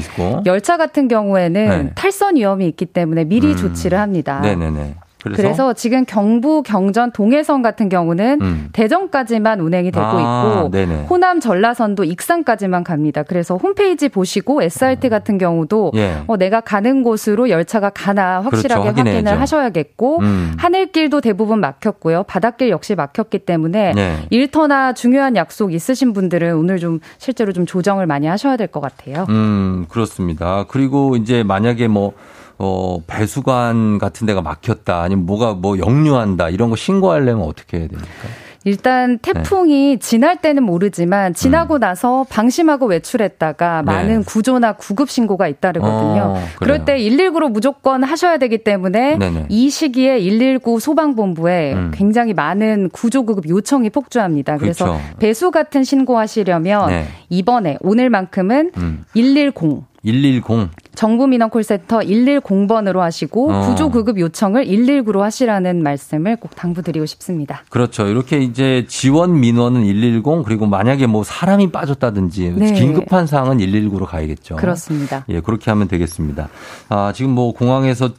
열차 0.46 0.76
같은 0.76 1.08
경우에는 1.08 1.68
네. 1.68 1.92
탈선 1.94 2.36
위험이 2.36 2.66
있기 2.68 2.86
때문에 2.86 3.24
미리 3.24 3.52
음. 3.52 3.56
조치를 3.56 3.98
합니다. 3.98 4.40
네네네. 4.40 4.94
그래서? 5.22 5.42
그래서, 5.42 5.72
지금 5.74 6.04
경부 6.04 6.62
경전 6.62 7.12
동해선 7.12 7.62
같은 7.62 7.88
경우는 7.88 8.40
음. 8.42 8.68
대전까지만 8.72 9.60
운행이 9.60 9.92
되고 9.92 10.04
아, 10.04 10.54
있고 10.56 10.70
네네. 10.70 11.04
호남 11.08 11.38
전라선도 11.38 12.04
익산까지만 12.04 12.82
갑니다. 12.84 13.22
그래서 13.22 13.56
홈페이지 13.56 14.08
보시고 14.08 14.62
SRT 14.62 15.08
같은 15.08 15.38
경우도 15.38 15.92
예. 15.94 16.22
어, 16.26 16.36
내가 16.36 16.60
가는 16.60 17.02
곳으로 17.02 17.48
열차가 17.50 17.90
가나 17.90 18.40
확실하게 18.40 18.92
그렇죠. 18.92 19.08
확인을 19.10 19.40
하셔야겠고 19.40 20.18
음. 20.20 20.54
하늘길도 20.58 21.20
대부분 21.20 21.60
막혔고요. 21.60 22.24
바닷길 22.24 22.70
역시 22.70 22.94
막혔기 22.94 23.40
때문에 23.40 23.92
네. 23.94 24.26
일터나 24.30 24.92
중요한 24.94 25.36
약속 25.36 25.72
있으신 25.72 26.12
분들은 26.12 26.56
오늘 26.56 26.78
좀 26.78 26.98
실제로 27.18 27.52
좀 27.52 27.64
조정을 27.64 28.06
많이 28.06 28.26
하셔야 28.26 28.56
될 28.56 28.72
것 28.72 28.80
같아요. 28.80 29.26
음 29.28 29.84
그렇습니다. 29.88 30.64
그리고 30.68 31.14
이제 31.16 31.42
만약에 31.42 31.88
뭐 31.88 32.12
어, 32.58 32.98
배수관 33.06 33.98
같은 33.98 34.26
데가 34.26 34.42
막혔다 34.42 35.02
아니면 35.02 35.26
뭐가 35.26 35.54
뭐 35.54 35.78
역류한다 35.78 36.50
이런 36.50 36.70
거 36.70 36.76
신고하려면 36.76 37.46
어떻게 37.46 37.78
해야 37.78 37.88
됩니까? 37.88 38.28
일단 38.64 39.18
태풍이 39.18 39.96
네. 39.96 39.98
지날 39.98 40.36
때는 40.40 40.62
모르지만 40.62 41.34
지나고 41.34 41.74
음. 41.74 41.80
나서 41.80 42.24
방심하고 42.28 42.86
외출했다가 42.86 43.82
네. 43.84 43.92
많은 43.92 44.24
구조나 44.24 44.72
구급 44.72 45.10
신고가 45.10 45.48
잇따르거든요. 45.48 46.34
어, 46.36 46.42
그럴 46.58 46.84
때 46.84 46.96
119로 46.98 47.50
무조건 47.50 48.04
하셔야 48.04 48.38
되기 48.38 48.58
때문에 48.58 49.16
네네. 49.16 49.46
이 49.48 49.70
시기에 49.70 50.18
119 50.18 50.78
소방본부에 50.78 51.72
음. 51.74 51.90
굉장히 51.94 52.34
많은 52.34 52.90
구조 52.90 53.24
구급 53.24 53.48
요청이 53.48 53.90
폭주합니다. 53.90 54.58
그래서 54.58 54.84
그렇죠. 54.84 55.02
배수 55.18 55.50
같은 55.50 55.82
신고하시려면 55.82 56.88
네. 56.88 57.06
이번에 57.30 57.78
오늘만큼은 57.80 58.72
음. 58.76 59.04
110 59.14 59.82
110. 60.04 60.70
정부 60.94 61.26
민원 61.26 61.50
콜센터 61.50 62.00
110번으로 62.00 62.98
하시고 62.98 63.52
어. 63.52 63.68
구조 63.68 63.90
구급 63.90 64.18
요청을 64.20 64.66
119로 64.66 65.20
하시라는 65.20 65.82
말씀을 65.82 66.36
꼭 66.36 66.54
당부드리고 66.54 67.06
싶습니다. 67.06 67.62
그렇죠. 67.70 68.06
이렇게 68.06 68.38
이제 68.38 68.84
지원 68.88 69.40
민원은 69.40 69.82
110 69.82 70.22
그리고 70.44 70.66
만약에 70.66 71.06
뭐 71.06 71.24
사람이 71.24 71.72
빠졌다든지 71.72 72.54
네. 72.56 72.72
긴급한 72.72 73.26
사항은 73.26 73.58
119로 73.58 74.04
가야겠죠. 74.04 74.56
그렇습니다. 74.56 75.24
예, 75.28 75.40
그렇게 75.40 75.70
하면 75.70 75.88
되겠습니다. 75.88 76.48
아, 76.88 77.12
지금 77.14 77.32
뭐 77.32 77.52
공항에서 77.52 78.10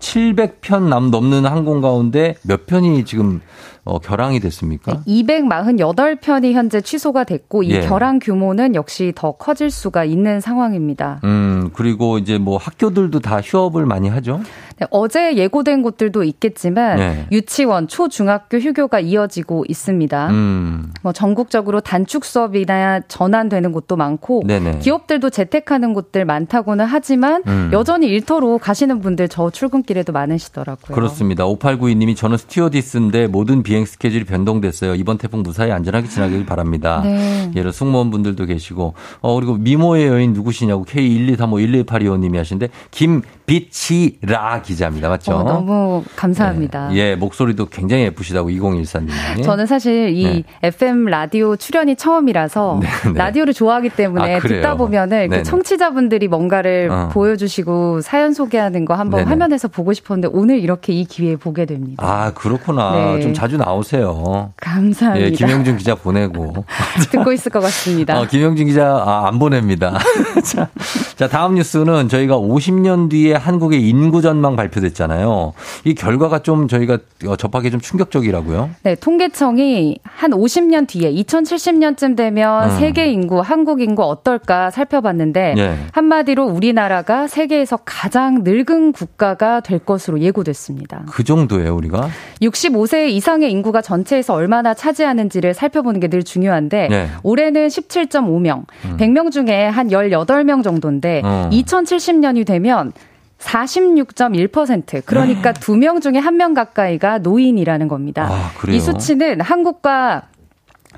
700편 0.00 0.84
남 0.84 1.10
넘는 1.10 1.46
항공 1.46 1.80
가운데 1.80 2.36
몇 2.42 2.66
편이 2.66 3.04
지금 3.04 3.40
어, 3.84 3.98
결항이 3.98 4.40
됐습니까? 4.40 5.02
네, 5.06 5.22
248편이 5.22 6.52
현재 6.52 6.80
취소가 6.80 7.24
됐고 7.24 7.62
이 7.62 7.70
예. 7.70 7.80
결항 7.80 8.18
규모는 8.18 8.74
역시 8.74 9.12
더 9.14 9.32
커질 9.32 9.70
수가 9.70 10.04
있는 10.04 10.40
상황입니다. 10.40 11.20
음, 11.24 11.70
그리고 11.72 12.18
이제 12.18 12.38
뭐 12.38 12.56
학교들도 12.56 13.20
다 13.20 13.40
휴업을 13.40 13.86
많이 13.86 14.08
하죠? 14.08 14.40
네, 14.80 14.86
어제 14.90 15.36
예고된 15.36 15.82
곳들도 15.82 16.24
있겠지만 16.24 16.96
네. 16.96 17.26
유치원, 17.30 17.86
초, 17.86 18.08
중학교 18.08 18.56
휴교가 18.56 18.98
이어지고 18.98 19.66
있습니다. 19.68 20.30
음. 20.30 20.92
뭐 21.02 21.12
전국적으로 21.12 21.80
단축 21.80 22.24
수업이나 22.24 23.00
전환되는 23.00 23.72
곳도 23.72 23.96
많고 23.96 24.42
네네. 24.46 24.78
기업들도 24.78 25.28
재택하는 25.28 25.92
곳들 25.92 26.24
많다고는 26.24 26.86
하지만 26.86 27.42
음. 27.46 27.68
여전히 27.74 28.06
일터로 28.08 28.56
가시는 28.56 29.00
분들 29.00 29.28
저 29.28 29.50
출근길에도 29.50 30.12
많으시더라고요. 30.12 30.94
그렇습니다. 30.94 31.44
5892님이 31.44 32.16
저는 32.16 32.38
스튜어디스인데 32.38 33.26
모든 33.26 33.62
비행 33.62 33.84
스케줄이 33.84 34.24
변동됐어요. 34.24 34.94
이번 34.94 35.18
태풍 35.18 35.42
무사히 35.42 35.70
안전하게 35.72 36.08
지나길 36.08 36.46
바랍니다. 36.46 37.02
네. 37.04 37.50
예를 37.54 37.72
승무원분들도 37.74 38.46
계시고 38.46 38.94
어 39.20 39.34
그리고 39.34 39.56
미모의 39.56 40.06
여인 40.06 40.32
누구시냐고 40.32 40.86
K123511825님이 40.86 42.36
하신데 42.36 42.68
김비치라기 42.90 44.69
기자입니다. 44.70 45.08
맞죠? 45.08 45.32
어, 45.32 45.42
너무 45.42 46.04
감사합니다. 46.16 46.90
예, 46.92 47.10
예, 47.10 47.16
목소리도 47.16 47.66
굉장히 47.66 48.04
예쁘시다고 48.04 48.50
2014님이. 48.50 49.42
저는 49.42 49.66
사실 49.66 50.10
이 50.10 50.24
네. 50.24 50.44
FM 50.62 51.06
라디오 51.06 51.56
출연이 51.56 51.96
처음이라서 51.96 52.80
네, 52.82 52.88
네. 53.10 53.18
라디오를 53.18 53.52
좋아하기 53.52 53.90
때문에 53.90 54.36
아, 54.36 54.38
듣다 54.40 54.76
보면은 54.76 55.28
그 55.28 55.42
청취자분들이 55.42 56.28
뭔가를 56.28 56.88
어. 56.90 57.08
보여주시고 57.12 58.00
사연 58.00 58.32
소개하는 58.32 58.84
거 58.84 58.94
한번. 58.94 59.20
화면에서 59.30 59.68
보고 59.68 59.92
싶었는데 59.92 60.28
오늘 60.32 60.58
이렇게 60.58 60.92
이 60.92 61.04
기회에 61.04 61.36
보게 61.36 61.64
됩니다. 61.64 62.02
아 62.04 62.32
그렇구나. 62.34 63.14
네. 63.16 63.20
좀 63.20 63.34
자주 63.34 63.56
나오세요. 63.56 64.52
감사합니다. 64.56 65.26
예, 65.26 65.30
김영준 65.30 65.76
기자 65.76 65.94
보내고 65.94 66.64
듣고 67.10 67.32
있을 67.32 67.52
것 67.52 67.60
같습니다. 67.60 68.18
어, 68.18 68.26
김영준 68.26 68.66
기자 68.66 68.86
아, 68.86 69.28
안 69.28 69.38
보냅니다. 69.38 69.98
자, 70.44 70.68
자 71.16 71.28
다음 71.28 71.54
뉴스는 71.54 72.08
저희가 72.08 72.36
50년 72.36 73.10
뒤에 73.10 73.34
한국의 73.34 73.88
인구 73.88 74.22
전망 74.22 74.56
발표됐잖아요. 74.60 75.52
이 75.84 75.94
결과가 75.94 76.40
좀 76.40 76.68
저희가 76.68 76.98
접하기 77.38 77.70
좀 77.70 77.80
충격적이라고요? 77.80 78.70
네, 78.82 78.94
통계청이 78.94 79.98
한 80.02 80.30
50년 80.32 80.86
뒤에 80.86 81.10
2070년쯤 81.12 82.16
되면 82.16 82.70
음. 82.70 82.78
세계 82.78 83.06
인구, 83.10 83.40
한국 83.40 83.80
인구 83.80 84.04
어떨까 84.04 84.70
살펴봤는데 84.70 85.54
네. 85.54 85.78
한마디로 85.92 86.44
우리나라가 86.44 87.26
세계에서 87.26 87.78
가장 87.84 88.42
늙은 88.44 88.92
국가가 88.92 89.60
될 89.60 89.78
것으로 89.78 90.20
예고됐습니다. 90.20 91.06
그 91.10 91.24
정도예요, 91.24 91.74
우리가? 91.74 92.08
65세 92.42 93.08
이상의 93.10 93.50
인구가 93.50 93.80
전체에서 93.80 94.34
얼마나 94.34 94.74
차지하는지를 94.74 95.54
살펴보는 95.54 95.98
게 95.98 96.10
늘 96.10 96.24
중요한데 96.24 96.88
네. 96.90 97.08
올해는 97.22 97.68
17.5명, 97.68 98.64
음. 98.84 98.96
100명 98.98 99.30
중에 99.30 99.68
한 99.68 99.90
18명 99.90 100.64
정도인데 100.64 101.22
어. 101.24 101.48
2070년이 101.52 102.44
되면 102.44 102.92
46.1% 103.40 105.02
그러니까 105.06 105.52
두 105.52 105.76
명 105.76 106.00
중에 106.00 106.18
한 106.18 106.40
명 106.40 106.54
가까이가 106.54 107.18
노인이라는 107.18 107.88
겁니다. 107.88 108.26
아, 108.30 108.50
이 108.70 108.80
수치는 108.80 109.40
한국과 109.42 110.22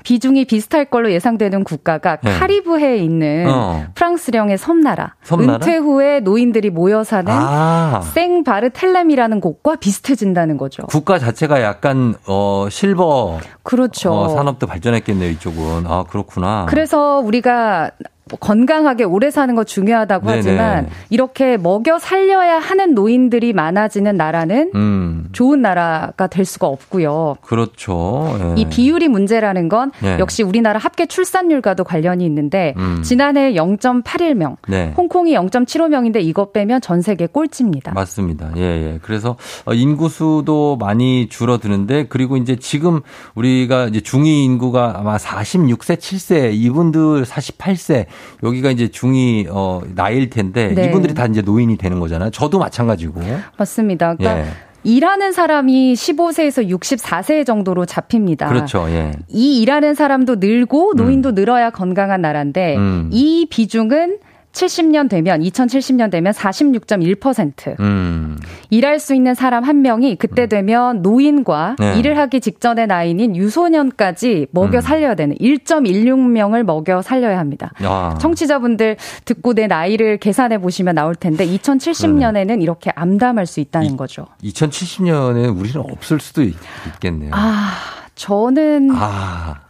비중이 0.03 0.45
비슷할 0.45 0.85
걸로 0.85 1.11
예상되는 1.11 1.63
국가가 1.63 2.17
네. 2.17 2.31
카리브해에 2.37 2.97
있는 2.97 3.45
어. 3.49 3.85
프랑스령의 3.95 4.57
섬나라. 4.57 5.15
섬나라. 5.23 5.53
은퇴 5.55 5.77
후에 5.77 6.19
노인들이 6.21 6.69
모여 6.69 7.03
사는 7.05 7.31
아. 7.31 8.01
생 8.13 8.43
바르텔렘이라는 8.43 9.39
곳과 9.41 9.75
비슷해진다는 9.77 10.57
거죠. 10.57 10.83
국가 10.87 11.19
자체가 11.19 11.61
약간 11.61 12.15
어 12.27 12.67
실버 12.69 13.39
그렇죠. 13.63 14.11
어, 14.13 14.29
산업도 14.29 14.67
발전했겠네요, 14.67 15.29
이쪽은. 15.31 15.85
아, 15.87 16.03
그렇구나. 16.09 16.65
그래서 16.69 17.19
우리가 17.19 17.91
뭐 18.29 18.39
건강하게 18.39 19.03
오래 19.03 19.31
사는 19.31 19.53
거 19.53 19.63
중요하다고 19.63 20.25
네네. 20.27 20.37
하지만 20.37 20.87
이렇게 21.09 21.57
먹여 21.57 21.99
살려야 21.99 22.57
하는 22.57 22.93
노인들이 22.93 23.51
많아지는 23.51 24.15
나라는 24.15 24.71
음. 24.75 25.29
좋은 25.33 25.61
나라가 25.61 26.27
될 26.27 26.45
수가 26.45 26.67
없고요. 26.67 27.35
그렇죠. 27.41 28.37
네. 28.39 28.61
이 28.61 28.65
비율이 28.65 29.09
문제라는 29.09 29.67
건 29.67 29.91
네. 30.01 30.17
역시 30.19 30.41
우리나라 30.43 30.79
합계 30.79 31.05
출산율과도 31.05 31.83
관련이 31.83 32.25
있는데 32.25 32.73
음. 32.77 33.01
지난해 33.03 33.53
0.81명, 33.53 34.55
네. 34.69 34.93
홍콩이 34.95 35.33
0.75명인데 35.33 36.23
이것 36.23 36.53
빼면 36.53 36.79
전 36.81 37.01
세계 37.01 37.27
꼴찌입니다. 37.27 37.91
맞습니다. 37.93 38.51
예, 38.55 38.61
예. 38.61 38.99
그래서 39.01 39.35
어, 39.65 39.73
인구 39.73 40.07
수도 40.07 40.77
많이 40.77 41.27
줄어드는데 41.27 42.07
그리고 42.07 42.37
이제 42.37 42.55
지금 42.55 43.01
우리가 43.35 43.87
이제 43.87 43.99
중위 43.99 44.45
인구가 44.45 44.93
아마 44.97 45.17
46세, 45.17 45.97
7세 45.97 46.53
이분들 46.53 47.23
48세 47.23 48.05
여기가 48.43 48.71
이제 48.71 48.87
중이 48.89 49.47
어 49.49 49.81
나이일 49.95 50.29
텐데 50.29 50.73
네. 50.73 50.85
이분들이 50.85 51.13
다 51.13 51.25
이제 51.25 51.41
노인이 51.41 51.77
되는 51.77 51.99
거잖아요. 51.99 52.31
저도 52.31 52.59
마찬가지고. 52.59 53.21
맞습니다. 53.57 54.15
그러니까 54.15 54.47
예. 54.47 54.51
일하는 54.83 55.31
사람이 55.31 55.93
15세에서 55.93 56.69
64세 56.69 57.45
정도로 57.45 57.85
잡힙니다. 57.85 58.47
그렇죠. 58.47 58.85
예. 58.89 59.13
이 59.29 59.61
일하는 59.61 59.93
사람도 59.93 60.35
늘고 60.35 60.93
노인도 60.97 61.29
음. 61.29 61.35
늘어야 61.35 61.69
건강한 61.69 62.21
나라인데 62.21 62.75
음. 62.75 63.09
이 63.11 63.47
비중은 63.49 64.17
70년 64.53 65.09
되면 65.09 65.41
2070년 65.41 66.11
되면 66.11 66.31
46.1%. 66.31 67.79
음. 67.79 68.37
일할 68.69 68.99
수 68.99 69.13
있는 69.15 69.33
사람 69.33 69.63
한 69.63 69.81
명이 69.81 70.15
그때 70.17 70.43
음. 70.43 70.49
되면 70.49 71.01
노인과 71.01 71.75
네. 71.79 71.99
일을 71.99 72.17
하기 72.19 72.39
직전의 72.39 72.87
나이인 72.87 73.35
유소년까지 73.35 74.47
먹여 74.51 74.77
음. 74.77 74.81
살려야 74.81 75.15
되는 75.15 75.35
1.16명을 75.37 76.63
먹여 76.63 77.01
살려야 77.01 77.39
합니다. 77.39 77.71
아. 77.81 78.17
청취자분들 78.21 78.97
듣고 79.25 79.53
내 79.53 79.67
나이를 79.67 80.17
계산해 80.17 80.59
보시면 80.59 80.95
나올 80.95 81.15
텐데 81.15 81.45
2070년에는 81.45 82.47
네. 82.47 82.57
이렇게 82.61 82.91
암담할 82.95 83.47
수 83.47 83.59
있다는 83.59 83.93
이, 83.93 83.97
거죠. 83.97 84.27
2070년에 84.43 85.57
우리는 85.57 85.81
없을 85.81 86.19
수도 86.19 86.43
있 86.43 86.55
겠네요. 86.99 87.31
아, 87.33 87.73
저는 88.15 88.91
아. 88.93 89.62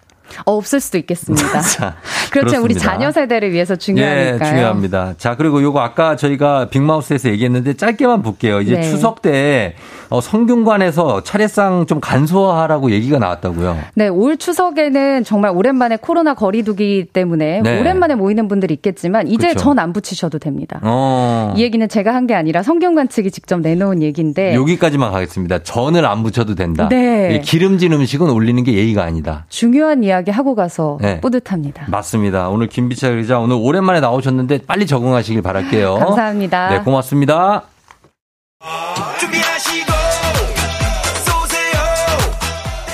없을 0.45 0.79
수도 0.79 0.97
있겠습니다. 0.97 1.61
자, 1.61 1.95
그렇죠. 2.31 2.61
우리 2.61 2.73
자녀 2.75 3.11
세대를 3.11 3.51
위해서 3.51 3.75
중요하니까요. 3.75 4.39
예, 4.41 4.49
중요합니다. 4.51 5.13
자, 5.17 5.35
그리고 5.35 5.61
요거 5.61 5.79
아까 5.79 6.15
저희가 6.15 6.69
빅마우스에서 6.69 7.29
얘기했는데 7.29 7.75
짧게만 7.75 8.21
볼게요. 8.23 8.61
이제 8.61 8.75
네. 8.75 8.81
추석 8.83 9.21
때 9.21 9.75
어, 10.09 10.19
성균관에서 10.21 11.23
차례상 11.23 11.85
좀 11.87 11.99
간소화하라고 11.99 12.91
얘기가 12.91 13.17
나왔다고요. 13.19 13.77
네, 13.95 14.07
올 14.07 14.37
추석에는 14.37 15.23
정말 15.23 15.51
오랜만에 15.55 15.97
코로나 15.97 16.33
거리두기 16.33 17.07
때문에 17.13 17.61
네. 17.61 17.79
오랜만에 17.79 18.15
모이는 18.15 18.47
분들이 18.47 18.73
있겠지만 18.75 19.27
이제 19.27 19.47
그렇죠. 19.49 19.59
전안 19.59 19.93
붙이셔도 19.93 20.39
됩니다. 20.39 20.79
어. 20.83 21.53
이 21.55 21.61
얘기는 21.61 21.87
제가 21.87 22.13
한 22.13 22.23
게 22.23 22.35
아니라 22.35 22.63
성균관 22.63 23.09
측이 23.09 23.31
직접 23.31 23.59
내놓은 23.59 24.01
얘기인데 24.01 24.55
여기까지만 24.55 25.11
가겠습니다. 25.11 25.59
전을 25.63 26.05
안 26.05 26.23
붙여도 26.23 26.55
된다. 26.55 26.87
네. 26.87 27.41
기름진 27.43 27.91
음식은 27.91 28.29
올리는 28.29 28.63
게 28.63 28.71
예의가 28.75 29.03
아니다. 29.03 29.45
중요한 29.49 30.05
이야기 30.05 30.22
하고 30.31 30.55
가서 30.55 30.97
네. 31.01 31.19
뿌듯합니다. 31.21 31.85
맞습니다. 31.89 32.49
오늘 32.49 32.67
김비차 32.67 33.11
기자 33.11 33.39
오늘 33.39 33.57
오랜만에 33.59 33.99
나오셨는데 33.99 34.59
빨리 34.67 34.85
적응하시길 34.85 35.41
바랄게요. 35.41 35.95
감사합니다. 35.99 36.69
네, 36.69 36.79
고맙습니다. 36.79 37.63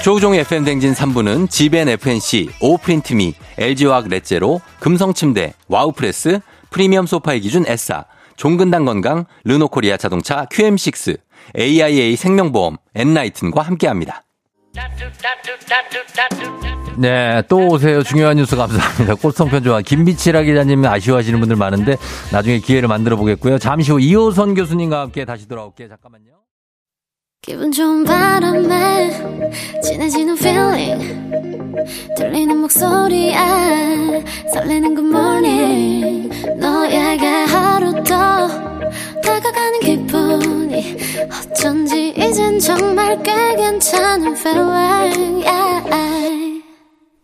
조우종의 0.03 0.39
FM 0.39 0.63
대행진 0.63 0.93
3부는 0.93 1.49
지벤 1.49 1.89
FNC, 1.89 2.49
오프린트미, 2.61 3.33
LG화학 3.57 4.07
렛제로, 4.07 4.61
금성침대, 4.79 5.53
와우프레스, 5.67 6.39
프리미엄 6.69 7.05
소파의 7.05 7.41
기준 7.41 7.65
에싸, 7.67 8.05
종근당 8.37 8.85
건강, 8.85 9.25
르노코리아 9.43 9.97
자동차 9.97 10.45
QM6, 10.45 11.19
AIA 11.57 12.15
생명보험, 12.15 12.77
엔나이튼과 12.95 13.61
함께합니다. 13.61 14.23
네, 16.97 17.41
또 17.47 17.67
오세요. 17.69 18.03
중요한 18.03 18.35
뉴스 18.37 18.55
감사합니다. 18.57 19.15
꽃성편 19.15 19.63
좋아. 19.63 19.81
김비치라 19.81 20.41
기자님 20.43 20.83
아쉬워하시는 20.85 21.39
분들 21.39 21.55
많은데 21.55 21.95
나중에 22.31 22.59
기회를 22.59 22.89
만들어 22.89 23.15
보겠고요. 23.15 23.57
잠시 23.57 23.91
후 23.91 23.99
이호선 23.99 24.53
교수님과 24.53 25.01
함께 25.01 25.23
다시 25.23 25.47
돌아올게요. 25.47 25.87
잠깐만요. 25.87 26.39
기분 27.41 27.71
좋은 27.71 28.03
바람에 28.03 29.11
진해지는 29.81 30.37
feeling 30.37 31.31
들리는 32.17 32.57
목소리에 32.57 33.33
설레는 34.53 34.93
good 34.95 35.07
morning 35.07 36.29
너에게 36.59 37.25
하루 37.25 37.93
더 38.03 38.47
다가가는 39.23 39.79
기분 39.79 40.07
이 40.79 40.95
어쩐지 41.51 42.13
이젠 42.15 42.57
정말 42.59 43.21
꽤 43.21 43.55
괜찮은 43.55 44.37
feeling 44.37 45.45
yeah. 45.45 46.63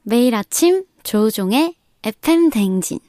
매일 0.04 0.36
아침 0.36 0.84
조종의 1.04 1.76
FM 2.04 2.50
댕진 2.50 3.00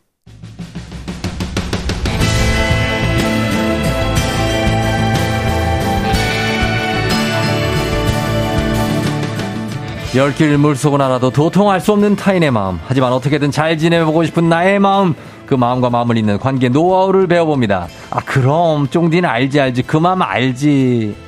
10길 10.13 10.57
물속은 10.57 11.01
알아도 11.01 11.31
도통할 11.31 11.81
수 11.81 11.93
없는 11.93 12.17
타인의 12.17 12.51
마음. 12.51 12.79
하지만 12.87 13.13
어떻게든 13.13 13.51
잘 13.51 13.77
지내보고 13.77 14.25
싶은 14.25 14.49
나의 14.49 14.79
마음. 14.79 15.15
그 15.47 15.55
마음과 15.55 15.91
마음을 15.91 16.17
잇는 16.19 16.39
관계 16.39 16.69
노하우를 16.69 17.27
배워봅니다. 17.27 17.89
아, 18.11 18.21
그럼, 18.25 18.89
쫑디는 18.89 19.29
알지, 19.29 19.61
알지. 19.61 19.83
그 19.83 19.97
마음 19.97 20.23
알지. 20.23 21.26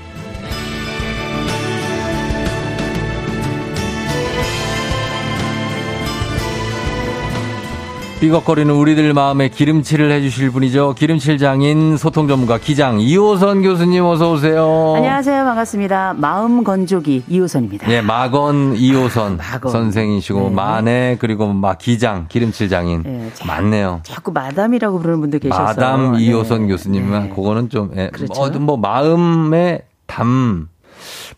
삐걱거리는 8.21 8.75
우리들 8.75 9.15
마음에 9.15 9.49
기름칠을 9.49 10.11
해주실 10.11 10.51
분이죠. 10.51 10.95
기름칠 10.99 11.39
장인 11.39 11.97
소통 11.97 12.27
전문가 12.27 12.59
기장 12.59 12.99
이호선 12.99 13.63
교수님 13.63 14.05
어서 14.05 14.33
오세요. 14.33 14.95
안녕하세요. 14.97 15.45
반갑습니다. 15.45 16.15
마음 16.17 16.65
건조기 16.65 17.25
이호선입니다. 17.29 17.87
네, 17.87 18.03
마건 18.03 18.75
이호선 18.75 19.37
마건. 19.39 19.71
선생이시고 19.71 20.49
네. 20.49 20.55
마네 20.55 21.17
그리고 21.21 21.47
막 21.53 21.79
기장 21.79 22.27
기름칠 22.29 22.69
장인 22.69 23.05
네, 23.05 23.31
맞네요. 23.47 24.01
자꾸 24.03 24.33
마담이라고 24.33 24.99
부르는 24.99 25.21
분들 25.21 25.39
계셔서 25.39 25.63
마담 25.63 26.17
이호선 26.17 26.63
네. 26.63 26.69
교수님은 26.73 27.23
네. 27.23 27.29
그거는 27.29 27.71
좀 27.71 27.93
예, 27.97 28.11
그렇죠? 28.13 28.51
뭐, 28.51 28.59
뭐 28.59 28.77
마음의 28.79 29.83
담 30.07 30.69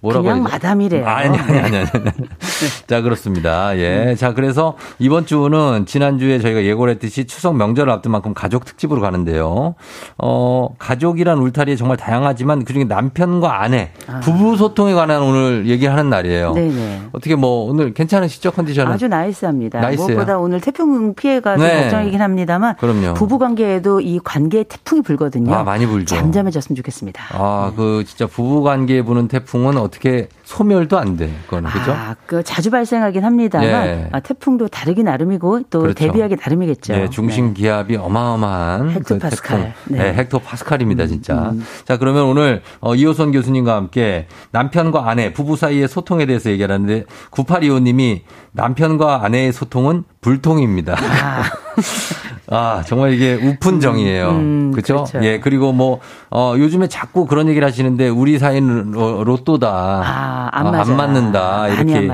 뭐라고 0.00 0.24
그냥 0.24 0.42
마담이래요. 0.42 1.06
아니, 1.06 1.38
아니, 1.38 1.58
아니, 1.58 1.76
아니. 1.76 1.86
자, 2.86 3.00
그렇습니다. 3.00 3.76
예. 3.78 4.11
음. 4.11 4.16
자, 4.16 4.34
그래서 4.34 4.76
이번 4.98 5.26
주는 5.26 5.84
지난 5.86 6.18
주에 6.18 6.38
저희가 6.38 6.64
예고를 6.64 6.94
했듯이 6.94 7.26
추석 7.26 7.56
명절을 7.56 7.92
앞둔 7.92 8.12
만큼 8.12 8.34
가족 8.34 8.64
특집으로 8.64 9.00
가는데요. 9.00 9.74
어, 10.18 10.68
가족이란 10.78 11.38
울타리에 11.38 11.76
정말 11.76 11.96
다양하지만 11.96 12.64
그중에 12.64 12.84
남편과 12.84 13.62
아내, 13.62 13.90
아. 14.06 14.20
부부 14.20 14.56
소통에 14.56 14.94
관한 14.94 15.22
오늘 15.22 15.66
얘기하는 15.66 16.11
날이에요. 16.11 16.54
네네. 16.54 17.02
어떻게 17.12 17.34
뭐 17.34 17.70
오늘 17.70 17.92
괜찮으시죠? 17.94 18.52
컨디션은? 18.52 18.92
아주 18.92 19.08
나이스합니다. 19.08 19.80
나이스해요. 19.80 20.16
무엇보다 20.16 20.38
오늘 20.38 20.61
태풍 20.61 21.14
피해가 21.14 21.56
네. 21.56 21.82
걱정이긴 21.82 22.20
합니다만. 22.20 22.76
그럼요. 22.76 23.14
부부 23.14 23.38
관계에도 23.38 24.00
이 24.00 24.18
관계에 24.22 24.64
태풍이 24.64 25.02
불거든요. 25.02 25.52
아, 25.54 25.62
많이 25.62 25.86
불죠. 25.86 26.14
잠잠해졌으면 26.14 26.76
좋겠습니다. 26.76 27.22
아, 27.32 27.72
그 27.76 28.04
진짜 28.06 28.26
부부 28.26 28.62
관계에 28.62 29.02
부는 29.02 29.28
태풍 29.28 29.49
은 29.59 29.76
어떻게 29.76 30.28
소멸도 30.51 30.98
안 30.98 31.16
돼. 31.16 31.32
그거는 31.44 31.70
그죠? 31.70 31.92
아, 31.92 32.16
그 32.26 32.42
자주 32.42 32.72
발생하긴 32.72 33.24
합니다만 33.24 33.86
예. 33.86 34.09
아, 34.11 34.18
태풍도 34.18 34.66
다르기 34.66 35.05
나름이고 35.05 35.62
또 35.70 35.78
그렇죠. 35.78 35.94
대비하기 35.94 36.36
나름이겠죠. 36.40 36.94
예, 36.94 37.09
중심 37.09 37.55
네. 37.55 37.55
기압이 37.55 37.94
어마어마한 37.94 38.90
헥토파스칼. 38.90 39.74
그 39.86 39.92
네. 39.92 39.98
네, 39.98 40.16
헥토파스칼입니다, 40.16 41.07
진짜. 41.07 41.34
음, 41.34 41.59
음. 41.59 41.64
자, 41.84 41.98
그러면 41.98 42.24
오늘 42.24 42.62
어, 42.80 42.96
이호선 42.96 43.30
교수님과 43.30 43.76
함께 43.76 44.26
남편과 44.51 45.09
아내, 45.09 45.32
부부 45.32 45.55
사이의 45.55 45.86
소통에 45.86 46.26
대해서 46.26 46.51
얘기하는데 46.51 47.05
9825 47.30 47.78
님이 47.78 48.24
남편과 48.51 49.24
아내의 49.24 49.53
소통은 49.53 50.03
불통입니다. 50.20 50.96
아. 50.98 51.44
아, 52.53 52.82
정말 52.84 53.12
이게 53.12 53.34
우푼정이에요. 53.34 54.30
음, 54.30 54.34
음, 54.34 54.72
그죠? 54.72 55.05
그렇죠? 55.05 55.24
예, 55.24 55.38
그리고 55.38 55.72
뭐, 55.72 56.01
어, 56.30 56.55
요즘에 56.59 56.88
자꾸 56.88 57.26
그런 57.26 57.48
얘기를 57.48 57.66
하시는데 57.66 58.09
우리 58.09 58.40
사이는 58.40 58.90
로또다. 58.90 60.03
아, 60.05 60.39
안, 60.53 60.66
어, 60.66 60.72
안 60.72 60.97
맞는다. 60.97 61.68
이렇게. 61.68 62.11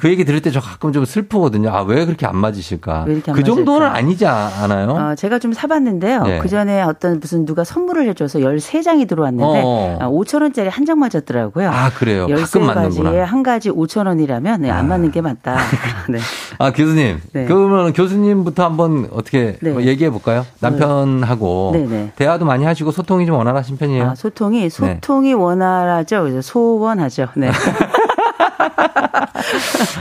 그 0.00 0.08
얘기 0.10 0.24
들을 0.24 0.40
때 0.42 0.50
저 0.50 0.60
가끔 0.60 0.92
좀 0.92 1.04
슬프거든요. 1.04 1.70
아, 1.70 1.82
왜 1.82 2.04
그렇게 2.04 2.26
안 2.26 2.36
맞으실까? 2.36 3.06
그 3.32 3.44
정도는 3.44 3.86
아니지 3.86 4.26
않아요? 4.26 4.90
어, 4.90 5.14
제가 5.14 5.38
좀 5.38 5.52
사봤는데요. 5.52 6.22
네. 6.22 6.38
그 6.40 6.48
전에 6.48 6.82
어떤 6.82 7.20
무슨 7.20 7.44
누가 7.44 7.64
선물을 7.64 8.08
해줘서 8.08 8.40
13장이 8.40 9.08
들어왔는데 9.08 9.62
어. 9.64 9.98
5천원짜리 10.12 10.66
아, 10.66 10.70
한장 10.70 10.98
맞았더라고요. 10.98 11.70
아, 11.70 11.90
그래요? 11.90 12.26
가끔 12.26 12.66
맞는구나. 12.66 13.24
한 13.24 13.42
가지 13.42 13.70
5천원이라면 13.70 14.60
네, 14.60 14.70
안 14.70 14.86
아. 14.86 14.88
맞는 14.88 15.12
게 15.12 15.20
맞다. 15.20 15.56
네. 16.10 16.18
아, 16.58 16.72
교수님. 16.72 17.20
네. 17.32 17.44
그러면 17.46 17.92
교수님부터 17.92 18.64
한번 18.64 19.08
어떻게 19.12 19.56
네. 19.60 19.70
뭐 19.70 19.82
얘기해 19.82 20.10
볼까요? 20.10 20.44
남편하고 20.60 21.70
네. 21.74 21.86
네. 21.86 22.12
대화도 22.16 22.44
많이 22.44 22.64
하시고 22.64 22.90
소통이 22.90 23.26
좀 23.26 23.36
원활하신 23.36 23.76
편이에요? 23.76 24.10
아, 24.10 24.14
소통이 24.14 24.62
네. 24.62 24.68
소통이 24.68 25.34
원활하죠. 25.34 26.40
소원하죠. 26.42 27.28
네. 27.36 27.50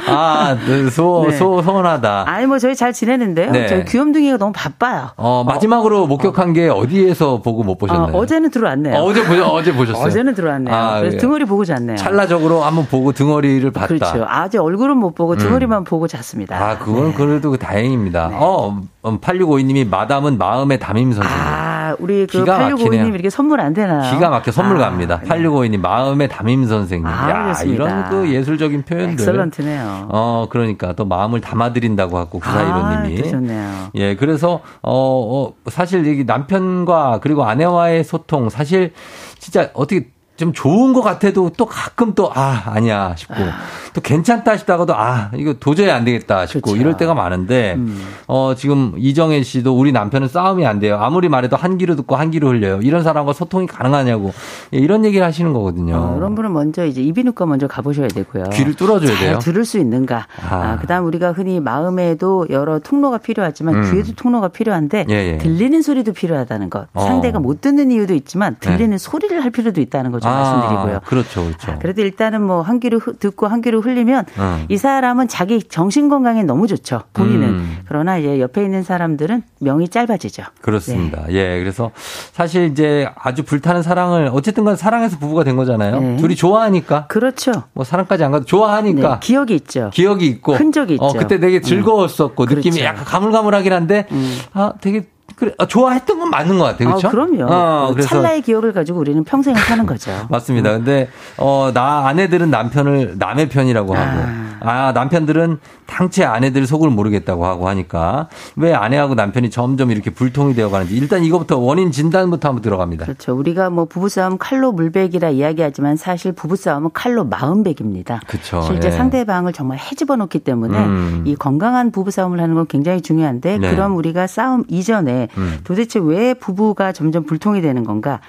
아, 0.08 0.58
네, 0.68 0.90
소, 0.90 1.26
네. 1.30 1.36
소, 1.38 1.62
서운하다. 1.62 2.26
아니, 2.28 2.46
뭐, 2.46 2.60
저희 2.60 2.76
잘 2.76 2.94
지내는데요. 2.94 3.52
네. 3.52 3.68
저희 3.68 3.86
귀염둥이가 3.86 4.38
너무 4.38 4.52
바빠요. 4.54 5.10
어, 5.16 5.44
마지막으로 5.46 6.04
어. 6.04 6.08
목격한 6.08 6.54
게 6.54 6.70
어디에서 6.70 7.42
보고 7.42 7.64
못 7.64 7.78
보셨나요? 7.78 8.16
어, 8.16 8.26
제는 8.26 8.50
들어왔네요. 8.52 8.96
어, 8.96 9.14
제 9.14 9.24
보셨, 9.26 9.44
어제 9.50 9.74
보셨어요? 9.74 10.06
어제는 10.06 10.36
들어왔네요. 10.36 10.76
아, 10.76 11.00
그래서 11.00 11.16
예. 11.16 11.20
등어리 11.20 11.46
보고 11.46 11.66
잤네요. 11.66 11.98
찰나적으로 11.98 12.64
한번 12.64 12.86
보고 12.88 13.12
등어리를 13.12 13.70
봤다. 13.72 13.88
그렇죠. 13.88 14.26
아직 14.28 14.60
얼굴은 14.60 14.98
못 14.98 15.16
보고 15.16 15.36
등어리만 15.36 15.80
음. 15.80 15.84
보고 15.84 16.08
잤습니다. 16.08 16.56
아, 16.58 16.78
그건 16.78 17.10
네. 17.10 17.14
그래도 17.14 17.56
다행입니다. 17.58 18.28
네. 18.30 18.36
어, 18.40 18.82
8652님이 19.04 19.86
음, 19.86 19.90
마담은 19.90 20.38
마음의 20.38 20.80
담임 20.80 21.14
선생님. 21.14 21.42
아, 21.42 21.69
우리 22.00 22.28
그 22.28 22.44
8652님 22.44 23.14
이렇게 23.14 23.30
선물 23.30 23.60
안 23.62 23.74
되나요? 23.74 24.12
기가 24.12 24.30
막혀 24.30 24.52
선물 24.52 24.78
아, 24.78 24.90
갑니다. 24.90 25.22
8652님 25.26 25.80
마음의 25.80 26.30
담임 26.30 26.66
선생님. 26.66 27.06
아, 27.08 27.30
야. 27.30 27.62
이런 27.64 28.10
그 28.10 28.30
예술적인 28.30 28.84
표현들. 28.84 29.14
엑설런트네요. 29.14 30.08
어, 30.10 30.48
그러니까 30.50 30.94
또 30.94 31.06
마음을 31.06 31.42
담아 31.42 31.74
드린다고 31.74 32.18
하고 32.18 32.40
구사이로님이. 32.40 33.22
아, 33.22 33.30
좋네요. 33.30 33.90
예, 33.96 34.16
그래서 34.16 34.62
어, 34.82 34.92
어 34.92 35.54
사실 35.68 36.08
여기 36.08 36.24
남편과 36.24 37.20
그리고 37.22 37.44
아내와의 37.44 38.04
소통 38.04 38.50
사실 38.50 38.94
진짜 39.40 39.70
어떻게 39.74 40.08
좀 40.40 40.54
좋은 40.54 40.94
것 40.94 41.02
같아도 41.02 41.52
또 41.58 41.66
가끔 41.66 42.14
또, 42.16 42.32
아, 42.34 42.64
아니야 42.68 43.14
싶고, 43.18 43.36
아. 43.36 43.52
또 43.94 44.00
괜찮다 44.00 44.56
싶다가도, 44.56 44.96
아, 44.96 45.32
이거 45.36 45.56
도저히 45.60 45.92
안 45.92 46.06
되겠다 46.06 46.46
싶고, 46.46 46.72
그렇죠. 46.72 46.82
이럴 46.82 46.96
때가 46.96 47.14
많은데, 47.14 47.74
음. 47.76 48.02
어, 48.26 48.54
지금 48.56 48.94
이정혜 48.98 49.44
씨도 49.44 49.78
우리 49.78 49.92
남편은 49.92 50.30
싸움이 50.30 50.66
안 50.66 50.80
돼요. 50.80 50.98
아무리 51.02 51.28
말해도 51.28 51.58
한 51.58 51.78
귀로 51.78 51.98
듣고 51.98 52.16
한 52.16 52.32
귀로 52.32 52.48
흘려요. 52.48 52.80
이런 52.82 53.04
사람과 53.04 53.34
소통이 53.34 53.68
가능하냐고, 53.68 54.32
예, 54.74 54.78
이런 54.78 55.04
얘기를 55.04 55.26
하시는 55.26 55.52
거거든요. 55.52 55.98
어, 55.98 56.16
그런 56.16 56.36
분은 56.36 56.54
먼저 56.54 56.86
이제 56.86 57.02
이비인후과 57.02 57.46
먼저 57.46 57.68
가보셔야 57.68 58.08
되고요. 58.08 58.46
귀를 58.54 58.76
뚫어줘야 58.76 59.20
돼요. 59.20 59.40
들을 59.40 59.66
수 59.66 59.78
있는가. 59.78 60.28
아. 60.50 60.56
아, 60.56 60.78
그 60.80 60.88
다음 60.88 61.06
우리가 61.06 61.34
흔히 61.34 61.60
마음에도 61.60 62.48
여러 62.50 62.80
통로가 62.80 63.18
필요하지만 63.18 63.76
음. 63.76 63.92
귀에도 63.92 64.14
통로가 64.16 64.48
필요한데, 64.48 65.08
예, 65.10 65.14
예. 65.14 65.38
들리는 65.38 65.82
소리도 65.82 66.14
필요하다는 66.14 66.70
것. 66.70 66.88
어. 66.94 67.02
상대가 67.02 67.40
못 67.40 67.60
듣는 67.60 67.92
이유도 67.92 68.14
있지만, 68.14 68.56
들리는 68.62 68.92
네. 68.92 68.98
소리를 68.98 69.44
할 69.44 69.52
필요도 69.52 69.82
있다는 69.82 70.12
거죠. 70.12 70.29
아, 70.30 70.36
말씀드리고요. 70.36 71.00
그렇죠, 71.06 71.44
그렇죠. 71.46 71.72
아, 71.72 71.80
그래도 71.80 72.02
일단은 72.02 72.42
뭐 72.44 72.62
한 72.62 72.80
귀로 72.80 73.00
듣고 73.20 73.48
한 73.48 73.62
귀로 73.62 73.82
흘리면 73.82 74.26
음. 74.38 74.66
이 74.70 74.78
사람은 74.78 75.28
자기 75.28 75.64
정신 75.64 76.08
건강에 76.10 76.44
너무 76.44 76.68
좋죠. 76.68 77.02
본인은. 77.14 77.48
음. 77.48 77.78
그러나 77.88 78.18
이제 78.18 78.40
옆에 78.40 78.64
있는 78.64 78.84
사람들은 78.84 79.44
명이 79.60 79.90
짧아지죠. 79.90 80.44
그렇습니다. 80.62 81.26
네. 81.28 81.34
예, 81.34 81.60
그래서 81.60 81.92
사실 82.32 82.66
이제 82.66 83.10
아주 83.16 83.44
불타는 83.44 83.82
사랑을 83.82 84.30
어쨌든간 84.32 84.76
사랑해서 84.76 85.18
부부가 85.18 85.44
된 85.44 85.56
거잖아요. 85.56 86.00
네. 86.00 86.18
둘이 86.18 86.36
좋아하니까. 86.36 87.08
그렇죠. 87.08 87.52
뭐 87.74 87.84
사랑까지 87.84 88.24
안 88.24 88.32
가도 88.32 88.46
좋아하니까. 88.46 89.10
네. 89.14 89.20
기억이 89.22 89.56
있죠. 89.56 89.90
기억이 89.94 90.28
있고. 90.28 90.54
흔적이 90.56 90.94
있죠. 90.94 91.06
어, 91.06 91.14
그때 91.14 91.40
되게 91.40 91.62
즐거웠었고 91.62 92.44
음. 92.44 92.46
느낌이 92.50 92.76
그렇죠. 92.78 92.84
약간 92.86 93.06
가물가물하긴 93.06 93.74
한데 93.74 94.06
음. 94.12 94.38
아 94.54 94.74
되게 94.82 95.08
그래, 95.40 95.54
아, 95.58 95.66
좋아했던 95.66 96.20
건 96.20 96.30
맞는 96.30 96.58
것 96.58 96.66
같아요. 96.66 96.90
그렇죠? 96.90 97.08
아, 97.08 97.12
그럼요. 97.12 97.46
어, 97.46 97.88
그 97.88 97.94
그래서 97.94 98.10
찰나의 98.10 98.42
기억을 98.42 98.74
가지고 98.74 99.00
우리는 99.00 99.24
평생을 99.24 99.60
사는 99.62 99.86
거죠. 99.86 100.12
맞습니다. 100.30 100.72
근데 100.72 101.08
어, 101.38 101.72
나 101.74 102.08
아내들은 102.08 102.52
남편을 102.52 103.16
남의 103.18 103.48
편이라고 103.48 103.96
하고 103.96 104.20
아, 104.62 104.88
아 104.88 104.92
남편들은 104.92 105.60
당최 105.86 106.26
아내들 106.26 106.68
속을 106.68 106.90
모르겠다고 106.90 107.46
하고 107.46 107.70
하니까 107.70 108.28
왜 108.58 108.74
아내하고 108.74 109.16
남편이 109.16 109.50
점점 109.50 109.92
이렇게 109.92 110.12
불통이 110.12 110.54
되어 110.54 110.70
가는지 110.70 110.96
일단 110.96 111.24
이거부터 111.24 111.58
원인 111.58 111.92
진단부터 111.92 112.50
한번 112.50 112.62
들어갑니다. 112.62 113.06
그렇죠. 113.06 113.36
우리가 113.36 113.70
뭐 113.70 113.86
부부싸움 113.86 114.38
칼로 114.38 114.74
물백이라 114.74 115.30
이야기하지만 115.30 115.96
사실 115.96 116.34
부부싸움은 116.34 116.92
칼로 116.94 117.24
마음백입니다. 117.24 118.20
그렇죠. 118.28 118.62
실제 118.62 118.90
예. 118.90 118.92
상대방을 118.92 119.54
정말 119.54 119.78
해집어 119.78 120.18
놓기 120.18 120.40
때문에 120.40 120.78
음. 120.78 121.24
이 121.26 121.36
건강한 121.36 121.92
부부싸움을 121.92 122.42
하는 122.42 122.56
건 122.56 122.68
굉장히 122.68 123.02
중요한데 123.02 123.58
네. 123.58 123.72
그럼 123.72 123.96
우리가 123.96 124.28
싸움 124.28 124.66
이전에 124.68 125.29
음. 125.38 125.60
도대체 125.64 126.00
왜 126.00 126.34
부부가 126.34 126.92
점점 126.92 127.24
불통이 127.24 127.62
되는 127.62 127.84
건가? 127.84 128.20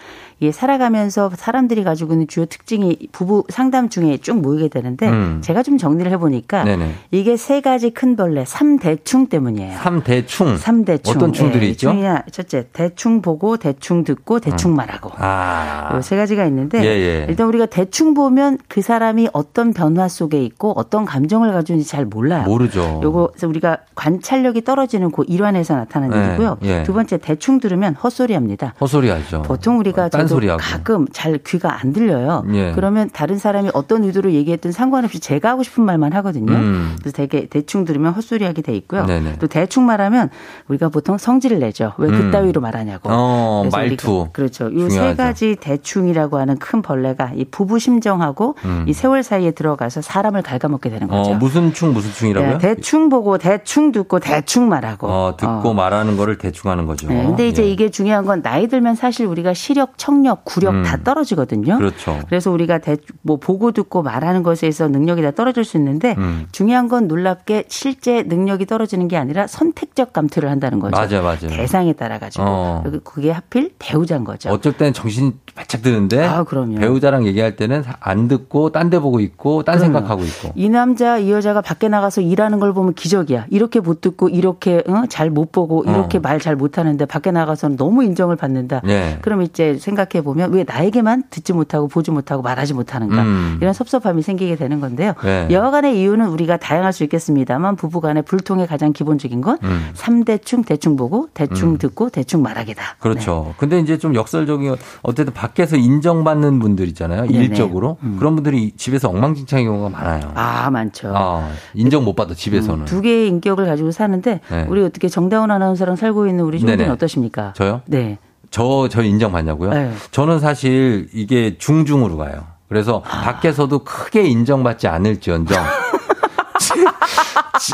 예, 0.42 0.52
살아가면서 0.52 1.30
사람들이 1.36 1.84
가지고 1.84 2.14
있는 2.14 2.26
주요 2.26 2.46
특징이 2.46 2.96
부부 3.12 3.44
상담 3.50 3.90
중에 3.90 4.16
쭉 4.18 4.40
모이게 4.40 4.68
되는데 4.68 5.08
음. 5.08 5.40
제가 5.42 5.62
좀 5.62 5.76
정리를 5.76 6.10
해보니까 6.12 6.64
네네. 6.64 6.94
이게 7.10 7.36
세 7.36 7.60
가지 7.60 7.90
큰 7.90 8.16
벌레 8.16 8.44
3대충 8.44 9.28
때문이에요. 9.28 9.78
3대충. 9.78 10.58
3대충. 10.58 11.10
어떤 11.10 11.32
충들이 11.32 11.66
예, 11.66 11.70
있죠? 11.70 11.90
충이야 11.90 12.24
첫째 12.32 12.68
대충 12.72 13.20
보고 13.20 13.58
대충 13.58 14.02
듣고 14.04 14.40
대충 14.40 14.72
음. 14.72 14.76
말하고. 14.76 15.10
아. 15.16 16.00
세 16.02 16.16
가지가 16.16 16.46
있는데 16.46 16.82
예, 16.82 16.86
예. 16.86 17.26
일단 17.28 17.46
우리가 17.46 17.66
대충 17.66 18.14
보면 18.14 18.58
그 18.68 18.80
사람이 18.80 19.28
어떤 19.32 19.74
변화 19.74 20.08
속에 20.08 20.42
있고 20.42 20.72
어떤 20.76 21.04
감정을 21.04 21.52
가지고 21.52 21.74
있는지 21.74 21.90
잘 21.90 22.06
몰라요. 22.06 22.44
모르죠. 22.44 23.00
요거 23.02 23.32
우리가 23.44 23.78
관찰력이 23.94 24.64
떨어지는 24.64 25.10
그 25.10 25.24
일환에서 25.28 25.76
나타나는 25.76 26.18
네. 26.18 26.28
일이고요. 26.28 26.58
예. 26.62 26.82
두 26.84 26.94
번째 26.94 27.18
대충 27.18 27.60
들으면 27.60 27.94
헛소리합니다. 27.94 28.74
헛소리하죠. 28.80 29.42
보통 29.42 29.78
우리가 29.78 30.08
저딴 30.08 30.29
소리하고 30.34 30.60
가끔 30.62 31.06
잘 31.12 31.38
귀가 31.46 31.80
안 31.80 31.92
들려요. 31.92 32.44
예. 32.52 32.72
그러면 32.74 33.10
다른 33.12 33.38
사람이 33.38 33.70
어떤 33.74 34.04
의도로 34.04 34.32
얘기했든 34.32 34.72
상관없이 34.72 35.20
제가 35.20 35.50
하고 35.50 35.62
싶은 35.62 35.84
말만 35.84 36.12
하거든요. 36.14 36.52
음. 36.52 36.96
그래서 37.00 37.16
되게 37.16 37.46
대충 37.46 37.84
들으면 37.84 38.12
헛소리하게 38.12 38.62
돼 38.62 38.74
있고요. 38.76 39.06
네네. 39.06 39.36
또 39.38 39.46
대충 39.46 39.86
말하면 39.86 40.30
우리가 40.68 40.88
보통 40.88 41.18
성질을 41.18 41.58
내죠. 41.58 41.92
왜 41.98 42.08
음. 42.08 42.16
그따위로 42.30 42.60
말하냐고. 42.60 43.08
어, 43.12 43.68
말투. 43.72 44.28
그렇죠. 44.32 44.68
이 44.70 44.88
세 44.90 45.14
가지 45.14 45.56
대충이라고 45.60 46.38
하는 46.38 46.58
큰 46.58 46.82
벌레가 46.82 47.30
이 47.34 47.44
부부 47.44 47.78
심정하고 47.78 48.56
음. 48.64 48.84
이 48.86 48.92
세월 48.92 49.22
사이에 49.22 49.52
들어가서 49.52 50.02
사람을 50.02 50.42
갉아먹게 50.42 50.90
되는 50.90 51.08
거죠. 51.08 51.30
어, 51.30 51.34
무슨 51.34 51.72
충 51.72 51.92
무슨 51.92 52.10
충이라고요? 52.12 52.52
네, 52.52 52.58
대충 52.58 53.08
보고 53.08 53.38
대충 53.38 53.92
듣고 53.92 54.18
대충 54.20 54.68
말하고. 54.68 55.06
어, 55.08 55.36
듣고 55.36 55.70
어. 55.70 55.74
말하는 55.74 56.16
거를 56.16 56.38
대충 56.38 56.70
하는 56.70 56.86
거죠. 56.86 57.08
네, 57.08 57.24
근데 57.24 57.48
이제 57.48 57.62
예. 57.64 57.70
이게 57.70 57.90
중요한 57.90 58.24
건 58.26 58.42
나이 58.42 58.68
들면 58.68 58.94
사실 58.94 59.26
우리가 59.26 59.54
시력, 59.54 59.96
청력, 59.96 60.19
구력 60.44 60.74
음. 60.74 60.82
다 60.82 60.98
떨어지거든요. 61.02 61.78
그렇죠. 61.78 62.18
그래서 62.28 62.50
우리가 62.50 62.78
대, 62.78 62.96
뭐 63.22 63.38
보고 63.38 63.72
듣고 63.72 64.02
말하는 64.02 64.42
것에서 64.42 64.88
능력이 64.88 65.22
다 65.22 65.30
떨어질 65.30 65.64
수 65.64 65.76
있는데 65.76 66.14
음. 66.18 66.46
중요한 66.52 66.88
건 66.88 67.08
놀랍게 67.08 67.64
실제 67.68 68.22
능력이 68.22 68.66
떨어지는 68.66 69.08
게 69.08 69.16
아니라 69.16 69.46
선택적 69.46 70.12
감투를 70.12 70.50
한다는 70.50 70.78
거죠. 70.78 70.96
맞아, 70.96 71.22
맞아. 71.22 71.48
대상에 71.48 71.92
따라 71.94 72.18
가지고 72.18 72.44
어. 72.46 72.84
그게 73.04 73.30
하필 73.30 73.72
배우자인 73.78 74.24
거죠. 74.24 74.50
어쩔 74.50 74.72
때는 74.76 74.92
정신 74.92 75.32
바짝 75.54 75.82
드는데 75.82 76.24
아, 76.24 76.44
그럼요. 76.44 76.76
배우자랑 76.76 77.26
얘기할 77.26 77.56
때는 77.56 77.82
안 78.00 78.28
듣고 78.28 78.70
딴 78.70 78.90
데 78.90 78.98
보고 78.98 79.20
있고 79.20 79.62
딴 79.62 79.76
그럼요. 79.76 79.92
생각하고 79.94 80.24
있고. 80.24 80.52
이 80.56 80.68
남자 80.68 81.18
이 81.18 81.30
여자가 81.30 81.60
밖에 81.60 81.88
나가서 81.88 82.22
일하는 82.22 82.58
걸 82.58 82.72
보면 82.72 82.94
기적이야. 82.94 83.46
이렇게 83.50 83.78
못 83.78 84.00
듣고 84.00 84.28
이렇게 84.28 84.82
어? 84.88 85.04
잘못 85.08 85.52
보고 85.52 85.84
이렇게 85.84 86.18
어. 86.18 86.20
말잘 86.20 86.56
못하는데 86.56 87.04
밖에 87.06 87.30
나가서는 87.30 87.76
너무 87.76 88.02
인정을 88.02 88.34
받는다. 88.34 88.80
네. 88.84 89.18
그럼 89.22 89.42
이제 89.42 89.76
생각 89.78 89.99
해 90.14 90.22
보면 90.22 90.52
왜 90.52 90.64
나에게만 90.66 91.24
듣지 91.30 91.52
못하고 91.52 91.88
보지 91.88 92.10
못하고 92.10 92.42
말하지 92.42 92.74
못하는가 92.74 93.22
음. 93.22 93.58
이런 93.60 93.72
섭섭함이 93.72 94.22
생기게 94.22 94.56
되는 94.56 94.80
건데요. 94.80 95.14
네. 95.22 95.48
여하간의 95.50 96.00
이유는 96.00 96.28
우리가 96.28 96.56
다양할 96.56 96.92
수 96.92 97.04
있겠습니다만 97.04 97.76
부부간의 97.76 98.24
불통의 98.24 98.66
가장 98.66 98.92
기본적인 98.92 99.40
건 99.40 99.58
음. 99.62 99.90
3대충 99.94 100.66
대충 100.66 100.96
보고 100.96 101.28
대충 101.34 101.70
음. 101.70 101.78
듣고 101.78 102.10
대충 102.10 102.42
말하기다. 102.42 102.82
그렇죠. 102.98 103.44
네. 103.48 103.54
근데 103.58 103.78
이제 103.80 103.98
좀 103.98 104.14
역설적인 104.14 104.76
어쨌든 105.02 105.32
밖에서 105.34 105.76
인정받는 105.76 106.58
분들 106.58 106.88
있잖아요. 106.88 107.26
네네. 107.26 107.44
일적으로 107.44 107.98
음. 108.02 108.16
그런 108.18 108.34
분들이 108.34 108.72
집에서 108.76 109.08
엉망진창인 109.08 109.66
경우가 109.66 109.90
많아요. 109.90 110.32
아 110.34 110.70
많죠. 110.70 111.12
아, 111.14 111.48
인정 111.74 112.04
못 112.04 112.14
받아 112.14 112.34
집에서는. 112.34 112.80
음, 112.80 112.84
두 112.86 113.00
개의 113.00 113.28
인격을 113.28 113.66
가지고 113.66 113.90
사는데 113.90 114.40
네. 114.50 114.66
우리 114.68 114.82
어떻게 114.82 115.08
정다운 115.08 115.50
아나운서랑 115.50 115.96
살고 115.96 116.26
있는 116.26 116.44
우리 116.44 116.58
종국은 116.60 116.90
어떠십니까? 116.90 117.52
저요? 117.54 117.82
네. 117.86 118.18
저, 118.50 118.88
저 118.90 119.02
인정받냐고요? 119.02 119.70
네. 119.70 119.92
저는 120.10 120.40
사실 120.40 121.08
이게 121.12 121.56
중중으로 121.58 122.16
가요. 122.16 122.46
그래서 122.68 123.02
아. 123.06 123.22
밖에서도 123.22 123.80
크게 123.80 124.22
인정받지 124.22 124.86
않을지언정 124.88 125.62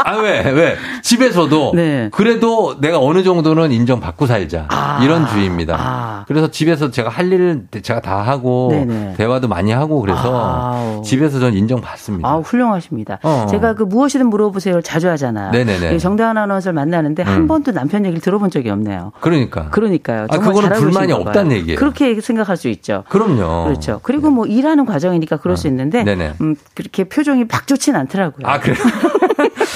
아, 0.05 0.17
왜, 0.17 0.51
왜? 0.51 0.77
집에서도. 1.03 1.73
네. 1.75 2.09
그래도 2.13 2.81
내가 2.81 2.99
어느 2.99 3.23
정도는 3.23 3.73
인정받고 3.73 4.27
살자. 4.27 4.67
아. 4.69 5.01
이런 5.03 5.27
주의입니다. 5.27 5.77
아. 5.79 6.25
그래서 6.27 6.51
집에서 6.51 6.91
제가 6.91 7.09
할 7.09 7.33
일을 7.33 7.67
제가 7.83 8.01
다 8.01 8.23
하고. 8.23 8.69
네네. 8.73 9.15
대화도 9.17 9.49
많이 9.49 9.73
하고 9.73 10.01
그래서 10.01 10.21
아. 10.25 11.03
집에서 11.05 11.39
전 11.39 11.55
인정받습니다. 11.55 12.29
아, 12.29 12.37
훌륭하십니다. 12.39 13.19
어. 13.23 13.47
제가 13.51 13.75
그 13.75 13.83
무엇이든 13.85 14.29
물어보세요 14.29 14.81
자주 14.83 15.09
하잖아요. 15.11 15.51
네네네. 15.53 15.99
정다은 15.99 16.37
아나운서를 16.37 16.75
만나는데 16.75 17.23
음. 17.23 17.29
한 17.29 17.47
번도 17.49 17.73
남편 17.73 18.05
얘기를 18.05 18.21
들어본 18.21 18.51
적이 18.51 18.71
없네요. 18.71 19.13
그러니까. 19.21 19.71
그러니까요. 19.71 20.27
아, 20.31 20.39
그거는 20.39 20.71
불만이 20.71 21.13
없다는 21.13 21.53
얘기예요. 21.53 21.79
그렇게 21.79 22.21
생각할 22.21 22.57
수 22.57 22.69
있죠. 22.69 23.05
그럼요. 23.09 23.65
그렇죠. 23.65 24.01
그리고 24.03 24.31
뭐 24.31 24.47
일하는 24.47 24.87
과정이니까 24.87 25.37
그럴 25.39 25.55
어. 25.55 25.57
수 25.57 25.67
있는데. 25.69 26.03
네네. 26.05 26.35
음, 26.41 26.57
그렇게 26.75 27.05
표정이 27.05 27.45
막 27.51 27.67
좋진 27.67 27.97
않더라고요. 27.97 28.47
아, 28.47 28.59
그래요? 28.61 28.77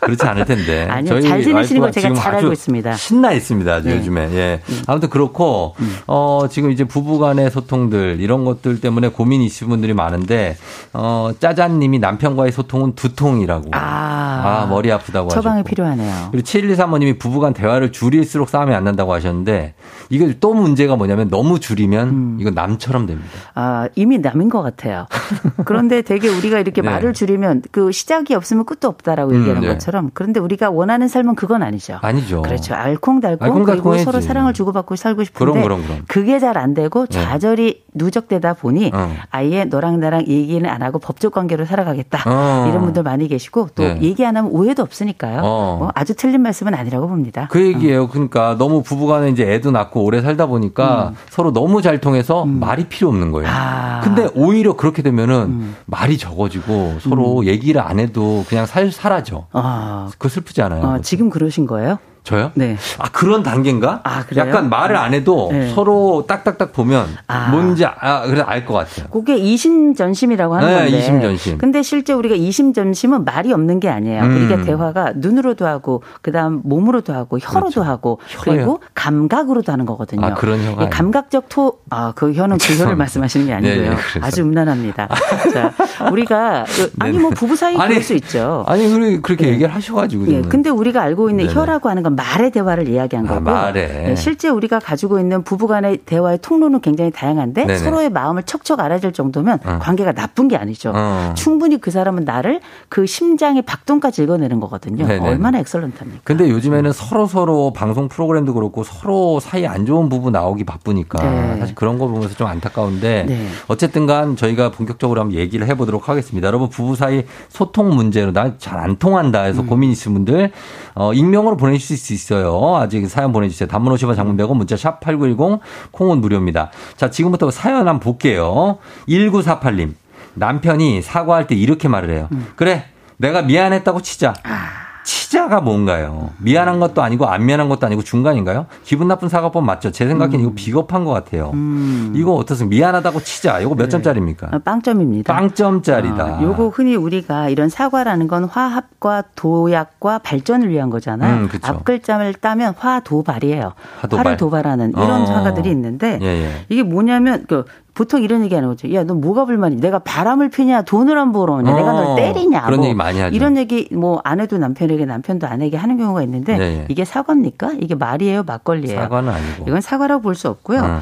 그렇지 0.00 0.26
않을 0.26 0.44
텐데. 0.44 0.86
아니요, 0.90 1.20
잘 1.20 1.42
지내시는 1.42 1.80
걸 1.80 1.92
제가 1.92 2.14
잘 2.14 2.36
알고 2.36 2.52
있습니다. 2.52 2.94
신나 2.94 3.32
있습니다, 3.32 3.72
아주 3.72 3.88
네. 3.88 3.96
요즘에. 3.96 4.28
예. 4.32 4.60
음. 4.68 4.82
아무튼 4.86 5.10
그렇고, 5.10 5.74
음. 5.80 5.96
어, 6.06 6.46
지금 6.50 6.70
이제 6.70 6.84
부부 6.84 7.18
간의 7.18 7.50
소통들, 7.50 8.20
이런 8.20 8.44
것들 8.44 8.80
때문에 8.80 9.08
고민이 9.08 9.46
있으신 9.46 9.68
분들이 9.68 9.94
많은데, 9.94 10.56
어, 10.92 11.30
짜잔 11.38 11.78
님이 11.78 11.98
남편과의 11.98 12.52
소통은 12.52 12.94
두통이라고. 12.94 13.70
아, 13.72 13.78
아 13.80 14.66
머리 14.68 14.90
아프다고 14.90 15.26
하셨고. 15.26 15.42
처방이 15.42 15.62
필요하네요. 15.64 16.28
그리고 16.30 16.46
7123번님이 16.46 17.18
부부 17.18 17.40
간 17.40 17.52
대화를 17.52 17.92
줄일수록 17.92 18.48
싸움이 18.48 18.74
안 18.74 18.84
난다고 18.84 19.12
하셨는데, 19.12 19.74
이게 20.08 20.36
또 20.40 20.54
문제가 20.54 20.96
뭐냐면 20.96 21.28
너무 21.28 21.60
줄이면 21.60 22.08
음. 22.08 22.36
이건 22.40 22.54
남처럼 22.54 23.06
됩니다. 23.06 23.30
아, 23.54 23.88
이미 23.94 24.18
남인 24.18 24.48
것 24.48 24.62
같아요. 24.62 25.06
그런데 25.64 26.02
되게 26.02 26.28
우리가 26.28 26.58
이렇게 26.58 26.82
네. 26.82 26.90
말을 26.90 27.12
줄이면 27.12 27.62
그 27.70 27.92
시작이 27.92 28.34
없으면 28.34 28.64
끝도 28.64 28.88
없다라고 28.88 29.32
음, 29.32 29.40
얘기하는 29.40 29.62
네. 29.62 29.68
것처럼 29.68 29.89
그런데 30.14 30.38
우리가 30.40 30.70
원하는 30.70 31.08
삶은 31.08 31.34
그건 31.34 31.62
아니죠. 31.62 31.98
아니죠. 32.02 32.42
그렇죠. 32.42 32.74
알콩달콩 32.74 33.64
그리고 33.64 33.96
서로 33.98 34.20
사랑을 34.20 34.52
주고받고 34.52 34.96
살고 34.96 35.24
싶은데 35.24 35.52
그럼, 35.52 35.62
그럼, 35.62 35.82
그럼. 35.82 36.04
그게 36.06 36.38
잘 36.38 36.60
안 36.60 36.74
되고 36.74 37.06
네. 37.06 37.20
좌절이 37.24 37.64
네. 37.74 37.80
누적되다 37.94 38.54
보니 38.54 38.90
어. 38.94 39.12
아예 39.30 39.64
너랑 39.64 39.98
나랑 40.00 40.26
얘기는 40.26 40.68
안 40.68 40.82
하고 40.82 40.98
법적 40.98 41.32
관계로 41.32 41.64
살아가겠다. 41.64 42.22
어. 42.26 42.66
이런 42.68 42.82
분들 42.84 43.02
많이 43.02 43.26
계시고 43.28 43.68
또 43.74 43.82
네. 43.82 43.98
얘기 44.02 44.24
안 44.24 44.36
하면 44.36 44.50
오해도 44.52 44.82
없으니까요. 44.82 45.40
어. 45.42 45.76
뭐 45.78 45.90
아주 45.94 46.14
틀린 46.14 46.42
말씀은 46.42 46.74
아니라고 46.74 47.08
봅니다. 47.08 47.48
그 47.50 47.60
얘기예요. 47.64 48.08
그러니까 48.08 48.56
너무 48.58 48.82
부부간에 48.82 49.30
이제 49.30 49.50
애도 49.52 49.70
낳고 49.70 50.04
오래 50.04 50.20
살다 50.22 50.46
보니까 50.46 51.08
음. 51.10 51.16
서로 51.30 51.52
너무 51.52 51.82
잘 51.82 51.98
통해서 52.00 52.44
음. 52.44 52.60
말이 52.60 52.84
필요 52.84 53.08
없는 53.08 53.32
거예요. 53.32 53.48
아. 53.50 54.00
근데 54.02 54.28
오히려 54.34 54.74
그렇게 54.74 55.02
되면은 55.02 55.34
음. 55.34 55.76
말이 55.86 56.18
적어지고 56.18 56.98
서로 57.00 57.40
음. 57.40 57.44
얘기를 57.46 57.80
안 57.80 57.98
해도 57.98 58.44
그냥 58.48 58.66
살 58.66 58.92
사라져. 58.92 59.46
아. 59.52 59.79
그 60.18 60.28
슬프지 60.28 60.62
않아요? 60.62 60.84
아, 60.84 61.00
지금 61.00 61.30
그러신 61.30 61.66
거예요? 61.66 61.98
저요? 62.22 62.52
네. 62.54 62.76
아 62.98 63.08
그런 63.10 63.42
단계인가? 63.42 64.00
아 64.04 64.24
그래요? 64.24 64.46
약간 64.46 64.68
말을 64.68 64.96
안 64.96 65.14
해도 65.14 65.48
네. 65.52 65.70
서로 65.74 66.24
딱딱딱 66.28 66.72
보면 66.72 67.06
아. 67.26 67.48
뭔지 67.50 67.84
아 67.86 68.22
그래 68.26 68.42
알 68.46 68.64
것 68.66 68.74
같아요. 68.74 69.06
그게 69.08 69.36
이심전심이라고 69.38 70.54
하는 70.54 70.68
네, 70.68 70.74
건데. 70.82 70.98
이심전심. 70.98 71.58
근데 71.58 71.82
실제 71.82 72.12
우리가 72.12 72.34
이심전심은 72.34 73.24
말이 73.24 73.52
없는 73.52 73.80
게 73.80 73.88
아니에요. 73.88 74.22
음. 74.22 74.36
우리가 74.36 74.62
대화가 74.64 75.12
눈으로도 75.16 75.66
하고 75.66 76.02
그다음 76.22 76.60
몸으로도 76.64 77.12
하고 77.14 77.38
혀로도 77.38 77.70
그렇죠. 77.70 77.82
하고 77.82 78.20
혀요? 78.28 78.54
그리고 78.56 78.80
감각으로도 78.94 79.72
하는 79.72 79.86
거거든요. 79.86 80.26
아 80.26 80.34
그런 80.34 80.62
혀가. 80.64 80.90
감각적 80.90 81.48
토. 81.48 81.78
아 81.90 82.12
그 82.14 82.32
혀는 82.34 82.58
그 82.58 82.76
혀를 82.76 82.96
말씀하시는 82.96 83.46
게 83.46 83.52
아니고요. 83.54 83.82
네, 83.82 83.90
네, 83.90 83.96
아주 84.20 84.42
음란합니다. 84.42 85.08
자 85.54 85.72
우리가 86.10 86.64
그 86.68 86.90
아니 86.98 87.18
뭐 87.18 87.30
부부 87.30 87.56
사이 87.56 87.74
그럴 87.76 88.02
수 88.02 88.14
있죠. 88.14 88.64
아니 88.68 89.20
그렇게 89.22 89.46
네. 89.46 89.52
얘기를 89.52 89.74
하셔가지고. 89.74 90.26
네. 90.26 90.42
근데 90.42 90.70
우리가 90.70 91.00
알고 91.02 91.30
있는 91.30 91.50
혀라고 91.50 91.88
하는 91.88 92.02
건 92.02 92.09
말의 92.16 92.50
대화를 92.50 92.88
이야기한 92.88 93.26
아, 93.26 93.34
거고 93.34 93.50
아, 93.50 93.72
네, 93.72 94.14
실제 94.16 94.48
우리가 94.48 94.78
가지고 94.78 95.18
있는 95.18 95.42
부부간의 95.42 95.98
대화의 96.06 96.38
통로는 96.42 96.80
굉장히 96.80 97.10
다양한데 97.10 97.66
네네. 97.66 97.78
서로의 97.78 98.10
마음을 98.10 98.42
척척 98.44 98.80
알아줄 98.80 99.12
정도면 99.12 99.58
어. 99.64 99.78
관계가 99.80 100.12
나쁜 100.12 100.48
게 100.48 100.56
아니죠. 100.56 100.92
어. 100.94 101.34
충분히 101.36 101.80
그 101.80 101.90
사람은 101.90 102.24
나를 102.24 102.60
그 102.88 103.06
심장의 103.06 103.62
박동까지 103.62 104.22
읽어내는 104.22 104.60
거거든요. 104.60 105.06
네네. 105.06 105.26
얼마나 105.26 105.58
엑설런트합니까? 105.60 106.22
근데 106.24 106.48
요즘에는 106.50 106.90
음. 106.90 106.92
서로 106.92 107.26
서로 107.26 107.72
방송 107.72 108.08
프로그램도 108.08 108.54
그렇고 108.54 108.84
서로 108.84 109.40
사이 109.40 109.66
안 109.66 109.86
좋은 109.86 110.08
부부 110.08 110.30
나오기 110.30 110.64
바쁘니까 110.64 111.22
네. 111.22 111.56
사실 111.60 111.74
그런 111.74 111.98
거 111.98 112.06
보면서 112.06 112.34
좀 112.34 112.46
안타까운데 112.46 113.24
네. 113.28 113.46
어쨌든간 113.68 114.36
저희가 114.36 114.70
본격적으로 114.70 115.20
한번 115.20 115.38
얘기를 115.38 115.66
해보도록 115.66 116.08
하겠습니다. 116.08 116.46
여러분 116.46 116.68
부부 116.68 116.96
사이 116.96 117.24
소통 117.48 117.94
문제로 117.94 118.32
난잘안 118.32 118.96
통한다 118.96 119.42
해서 119.42 119.62
음. 119.62 119.66
고민 119.66 119.90
있으신 119.90 120.14
분들 120.14 120.50
어, 120.94 121.12
익명으로 121.12 121.56
보내주실 121.56 121.96
수 121.96 121.99
있어요. 122.12 122.76
아직 122.76 123.06
사연 123.08 123.32
보내주세요. 123.32 123.68
단문 123.68 123.94
50원 123.94 124.16
장문 124.16 124.36
100원 124.36 124.56
문자 124.56 124.76
샵 124.76 125.00
8910 125.00 125.60
콩은 125.92 126.20
무료입니다. 126.20 126.70
자, 126.96 127.10
지금부터 127.10 127.50
사연 127.50 127.88
한번 127.88 128.00
볼게요. 128.00 128.78
1948님. 129.08 129.94
남편이 130.34 131.02
사과할 131.02 131.46
때 131.46 131.54
이렇게 131.54 131.88
말을 131.88 132.10
해요. 132.10 132.28
음. 132.32 132.46
그래, 132.56 132.84
내가 133.16 133.42
미안했다고 133.42 134.00
치자. 134.02 134.34
아. 134.44 134.89
치자가 135.10 135.60
뭔가요? 135.60 136.30
미안한 136.38 136.78
것도 136.78 137.02
아니고 137.02 137.26
안 137.26 137.44
미안한 137.44 137.68
것도 137.68 137.84
아니고 137.84 138.02
중간인가요? 138.02 138.66
기분 138.84 139.08
나쁜 139.08 139.28
사과법 139.28 139.64
맞죠? 139.64 139.90
제 139.90 140.06
생각엔 140.06 140.34
음. 140.34 140.40
이거 140.40 140.52
비겁한 140.54 141.04
것 141.04 141.10
같아요. 141.10 141.50
음. 141.52 142.12
이거 142.14 142.34
어떻습니까? 142.34 142.76
미안하다고 142.76 143.20
치자. 143.20 143.58
이거 143.58 143.74
몇 143.74 143.84
네. 143.84 143.88
점짜리입니까? 143.88 144.50
아, 144.52 144.58
빵점입니다. 144.58 145.32
빵점짜리다. 145.34 146.24
아, 146.24 146.42
요거 146.42 146.68
흔히 146.68 146.94
우리가 146.94 147.48
이런 147.48 147.68
사과라는 147.68 148.28
건 148.28 148.44
화합과 148.44 149.24
도약과 149.34 150.18
발전을 150.18 150.68
위한 150.68 150.90
거잖아요. 150.90 151.34
음, 151.42 151.48
앞 151.62 151.84
글자를 151.84 152.34
따면 152.34 152.74
화도발이에요. 152.78 153.72
화도발. 154.02 154.24
화를 154.24 154.36
도발하는 154.36 154.90
이런 154.90 155.22
어. 155.22 155.26
사과들이 155.26 155.70
있는데 155.70 156.20
예, 156.22 156.26
예. 156.26 156.50
이게 156.68 156.84
뭐냐면 156.84 157.46
그 157.48 157.64
보통 157.94 158.22
이런 158.22 158.42
얘기 158.44 158.54
하는 158.54 158.68
거죠. 158.68 158.92
야, 158.94 159.04
너 159.04 159.14
뭐가 159.14 159.44
불만이? 159.44 159.76
내가 159.76 159.98
바람을 160.00 160.48
피냐? 160.50 160.82
돈을 160.82 161.18
안 161.18 161.32
벌어오냐? 161.32 161.70
어, 161.72 161.76
내가 161.76 161.92
널 161.92 162.16
때리냐? 162.16 162.62
그런 162.62 162.76
뭐 162.78 162.86
얘기 162.86 162.94
많이 162.94 163.20
하죠. 163.20 163.34
이런 163.34 163.56
얘기 163.56 163.88
뭐 163.92 164.20
아내도 164.24 164.58
남편에게 164.58 165.04
남편도 165.04 165.46
아내에게 165.46 165.76
하는 165.76 165.96
경우가 165.98 166.22
있는데 166.22 166.56
네. 166.56 166.86
이게 166.88 167.04
사과입니까? 167.04 167.72
이게 167.80 167.94
말이에요? 167.94 168.44
막걸리예요? 168.44 169.00
사과는 169.00 169.28
아니고. 169.32 169.64
이건 169.68 169.80
사과라고 169.80 170.22
볼 170.22 170.34
수 170.34 170.48
없고요. 170.48 170.80
음. 170.80 171.00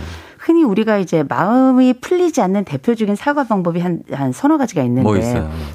흔히 0.49 0.65
우리가 0.65 0.97
이제 0.97 1.23
마음이 1.29 1.93
풀리지 2.01 2.41
않는 2.41 2.65
대표적인 2.65 3.17
사과 3.17 3.45
방법이 3.45 3.81
한, 3.81 4.01
한 4.11 4.33
서너 4.33 4.57
가지가 4.57 4.83
있는데 4.85 5.03
뭐 5.03 5.15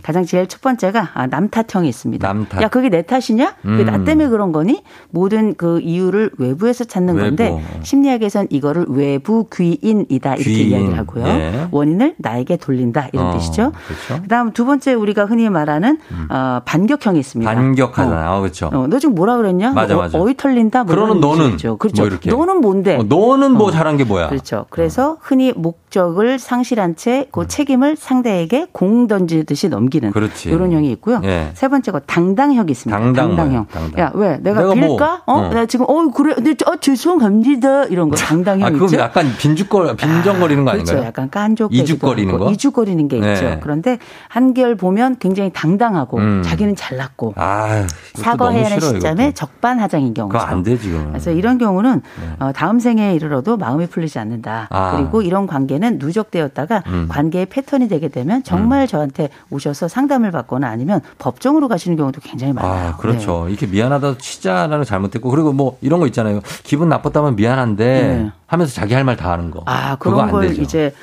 가장 0.02 0.26
제일 0.26 0.48
첫 0.48 0.62
번째가 0.62 1.12
아, 1.14 1.28
남 1.28 1.48
탓형이 1.50 1.88
있습니다. 1.88 2.28
남 2.28 2.48
탓. 2.50 2.60
야, 2.64 2.70
그게 2.70 2.90
내 2.90 3.04
탓이냐? 3.04 3.54
음. 3.66 3.78
그게 3.78 3.84
나 3.84 4.04
때문에 4.04 4.30
그런 4.30 4.52
거니? 4.52 4.82
모든 5.12 5.54
그 5.54 5.80
이유를 5.80 6.32
외부에서 6.40 6.86
찾는 6.86 7.14
외부. 7.14 7.24
건데 7.24 7.64
심리학에서는 7.84 8.48
이거를 8.50 8.86
외부 8.90 9.46
귀인이다 9.54 10.36
이렇게 10.38 10.50
귀인. 10.52 10.70
이야기를 10.72 10.98
하고요. 10.98 11.28
예. 11.28 11.68
원인을 11.70 12.16
나에게 12.18 12.58
돌린다 12.58 13.10
이런 13.14 13.28
어, 13.28 13.34
뜻이죠. 13.38 13.74
그렇죠. 13.86 14.24
그다음 14.24 14.54
두 14.54 14.66
번째 14.66 14.96
우리가 14.96 15.26
흔히 15.26 15.52
말하는 15.52 16.00
음. 16.10 16.28
어, 16.32 16.62
반격형이 16.66 17.20
있습니다. 17.20 17.54
반격하잖아. 17.54 18.38
어. 18.38 18.42
그렇죠. 18.42 18.72
어, 18.74 18.88
너 18.88 18.98
지금 18.98 19.14
뭐라 19.14 19.38
그랬냐? 19.38 19.74
맞아, 19.74 19.96
맞아. 19.96 20.18
어, 20.20 20.28
이 20.30 20.34
털린다. 20.36 20.84
뭐 20.86 20.96
그러는 20.96 21.20
너는 21.22 21.58
그렇죠. 21.78 21.78
뭐 21.78 22.46
너는 22.46 22.62
뭔데? 22.62 22.96
어, 22.98 23.04
너는 23.04 23.52
뭐 23.52 23.68
어. 23.68 23.72
잘한 23.72 23.98
게 23.98 24.04
뭐야? 24.04 24.30
그렇죠. 24.30 24.63
그래서 24.70 25.18
흔히 25.22 25.54
목적을 25.56 26.40
상실한 26.40 26.96
채그 26.96 27.42
음. 27.42 27.48
책임을 27.48 27.96
상대에게 27.96 28.68
공 28.72 29.08
던지듯이 29.08 29.70
넘기는 29.70 30.12
그렇지. 30.12 30.50
이런 30.50 30.72
형이 30.72 30.92
있고요. 30.94 31.22
예. 31.24 31.52
세 31.54 31.68
번째가 31.68 32.00
당당형이 32.06 32.72
있습니다. 32.72 32.98
당당, 32.98 33.36
당당 33.36 33.68
당당. 33.72 34.00
야, 34.04 34.12
왜? 34.14 34.38
내가, 34.38 34.62
내가 34.62 34.76
뭐, 34.76 34.98
빌까? 34.98 35.24
뭐, 35.26 35.36
어? 35.36 35.50
내가 35.50 35.66
지금 35.66 35.86
어 35.90 36.10
그래. 36.12 36.34
근데 36.36 36.56
어 36.66 36.76
죄송합니다. 36.78 37.86
이런 37.86 38.10
거 38.10 38.16
당당형 38.16 38.68
아, 38.68 38.72
그건 38.72 38.88
있죠. 38.88 39.00
약간 39.00 39.28
빈죽거 39.38 39.96
빈정거리는 39.96 40.64
거 40.64 40.72
아, 40.72 40.74
아닌가요? 40.74 40.96
그렇죠. 40.96 41.08
약간 41.08 41.30
깐족 41.30 41.74
이죽거리는 41.74 42.38
거. 42.38 42.52
이죽거리는 42.52 43.08
게 43.08 43.18
있죠. 43.18 43.46
네. 43.46 43.60
그런데 43.62 43.98
한결 44.30 44.76
보면 44.76 45.18
굉장히 45.20 45.52
당당하고 45.54 46.18
음. 46.18 46.42
자기는 46.44 46.76
잘났고 46.76 47.34
아, 47.38 47.86
사과해야 48.16 48.66
하는 48.66 48.80
시점에 48.80 49.32
적반하장인 49.34 50.14
경우죠. 50.14 50.38
그거 50.38 50.44
안 50.50 50.64
돼, 50.64 50.78
지금. 50.78 51.08
그래서 51.10 51.32
이런 51.32 51.58
경우는 51.58 52.02
네. 52.02 52.46
어, 52.46 52.52
다음 52.52 52.80
생에 52.80 53.14
이르러도 53.16 53.58
마음이 53.58 53.88
풀리지 53.88 54.20
않는다. 54.20 54.53
아. 54.70 54.92
그리고 54.96 55.22
이런 55.22 55.48
관계는 55.48 55.98
누적되었다가 56.00 56.84
음. 56.88 57.08
관계의 57.10 57.48
패턴이 57.48 57.88
되게 57.88 58.08
되면 58.08 58.44
정말 58.44 58.82
음. 58.82 58.88
저한테 58.88 59.30
오셔서 59.50 59.88
상담을 59.88 60.32
받거나 60.32 60.68
아니면 60.68 61.02
법정으로 61.20 61.68
가시는 61.68 61.98
경우도 61.98 62.22
굉장히 62.22 62.54
많아요. 62.54 62.90
아, 62.94 62.98
그렇죠. 62.98 63.46
네. 63.46 63.52
이렇게 63.52 63.68
미안하다 63.68 64.18
치자라는 64.18 64.86
잘못했고 64.86 65.30
그리고 65.30 65.54
뭐 65.54 65.78
이런 65.82 66.00
거 66.00 66.08
있잖아요. 66.08 66.42
기분 66.64 66.90
나빴다면 66.90 67.36
미안한데 67.36 67.86
네. 67.86 68.32
하면서 68.48 68.74
자기 68.74 68.94
할 68.94 69.04
말 69.04 69.18
다 69.18 69.32
하는 69.32 69.52
거. 69.52 69.62
아, 69.66 69.96
그런 69.98 70.32
걸 70.32 70.48
되죠. 70.48 70.62
이제 70.62 70.94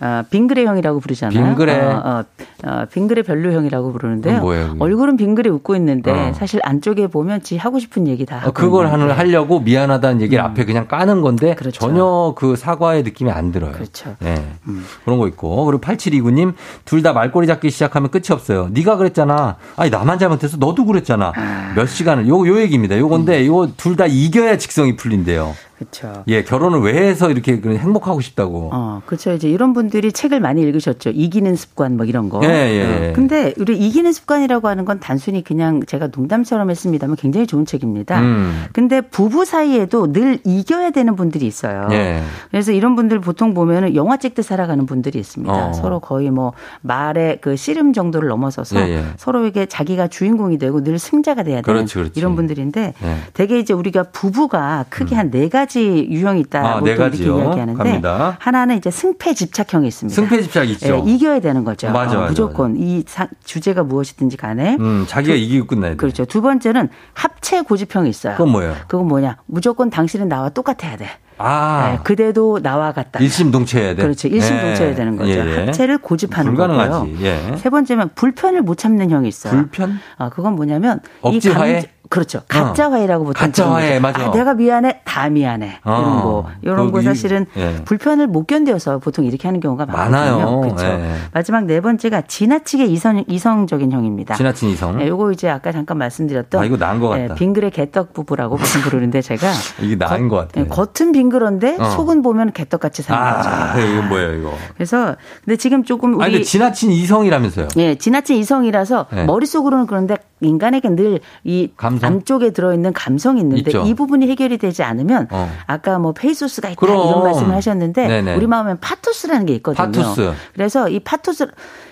어, 0.00 0.22
빙그레형이라고 0.30 1.00
부르잖아요. 1.00 1.44
빙그레. 1.44 1.78
어, 1.78 2.02
어, 2.04 2.24
어, 2.66 2.86
빙그레 2.92 3.22
별로형이라고 3.22 3.92
부르는데요. 3.92 4.40
뭐예요, 4.40 4.76
얼굴은 4.78 5.16
빙그레 5.16 5.50
웃고 5.50 5.76
있는데 5.76 6.10
어. 6.10 6.32
사실 6.34 6.60
안쪽에 6.64 7.06
보면 7.08 7.42
지 7.42 7.56
하고 7.58 7.78
싶은 7.78 8.08
얘기 8.08 8.24
다 8.24 8.36
하고 8.38 8.52
그걸 8.52 8.90
하는 8.90 9.10
하려고 9.10 9.60
미안하다는 9.60 10.20
얘기를 10.22 10.42
음. 10.42 10.46
앞에 10.50 10.64
그냥 10.64 10.88
까는 10.88 11.20
건데 11.20 11.54
그렇죠. 11.54 11.78
전혀 11.80 12.32
그 12.36 12.56
사과의 12.56 13.02
느낌이 13.02 13.30
안 13.30 13.52
들어요. 13.52 13.72
그렇죠. 13.72 14.16
네. 14.20 14.42
음. 14.68 14.84
그런 15.04 15.18
거 15.18 15.28
있고 15.28 15.64
그리고 15.66 15.80
8729님 15.82 16.54
둘 16.84 17.00
다 17.02 17.12
말꼬리 17.14 17.46
잡기 17.46 17.70
시작하면 17.70 18.10
끝이 18.10 18.24
없어요. 18.30 18.68
네가 18.72 18.96
그랬잖아. 18.96 19.56
아니 19.76 19.90
나만 19.90 20.18
잘못해서 20.18 20.56
너도 20.58 20.84
그랬잖아. 20.84 21.32
아. 21.34 21.72
몇 21.74 21.86
시간을 21.86 22.26
요 22.28 22.46
요 22.46 22.58
얘기입니다. 22.60 22.98
요건데 22.98 23.40
음. 23.42 23.46
요거 23.46 23.68
둘다 23.76 24.06
이겨야 24.06 24.56
직성이 24.58 24.96
풀린대요. 24.96 25.54
그렇죠. 25.80 26.24
예, 26.28 26.44
결혼을 26.44 26.80
왜 26.80 26.92
해서 26.92 27.30
이렇게 27.30 27.54
행복하고 27.54 28.20
싶다고. 28.20 28.68
어, 28.70 29.00
그렇죠. 29.06 29.32
이제 29.32 29.48
이런 29.48 29.72
분들이 29.72 30.12
책을 30.12 30.38
많이 30.38 30.60
읽으셨죠. 30.60 31.10
이기는 31.14 31.56
습관 31.56 31.96
뭐 31.96 32.04
이런 32.04 32.28
거. 32.28 32.42
예, 32.44 32.48
예. 32.48 33.08
어. 33.08 33.12
근데 33.14 33.54
우리 33.56 33.78
이기는 33.78 34.12
습관이라고 34.12 34.68
하는 34.68 34.84
건 34.84 35.00
단순히 35.00 35.42
그냥 35.42 35.80
제가 35.86 36.08
농담처럼 36.14 36.68
했습니다만 36.68 37.16
굉장히 37.16 37.46
좋은 37.46 37.64
책입니다. 37.64 38.20
음. 38.20 38.66
근데 38.74 39.00
부부 39.00 39.46
사이에도 39.46 40.12
늘 40.12 40.38
이겨야 40.44 40.90
되는 40.90 41.16
분들이 41.16 41.46
있어요. 41.46 41.88
예. 41.92 42.22
그래서 42.50 42.72
이런 42.72 42.94
분들 42.94 43.20
보통 43.20 43.54
보면은 43.54 43.94
영화 43.94 44.18
찍듯 44.18 44.44
살아가는 44.44 44.84
분들이 44.84 45.18
있습니다. 45.18 45.68
어. 45.68 45.72
서로 45.72 46.00
거의 46.00 46.30
뭐 46.30 46.52
말의 46.82 47.38
그 47.40 47.56
씨름 47.56 47.94
정도를 47.94 48.28
넘어서서 48.28 48.80
예, 48.80 48.96
예. 48.96 49.04
서로에게 49.16 49.64
자기가 49.64 50.08
주인공이 50.08 50.58
되고 50.58 50.82
늘 50.84 50.98
승자가 50.98 51.42
돼야 51.42 51.62
되는 51.62 51.62
그렇지, 51.62 51.94
그렇지. 51.94 52.12
이런 52.20 52.36
분들인데 52.36 52.92
예. 53.02 53.16
대개 53.32 53.58
이제 53.58 53.72
우리가 53.72 54.02
부부가 54.12 54.84
크게 54.90 55.14
음. 55.14 55.18
한네 55.20 55.48
가지 55.48 55.69
가지 55.70 56.08
유형이 56.10 56.40
있다고 56.40 56.66
아, 56.66 56.80
네 56.80 56.90
이렇게 56.92 57.24
이야기하는데 57.24 57.74
갑니다. 57.74 58.36
하나는 58.40 58.76
이제 58.76 58.90
승패 58.90 59.34
집착형이 59.34 59.86
있습니다. 59.86 60.14
승패 60.14 60.42
집착 60.42 60.68
있죠. 60.70 61.04
예, 61.06 61.12
이겨야 61.12 61.40
되는 61.40 61.64
거죠. 61.64 61.90
맞아, 61.92 62.16
어, 62.16 62.20
맞아, 62.22 62.30
무조건 62.30 62.72
맞아. 62.72 62.82
이 62.84 63.04
사, 63.06 63.28
주제가 63.44 63.84
무엇이든지 63.84 64.36
간에 64.36 64.76
음, 64.80 65.04
자기가 65.08 65.34
두, 65.34 65.38
이기고 65.38 65.66
끝나야 65.68 65.92
돼. 65.92 65.96
그렇죠. 65.96 66.24
두 66.24 66.42
번째는 66.42 66.88
합체 67.14 67.62
고집형이 67.62 68.10
있어요. 68.10 68.34
그건 68.34 68.50
뭐예요? 68.50 68.74
그건 68.88 69.06
뭐냐? 69.06 69.36
무조건 69.46 69.90
당신은 69.90 70.28
나와 70.28 70.48
똑같아야 70.48 70.96
돼. 70.96 71.06
아. 71.38 71.92
네, 71.92 71.98
그대도 72.02 72.60
나와 72.62 72.92
같다. 72.92 73.20
일심동체해야 73.20 73.94
돼. 73.94 74.02
그렇죠. 74.02 74.28
일심동체해야 74.28 74.90
네. 74.90 74.94
되는 74.94 75.16
거죠. 75.16 75.30
예. 75.30 75.64
합체를 75.66 75.98
고집하는 75.98 76.52
불가능하지. 76.52 76.90
거고요. 76.90 77.16
예. 77.22 77.56
세 77.56 77.70
번째는 77.70 78.10
불편을 78.14 78.60
못 78.62 78.76
참는 78.76 79.10
형이 79.10 79.26
있어요. 79.28 79.52
불편? 79.54 80.00
아, 80.18 80.28
그건 80.28 80.54
뭐냐면 80.56 81.00
억지화해? 81.22 81.70
이 81.78 81.82
감, 81.82 81.90
그렇죠. 82.10 82.40
가짜 82.48 82.88
어. 82.88 82.90
화해라고 82.90 83.24
보통 83.24 83.46
가짜 83.46 83.70
화해 83.70 84.00
맞아. 84.00 84.26
아, 84.26 84.30
내가 84.32 84.54
미안해, 84.54 85.02
다 85.04 85.28
미안해. 85.28 85.78
어. 85.84 85.92
이런 86.00 86.22
거, 86.22 86.50
이런 86.60 86.92
거 86.92 87.02
사실은 87.02 87.46
예. 87.56 87.76
불편을 87.84 88.26
못 88.26 88.48
견뎌서 88.48 88.98
보통 88.98 89.24
이렇게 89.24 89.46
하는 89.46 89.60
경우가 89.60 89.86
많아요. 89.86 90.60
그렇죠. 90.60 90.86
예. 90.86 91.14
마지막 91.32 91.66
네 91.66 91.80
번째가 91.80 92.22
지나치게 92.22 92.86
이성 92.86 93.24
이성적인 93.28 93.92
형입니다. 93.92 94.34
지나친 94.34 94.70
이성. 94.70 94.98
네, 94.98 95.06
요거 95.06 95.30
이제 95.30 95.48
아까 95.48 95.70
잠깐 95.70 95.98
말씀드렸던. 95.98 96.60
아 96.60 96.64
이거 96.64 96.76
나은 96.76 96.98
것 96.98 97.16
예, 97.16 97.22
같다. 97.22 97.34
예, 97.34 97.38
빙그레 97.38 97.70
개떡 97.70 98.12
부부라고 98.12 98.56
보통 98.56 98.82
부르는데 98.82 99.22
제가 99.22 99.46
이게 99.80 99.94
나은 99.94 100.26
것 100.26 100.36
같아. 100.36 100.60
예, 100.62 100.64
겉은 100.64 101.12
빙그렌데 101.12 101.76
어. 101.78 101.84
속은 101.90 102.22
보면 102.22 102.50
개떡같이 102.50 103.02
사는 103.02 103.22
아, 103.22 103.72
거죠. 103.72 103.86
이거 103.86 104.02
뭐예요 104.02 104.34
이거. 104.34 104.52
그래서 104.74 105.14
근데 105.44 105.56
지금 105.56 105.84
조금 105.84 106.14
우리. 106.14 106.24
아니 106.24 106.32
근데 106.32 106.44
지나친 106.44 106.90
이성이라면서요? 106.90 107.68
예, 107.76 107.94
지나친 107.94 108.36
이성이라서 108.36 109.06
예. 109.14 109.24
머릿속으로는 109.26 109.86
그런데 109.86 110.16
인간에게 110.40 110.88
늘 110.90 111.20
이 111.44 111.70
안쪽에 112.02 112.50
들어 112.50 112.72
있는 112.74 112.92
감성이 112.92 113.40
있는데 113.40 113.70
있죠. 113.70 113.82
이 113.86 113.94
부분이 113.94 114.28
해결이 114.28 114.58
되지 114.58 114.82
않으면 114.82 115.26
어. 115.30 115.50
아까 115.66 115.98
뭐 115.98 116.12
페이소스가 116.12 116.68
있다 116.70 116.78
그럼. 116.78 116.96
이런 117.08 117.22
말씀을 117.24 117.54
하셨는데 117.54 118.06
네네. 118.06 118.36
우리 118.36 118.46
마음엔 118.46 118.78
파토스라는 118.80 119.46
게 119.46 119.54
있거든요. 119.56 119.86
파토스. 119.86 120.32
그래서 120.54 120.88
이 120.88 121.00
파토스 121.00 121.46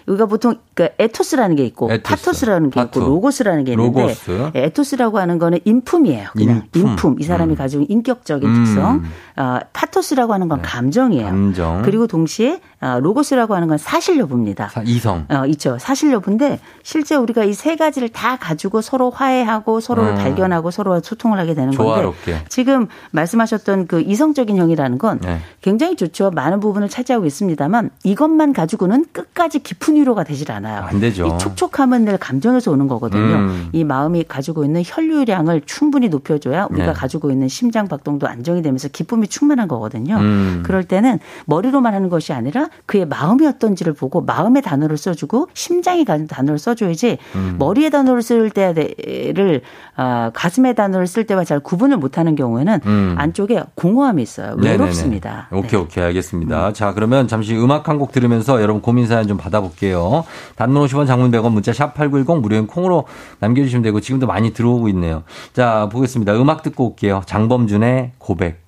우리가 0.07 0.27
보통 0.27 0.57
그 0.75 0.89
에토스라는 0.99 1.57
게 1.57 1.65
있고 1.67 1.91
에토스. 1.93 2.03
파토스라는 2.03 2.71
게 2.71 2.81
파토. 2.81 3.01
있고 3.01 3.09
로고스라는 3.11 3.65
게 3.65 3.73
있는데 3.73 4.01
로고스. 4.03 4.51
에토스라고 4.55 5.19
하는 5.19 5.39
거는 5.39 5.59
인품이에요. 5.65 6.29
그냥 6.33 6.63
인품. 6.75 6.91
인품. 6.91 7.17
이 7.21 7.25
사람이 7.25 7.53
음. 7.55 7.57
가지고 7.57 7.85
인격적인 7.89 8.49
음. 8.49 8.65
특성. 8.65 9.03
어, 9.37 9.59
파토스라고 9.73 10.33
하는 10.33 10.49
건 10.49 10.63
네. 10.63 10.69
감정이에요. 10.69 11.27
감정. 11.27 11.83
그리고 11.83 12.07
동시에 12.07 12.61
어, 12.81 12.99
로고스라고 13.01 13.55
하는 13.55 13.69
건 13.69 13.77
사실 13.77 14.19
여부입니다. 14.19 14.69
사, 14.69 14.83
이성. 14.85 15.27
어, 15.29 15.45
있죠. 15.47 15.77
사실 15.79 16.13
여부인데 16.13 16.61
실제 16.83 17.15
우리가 17.17 17.45
이 17.45 17.53
세 17.59 17.75
가지를 17.77 18.09
다 18.11 18.38
가지고 18.39 18.81
서로 18.81 19.11
화해하고 19.11 19.81
서로를 19.81 20.13
음. 20.13 20.17
발견하고 20.17 20.71
서로 20.71 21.01
소통을 21.01 21.39
하게 21.39 21.55
되는 21.55 21.73
조화롭게. 21.73 22.33
건데 22.33 22.47
지금 22.49 22.87
말씀하셨던 23.11 23.87
그 23.87 24.01
이성적인 24.01 24.57
형이라는 24.57 24.99
건 24.99 25.21
네. 25.21 25.41
굉장히 25.61 25.97
좋죠. 25.97 26.31
많은 26.31 26.61
부분을 26.61 26.89
차지하고 26.89 27.27
있습니다만 27.27 27.91
이것만 28.05 28.53
가지고는 28.53 29.05
끝까지 29.13 29.61
깊은 29.61 29.97
위로가 29.97 30.25
되질 30.25 30.51
않아요. 30.53 30.83
안 30.83 31.01
되죠. 31.01 31.27
이 31.27 31.39
촉촉함은 31.39 32.05
늘 32.05 32.19
감정에서 32.19 32.71
오는 32.71 32.89
거거든요. 32.89 33.37
음. 33.37 33.69
이 33.73 33.85
마음이 33.85 34.25
가지고 34.25 34.65
있는 34.65 34.83
혈류량을 34.85 35.63
충분히 35.67 36.09
높여줘야 36.09 36.67
우리가 36.71 36.87
네. 36.87 36.93
가지고 36.93 37.31
있는 37.31 37.49
심장 37.49 37.89
박동도 37.89 38.27
안정이 38.27 38.63
되면서 38.63 38.89
기쁨이 38.89 39.29
충만한 39.29 39.69
거거든요. 39.69 40.17
음. 40.17 40.63
그럴 40.65 40.85
때는 40.85 41.19
머리로만 41.47 41.95
하는 41.95 42.09
것이 42.09 42.33
아니라 42.33 42.69
그의 42.87 43.07
마음이 43.07 43.47
어떤지를 43.47 43.93
보고 43.93 44.21
마음의 44.21 44.63
단어를 44.63 44.97
써주고 44.97 45.49
심장이 45.55 46.05
가진 46.05 46.27
단어를 46.27 46.59
써줘야지 46.59 47.19
음. 47.35 47.57
머리의 47.59 47.91
단어를 47.91 48.23
쓸 48.29 48.51
때를 48.51 49.63
어, 49.97 50.31
가슴의 50.35 50.75
단어를 50.75 51.07
쓸 51.07 51.25
때와 51.25 51.45
잘 51.45 51.61
구분을 51.61 51.97
못하는 51.97 52.35
경우에는 52.37 52.81
음. 52.85 53.15
안쪽에 53.17 53.63
공허함이 53.75 54.23
있어요. 54.23 54.55
외롭습니다. 54.59 55.49
네네네. 55.51 55.67
오케이 55.67 55.81
오케이 55.81 56.05
알겠습니다. 56.05 56.69
음. 56.69 56.75
자 56.75 56.93
그러면 56.93 57.27
잠시 57.29 57.57
음악 57.57 57.89
한 57.89 57.99
곡 57.99 58.13
들으면서 58.13 58.63
여러분 58.63 58.81
고민 58.81 59.07
사연 59.09 59.27
좀 59.27 59.37
받아볼게요. 59.39 60.25
단문 60.57 60.85
50원 60.87 61.07
장문 61.09 61.33
100원 61.33 61.51
문자 61.51 61.73
샵 61.73 61.95
8910 61.95 62.41
무료인 62.43 62.67
콩으로 62.69 63.07
남겨주시면 63.41 63.83
되고 63.83 63.99
지금도 64.01 64.27
많이 64.29 64.53
들어오고 64.53 64.89
있네요. 64.91 65.25
자 65.53 65.89
보겠습니다. 65.91 66.35
음악 66.41 66.63
듣고 66.63 66.91
올게요. 66.91 67.23
장범준의 67.27 68.13
고백. 68.19 68.68